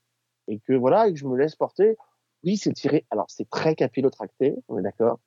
[0.47, 1.97] et que voilà et que je me laisse porter.
[2.43, 3.05] Oui, c'est tiré.
[3.11, 5.19] Alors c'est très capillotracté, on est d'accord.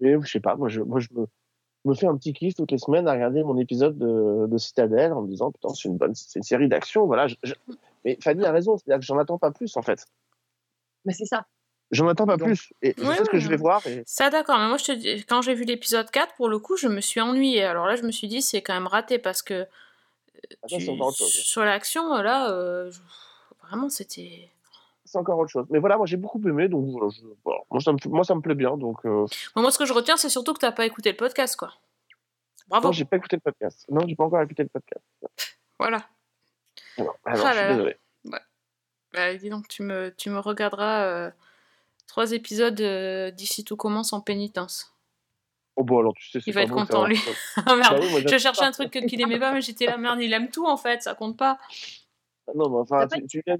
[0.00, 1.26] Mais je sais pas, moi je, moi je me,
[1.84, 4.58] je me fais un petit kiff toutes les semaines à regarder mon épisode de, de
[4.58, 7.06] Citadel en me disant putain c'est une bonne, c'est une série d'action.
[7.06, 7.26] Voilà.
[7.28, 7.54] je- je-
[8.04, 10.04] Mais Fanny a raison, c'est-à-dire que j'en attends pas plus en fait.
[11.04, 11.46] Mais c'est ça.
[11.90, 13.86] J'en attends pas plus et je Ouais, ce que ouais, je vais voir.
[13.86, 14.02] Et...
[14.06, 16.76] Ça, d'accord, mais moi, je te dis, quand j'ai vu l'épisode 4, pour le coup,
[16.78, 17.64] je me suis ennuyée.
[17.64, 19.66] Alors là, je me suis dit, c'est quand même raté parce que.
[20.62, 20.80] Ah, tu-.
[21.26, 23.00] Sur l'action, là, euh, je-
[23.66, 24.48] vraiment, c'était.
[25.12, 25.66] C'est encore autre chose.
[25.68, 27.60] Mais voilà, moi j'ai beaucoup aimé, donc voilà, je- voilà.
[27.70, 29.04] Moi, ça me, moi ça me plaît bien, donc.
[29.04, 29.26] Euh...
[29.54, 31.74] Moi, ce que je retiens, c'est surtout que t'as pas écouté le podcast, quoi.
[32.68, 32.86] Bravo.
[32.88, 33.84] Non, j'ai pas écouté le podcast.
[33.90, 35.04] Non, j'ai pas encore écouté le podcast.
[35.78, 35.98] Voilà.
[36.96, 37.68] Non, alors, Ah je suis là.
[37.74, 37.96] désolé.
[38.24, 38.38] Ouais.
[39.12, 41.30] Bah, dis donc, tu me, tu me regarderas euh,
[42.06, 44.94] trois épisodes euh, d'ici tout commence en pénitence.
[45.76, 47.18] Oh bon, alors tu sais, Il va être bon, content, lui.
[47.66, 49.98] ah merde, Bah oui, moi, je cherchais un truc qu'il aimait pas, mais j'étais là,
[49.98, 51.58] merde, il aime tout en fait, ça compte pas.
[52.54, 53.56] Non, mais enfin, tu, tu viens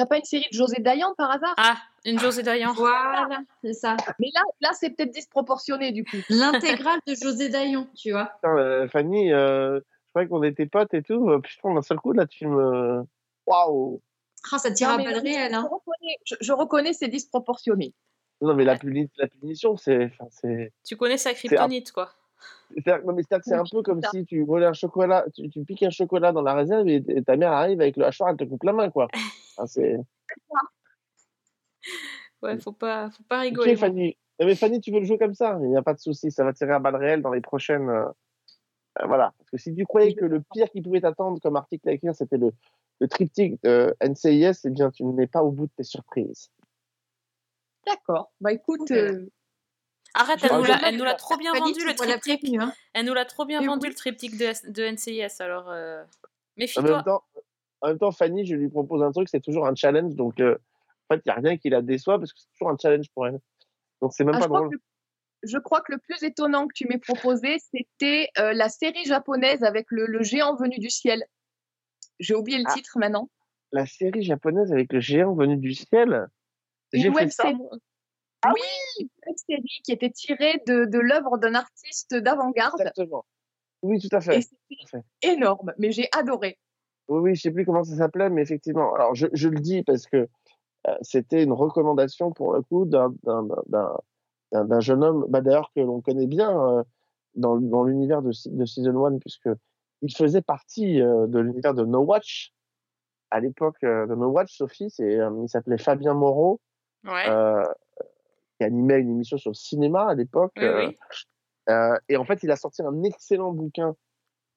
[0.00, 1.52] T'as pas une série de José Dayan par hasard?
[1.58, 2.72] Ah, une José Dayan.
[2.72, 3.98] Voilà, c'est ça.
[4.18, 6.16] Mais là, là c'est peut-être disproportionné du coup.
[6.30, 8.32] L'intégrale de José Dayan, tu vois.
[8.36, 11.28] Putain, euh, Fanny, euh, je croyais qu'on était potes et tout.
[11.42, 13.02] Putain, d'un seul coup, là, tu me.
[13.46, 14.00] Waouh!
[14.50, 15.52] Ah, ça tire Non, à balles je, réelles.
[15.52, 15.68] Hein.
[15.70, 17.92] reconnais, je, je reconnais, c'est disproportionné.
[18.40, 20.12] Non, mais la, puni- la punition, c'est.
[20.82, 22.10] Tu connais sa kryptonite, quoi.
[22.74, 25.90] C'est-à-dire- que c'est un peu comme si tu volais un chocolat, tu, tu piques un
[25.90, 28.62] chocolat dans la réserve et, et ta mère arrive avec le hachoir, elle te coupe
[28.64, 29.08] la main, quoi.
[29.56, 29.96] Enfin, c'est.
[32.42, 33.76] Ouais, faut pas, faut pas rigoler.
[33.76, 34.16] Fanny.
[34.38, 35.58] Non, mais Fanny, tu veux le jouer comme ça?
[35.62, 37.88] Il n'y a pas de souci, ça va tirer à balles réelles dans les prochaines.
[37.90, 38.06] euh,
[39.00, 39.34] euh, voilà.
[39.38, 42.14] Parce que si tu croyais que le pire qui pouvait t'attendre comme article à écrire,
[42.14, 42.52] c'était le,
[43.00, 46.50] le triptyque de NCIS, eh bien, tu n'es pas au bout de tes surprises.
[47.86, 48.32] D'accord.
[48.40, 49.26] Bah écoute, euh,
[50.14, 52.56] Arrête, elle nous l'a, bien elle nous l'a trop bien vendu le triptyque.
[52.58, 52.72] hein.
[52.94, 53.88] Elle nous l'a trop bien vendu oui.
[53.90, 55.40] le triptyque de, de NCIS.
[55.40, 56.06] Alors euh, En
[56.56, 56.82] méfie-toi.
[56.82, 57.22] même, temps,
[57.80, 60.14] en même temps, Fanny, je lui propose un truc, c'est toujours un challenge.
[60.16, 60.56] Donc, euh,
[61.08, 63.06] en fait, il n'y a rien qui la déçoit parce que c'est toujours un challenge
[63.14, 63.38] pour elle.
[64.02, 64.80] Donc, c'est même ah, pas je, crois que le,
[65.44, 69.62] je crois que le plus étonnant que tu m'aies proposé, c'était euh, la série japonaise
[69.62, 71.24] avec le, le géant venu du ciel.
[72.18, 72.74] J'ai oublié le Ah.
[72.74, 73.30] titre maintenant.
[73.72, 76.26] La série japonaise avec le géant venu du ciel?
[76.92, 77.44] Une J'ai fait web ça.
[77.44, 77.56] série.
[78.48, 78.54] Moi.
[78.98, 82.80] oui, une série qui était tirée de, de l'œuvre d'un artiste d'avant-garde.
[82.80, 83.24] Exactement.
[83.82, 84.38] Oui, tout à fait.
[84.38, 86.58] Et c'était énorme, mais j'ai adoré.
[87.08, 88.94] Oui, oui, je sais plus comment ça s'appelait, mais effectivement.
[88.94, 90.28] Alors, je, je le dis parce que
[90.86, 93.96] euh, c'était une recommandation pour le coup d'un d'un- d'un-
[94.52, 96.82] d'un- d'un jeune homme, bah, d'ailleurs que l'on connaît bien euh,
[97.34, 97.54] dans,
[97.84, 99.48] l'univers de, se- de Season 1, puisque
[100.02, 102.52] il faisait partie euh, de l'univers de No Watch.
[103.30, 106.60] À l'époque euh, de No Watch, Sophie, c'est, euh, il s'appelait Fabien Moreau,
[107.04, 107.28] Ouais.
[108.60, 110.52] Qui animait une émission sur le cinéma à l'époque.
[110.58, 110.98] Oui, euh, oui.
[111.70, 113.96] euh, et en fait, il a sorti un excellent bouquin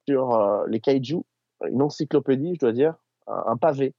[0.06, 1.22] sur euh, les kaiju,
[1.70, 2.96] une encyclopédie, je dois dire,
[3.28, 3.94] un, un pavé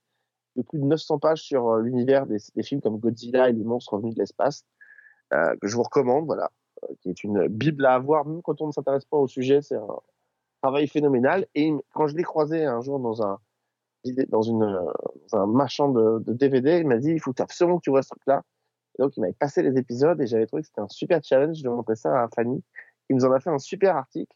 [0.56, 3.64] de plus de 900 pages sur euh, l'univers des, des films comme Godzilla et les
[3.64, 4.66] monstres revenus de l'espace,
[5.31, 6.51] que je vous recommande, voilà,
[7.01, 9.74] qui est une bible à avoir, même quand on ne s'intéresse pas au sujet, c'est
[9.74, 9.98] un
[10.62, 11.47] travail phénoménal.
[11.56, 13.39] Et quand je l'ai croisé un jour dans un
[14.28, 14.78] dans une
[15.32, 18.02] dans un marchand de, de DVD, il m'a dit il faut absolument que tu vois
[18.02, 18.43] ce truc-là.
[18.98, 21.62] Et donc il m'avait passé les épisodes et j'avais trouvé que c'était un super challenge
[21.62, 22.62] de montrer ça à Fanny.
[23.08, 24.34] Il nous en a fait un super article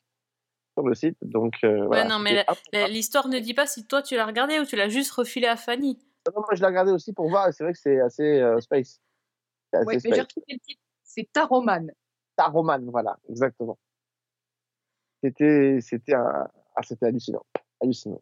[0.76, 1.16] sur le site.
[1.22, 2.44] Donc euh, Ouais, voilà, non, mais
[2.88, 5.56] l'histoire ne dit pas si toi tu l'as regardé ou tu l'as juste refilé à
[5.56, 5.98] Fanny.
[6.26, 8.60] Non, moi, je l'ai regardé aussi pour voir, et c'est vrai que c'est assez euh,
[8.60, 9.00] space.
[9.72, 10.20] C'est assez Ouais, mais j'ai space.
[10.20, 10.82] retrouvé le titre.
[11.02, 11.90] C'est Taroman.
[12.36, 13.78] Taroman, voilà, exactement.
[15.22, 17.44] C'était, c'était un, ah, c'était hallucinant,
[17.80, 18.20] hallucinant.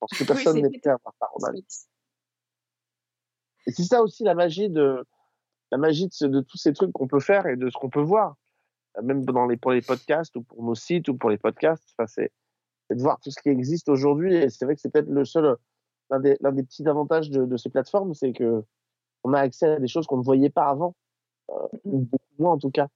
[0.00, 1.56] Parce que Oui, personne prêt à voir Taroman.
[3.66, 5.02] Et c'est ça aussi la magie de,
[5.72, 8.00] la magie de, de tous ces trucs qu'on peut faire et de ce qu'on peut
[8.00, 8.36] voir,
[8.98, 11.84] Euh, même dans les, pour les podcasts ou pour nos sites ou pour les podcasts.
[11.92, 12.32] Enfin, c'est,
[12.90, 14.34] de voir tout ce qui existe aujourd'hui.
[14.34, 15.56] Et c'est vrai que c'est peut-être le seul,
[16.10, 18.64] l'un des, petits avantages de, de ces plateformes, c'est que
[19.24, 20.94] on a accès à des choses qu'on ne voyait pas avant,
[21.50, 22.88] euh, ou beaucoup moins en tout cas.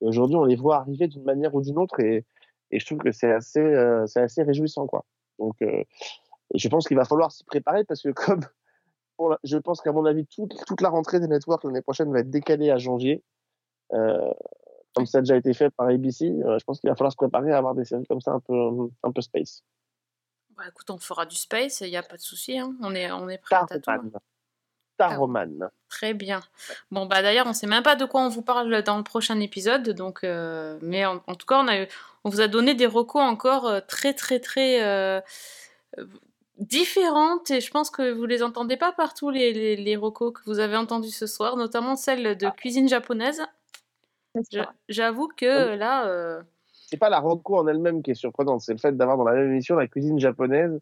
[0.00, 2.24] Et aujourd'hui, on les voit arriver d'une manière ou d'une autre, et,
[2.70, 5.04] et je trouve que c'est assez, euh, c'est assez réjouissant, quoi.
[5.38, 5.84] Donc, euh,
[6.54, 8.42] et je pense qu'il va falloir s'y préparer parce que comme
[9.22, 12.12] pour la- je pense qu'à mon avis, toute, toute la rentrée des networks l'année prochaine
[12.12, 13.22] va être décalée à janvier,
[13.92, 14.32] euh,
[14.96, 16.26] comme ça a déjà été fait par ABC.
[16.26, 18.40] euh, je pense qu'il va falloir se préparer à avoir des séries comme ça un
[18.40, 18.52] peu,
[19.04, 19.62] un peu space.
[20.56, 22.58] Bah écoute, on fera du space, il n'y a pas de souci.
[22.58, 22.74] hein.
[22.82, 23.78] On, est, on est prêt à tout.
[23.78, 24.10] Taroman.
[24.98, 25.70] Taroman.
[25.88, 26.40] Très bien.
[26.90, 29.04] Bon, bah d'ailleurs, on ne sait même pas de quoi on vous parle dans le
[29.04, 29.88] prochain épisode.
[29.90, 31.86] Donc, euh, mais en, en tout cas, on, a,
[32.24, 35.22] on vous a donné des recos encore très, très, très
[36.62, 37.50] différentes.
[37.50, 40.58] Et je pense que vous les entendez pas partout, les, les, les recos que vous
[40.58, 43.42] avez entendus ce soir, notamment celle de cuisine japonaise.
[44.88, 46.06] J'avoue que là.
[46.08, 49.24] euh, c'est pas la reco en elle-même qui est surprenante, c'est le fait d'avoir dans
[49.24, 50.78] la même émission la cuisine japonaise,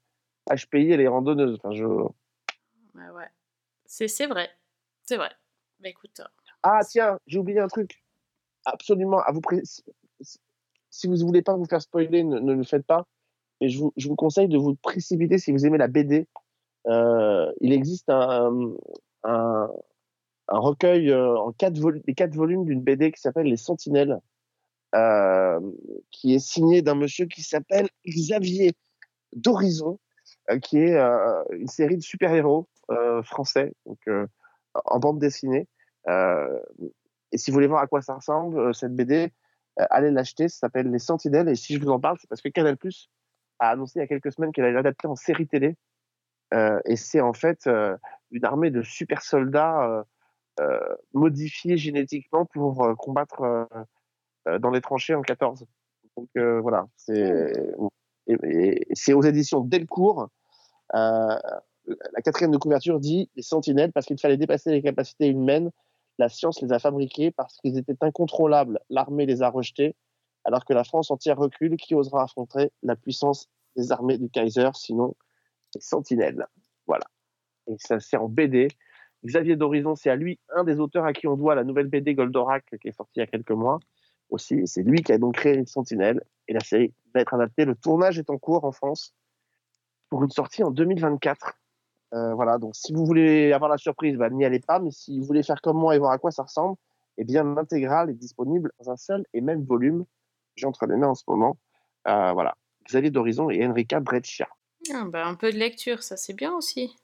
[0.49, 1.59] HPI et les randonneuses.
[1.63, 1.85] Enfin, je...
[1.85, 3.29] ouais, ouais.
[3.85, 4.51] C'est vrai.
[5.05, 5.31] C'est vrai.
[5.81, 6.21] Bah écoute.
[6.21, 6.25] euh,
[6.63, 8.03] Ah tiens, j'ai oublié un truc.
[8.65, 9.63] Absolument, à vous pré-
[10.91, 13.07] si, vous ne voulez pas vous faire spoiler, ne, ne le faites pas.
[13.61, 16.27] Mais je vous, conseille de vous précipiter si vous aimez la BD.
[16.87, 18.75] Euh, il existe un,
[20.49, 24.19] recueil euh, en quatre volumes d'une BD qui s'appelle Les Sentinelles,
[24.95, 25.61] euh,
[26.11, 28.73] qui est signé d'un monsieur qui s'appelle Xavier
[29.35, 29.99] d'Horizon,
[30.63, 30.99] qui est
[31.53, 32.67] une série de super-héros
[33.23, 33.99] français, donc
[34.75, 35.69] en bande dessinée.
[36.09, 39.31] Et si vous voulez voir à quoi ça ressemble, cette BD,
[39.77, 41.49] allez l'acheter, ça s'appelle Les Sentinelles.
[41.49, 43.09] Et si je vous en parle, c'est parce que Canal Plus
[43.61, 45.77] a annoncé il y a quelques semaines qu'elle allait l'adapter en série télé.
[46.53, 47.97] Euh, et c'est en fait euh,
[48.33, 50.05] une armée de super soldats
[50.59, 50.81] euh,
[51.13, 53.69] modifiés génétiquement pour combattre
[54.47, 55.65] dans les tranchées en 14.
[56.17, 56.29] Donc
[56.63, 57.53] voilà, c'est
[58.93, 60.29] c'est aux éditions Delcourt.
[60.93, 65.71] La quatrième de couverture dit les sentinelles parce qu'il fallait dépasser les capacités humaines.
[66.19, 68.81] La science les a fabriqués parce qu'ils étaient incontrôlables.
[68.91, 69.97] L'armée les a rejetés,
[70.51, 71.77] alors que la France entière recule.
[71.77, 75.15] Qui osera affronter la puissance des armées du Kaiser, sinon
[75.75, 76.47] les sentinelles?
[76.89, 77.05] Voilà.
[77.69, 78.67] Et ça, c'est en BD.
[79.25, 82.15] Xavier d'Horizon, c'est à lui un des auteurs à qui on doit la nouvelle BD
[82.15, 83.79] Goldorak qui est sortie il y a quelques mois
[84.31, 84.67] aussi.
[84.67, 86.21] C'est lui qui a donc créé les sentinelles.
[86.49, 87.65] Et la série va être adaptée.
[87.65, 89.15] Le tournage est en cours en France
[90.09, 91.55] pour une sortie en 2024.
[92.13, 95.21] Euh, voilà, donc si vous voulez avoir la surprise, bah, n'y allez pas, mais si
[95.21, 96.77] vous voulez faire comme moi et voir à quoi ça ressemble,
[97.19, 100.07] eh bien l'intégrale est disponible dans un seul et même volume.
[100.57, 101.57] J'ai entre les mains en ce moment.
[102.09, 102.57] Euh, voilà,
[102.87, 104.49] Xavier d'Horizon et Enrica Breccia.
[104.93, 106.97] Ah, bah, un peu de lecture, ça c'est bien aussi.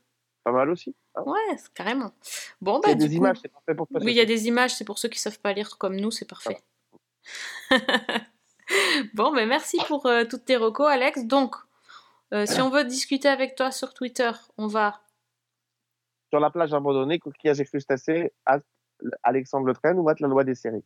[0.45, 0.95] Pas mal aussi.
[1.15, 1.23] hein.
[1.27, 2.13] Ouais, carrément.
[2.61, 4.01] Bon, Il y bah, a du des coup- images, c'est parfait pour toi.
[4.03, 6.11] Oui, il y a des images, c'est pour ceux qui savent pas lire comme nous,
[6.11, 6.59] c'est parfait.
[9.15, 11.25] bon, mais merci pour euh, toutes tes recos, Alex.
[11.25, 11.55] Donc,
[12.33, 15.01] euh, si on veut discuter avec toi sur Twitter, on va.
[16.31, 18.61] Sur la plage abandonnée, coquillage et crustacés, at
[19.23, 20.83] Alexandre Le Train ou at la loi des séries.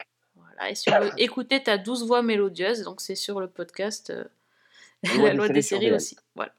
[1.19, 4.25] Écouter ta douce voix mélodieuse, donc c'est sur le podcast euh,
[5.23, 6.17] La loi des séries aussi.
[6.35, 6.53] Voilà.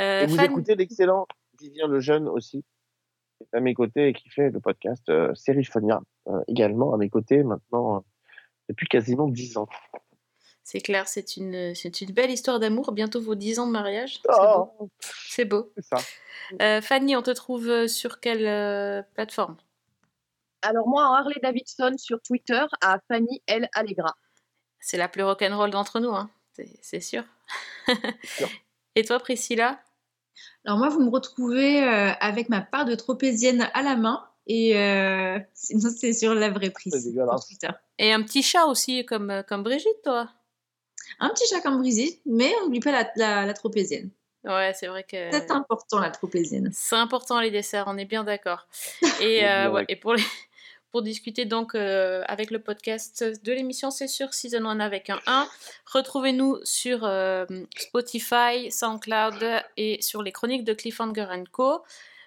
[0.00, 1.26] Euh, Et vous écoutez l'excellent
[1.60, 2.62] Vivien Lejeune aussi,
[3.38, 6.96] qui est à mes côtés et qui fait le podcast euh, Sériphonia, euh, également à
[6.98, 8.04] mes côtés maintenant
[8.68, 9.68] depuis quasiment 10 ans.
[10.62, 12.92] C'est clair, c'est une, c'est une belle histoire d'amour.
[12.92, 14.20] Bientôt vos 10 ans de mariage.
[14.24, 14.70] C'est Oh.
[14.78, 14.90] beau.
[15.00, 15.72] C'est beau.
[15.80, 15.96] Ça.
[16.62, 19.56] Euh, Fanny, on te trouve sur quelle euh, plateforme?
[20.62, 23.68] Alors moi, en Harley Davidson sur Twitter, à Fanny L.
[23.74, 24.14] Allegra.
[24.78, 26.30] C'est la plus rock'n'roll d'entre nous, hein.
[26.80, 27.24] c'est, sûr.
[28.96, 29.80] Et toi, Priscilla?
[30.64, 34.26] Alors moi, vous me retrouvez euh, avec ma part de tropézienne à la main.
[34.46, 37.46] Et euh, sinon, c'est sur la vraie prise C'est sur.
[37.46, 37.70] Twitter.
[37.98, 40.30] Et un petit chat aussi, comme, euh, comme Brigitte, toi?
[41.18, 44.10] Un petit chat comme Brigitte, mais on n'oublie pas la, la, la tropézienne.
[44.44, 45.30] Ouais, c'est vrai que.
[45.30, 46.70] C'est important, la tropézienne.
[46.72, 48.66] C'est important les desserts, on est bien d'accord.
[49.20, 50.22] Et, euh, ouais, et pour, les-
[50.90, 55.20] pour discuter donc euh, avec le podcast de l'émission, c'est sur Season 1 avec un
[55.26, 55.48] 1.
[55.86, 57.46] Retrouvez-nous sur euh,
[57.76, 61.82] Spotify, SoundCloud et sur les chroniques de Cliffhanger Co.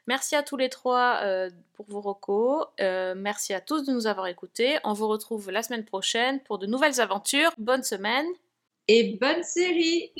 [0.07, 2.65] Merci à tous les trois euh, pour vos recos.
[2.79, 4.77] Merci à tous de nous avoir écoutés.
[4.83, 7.51] On vous retrouve la semaine prochaine pour de nouvelles aventures.
[7.57, 8.27] Bonne semaine.
[8.89, 10.11] Et bonne série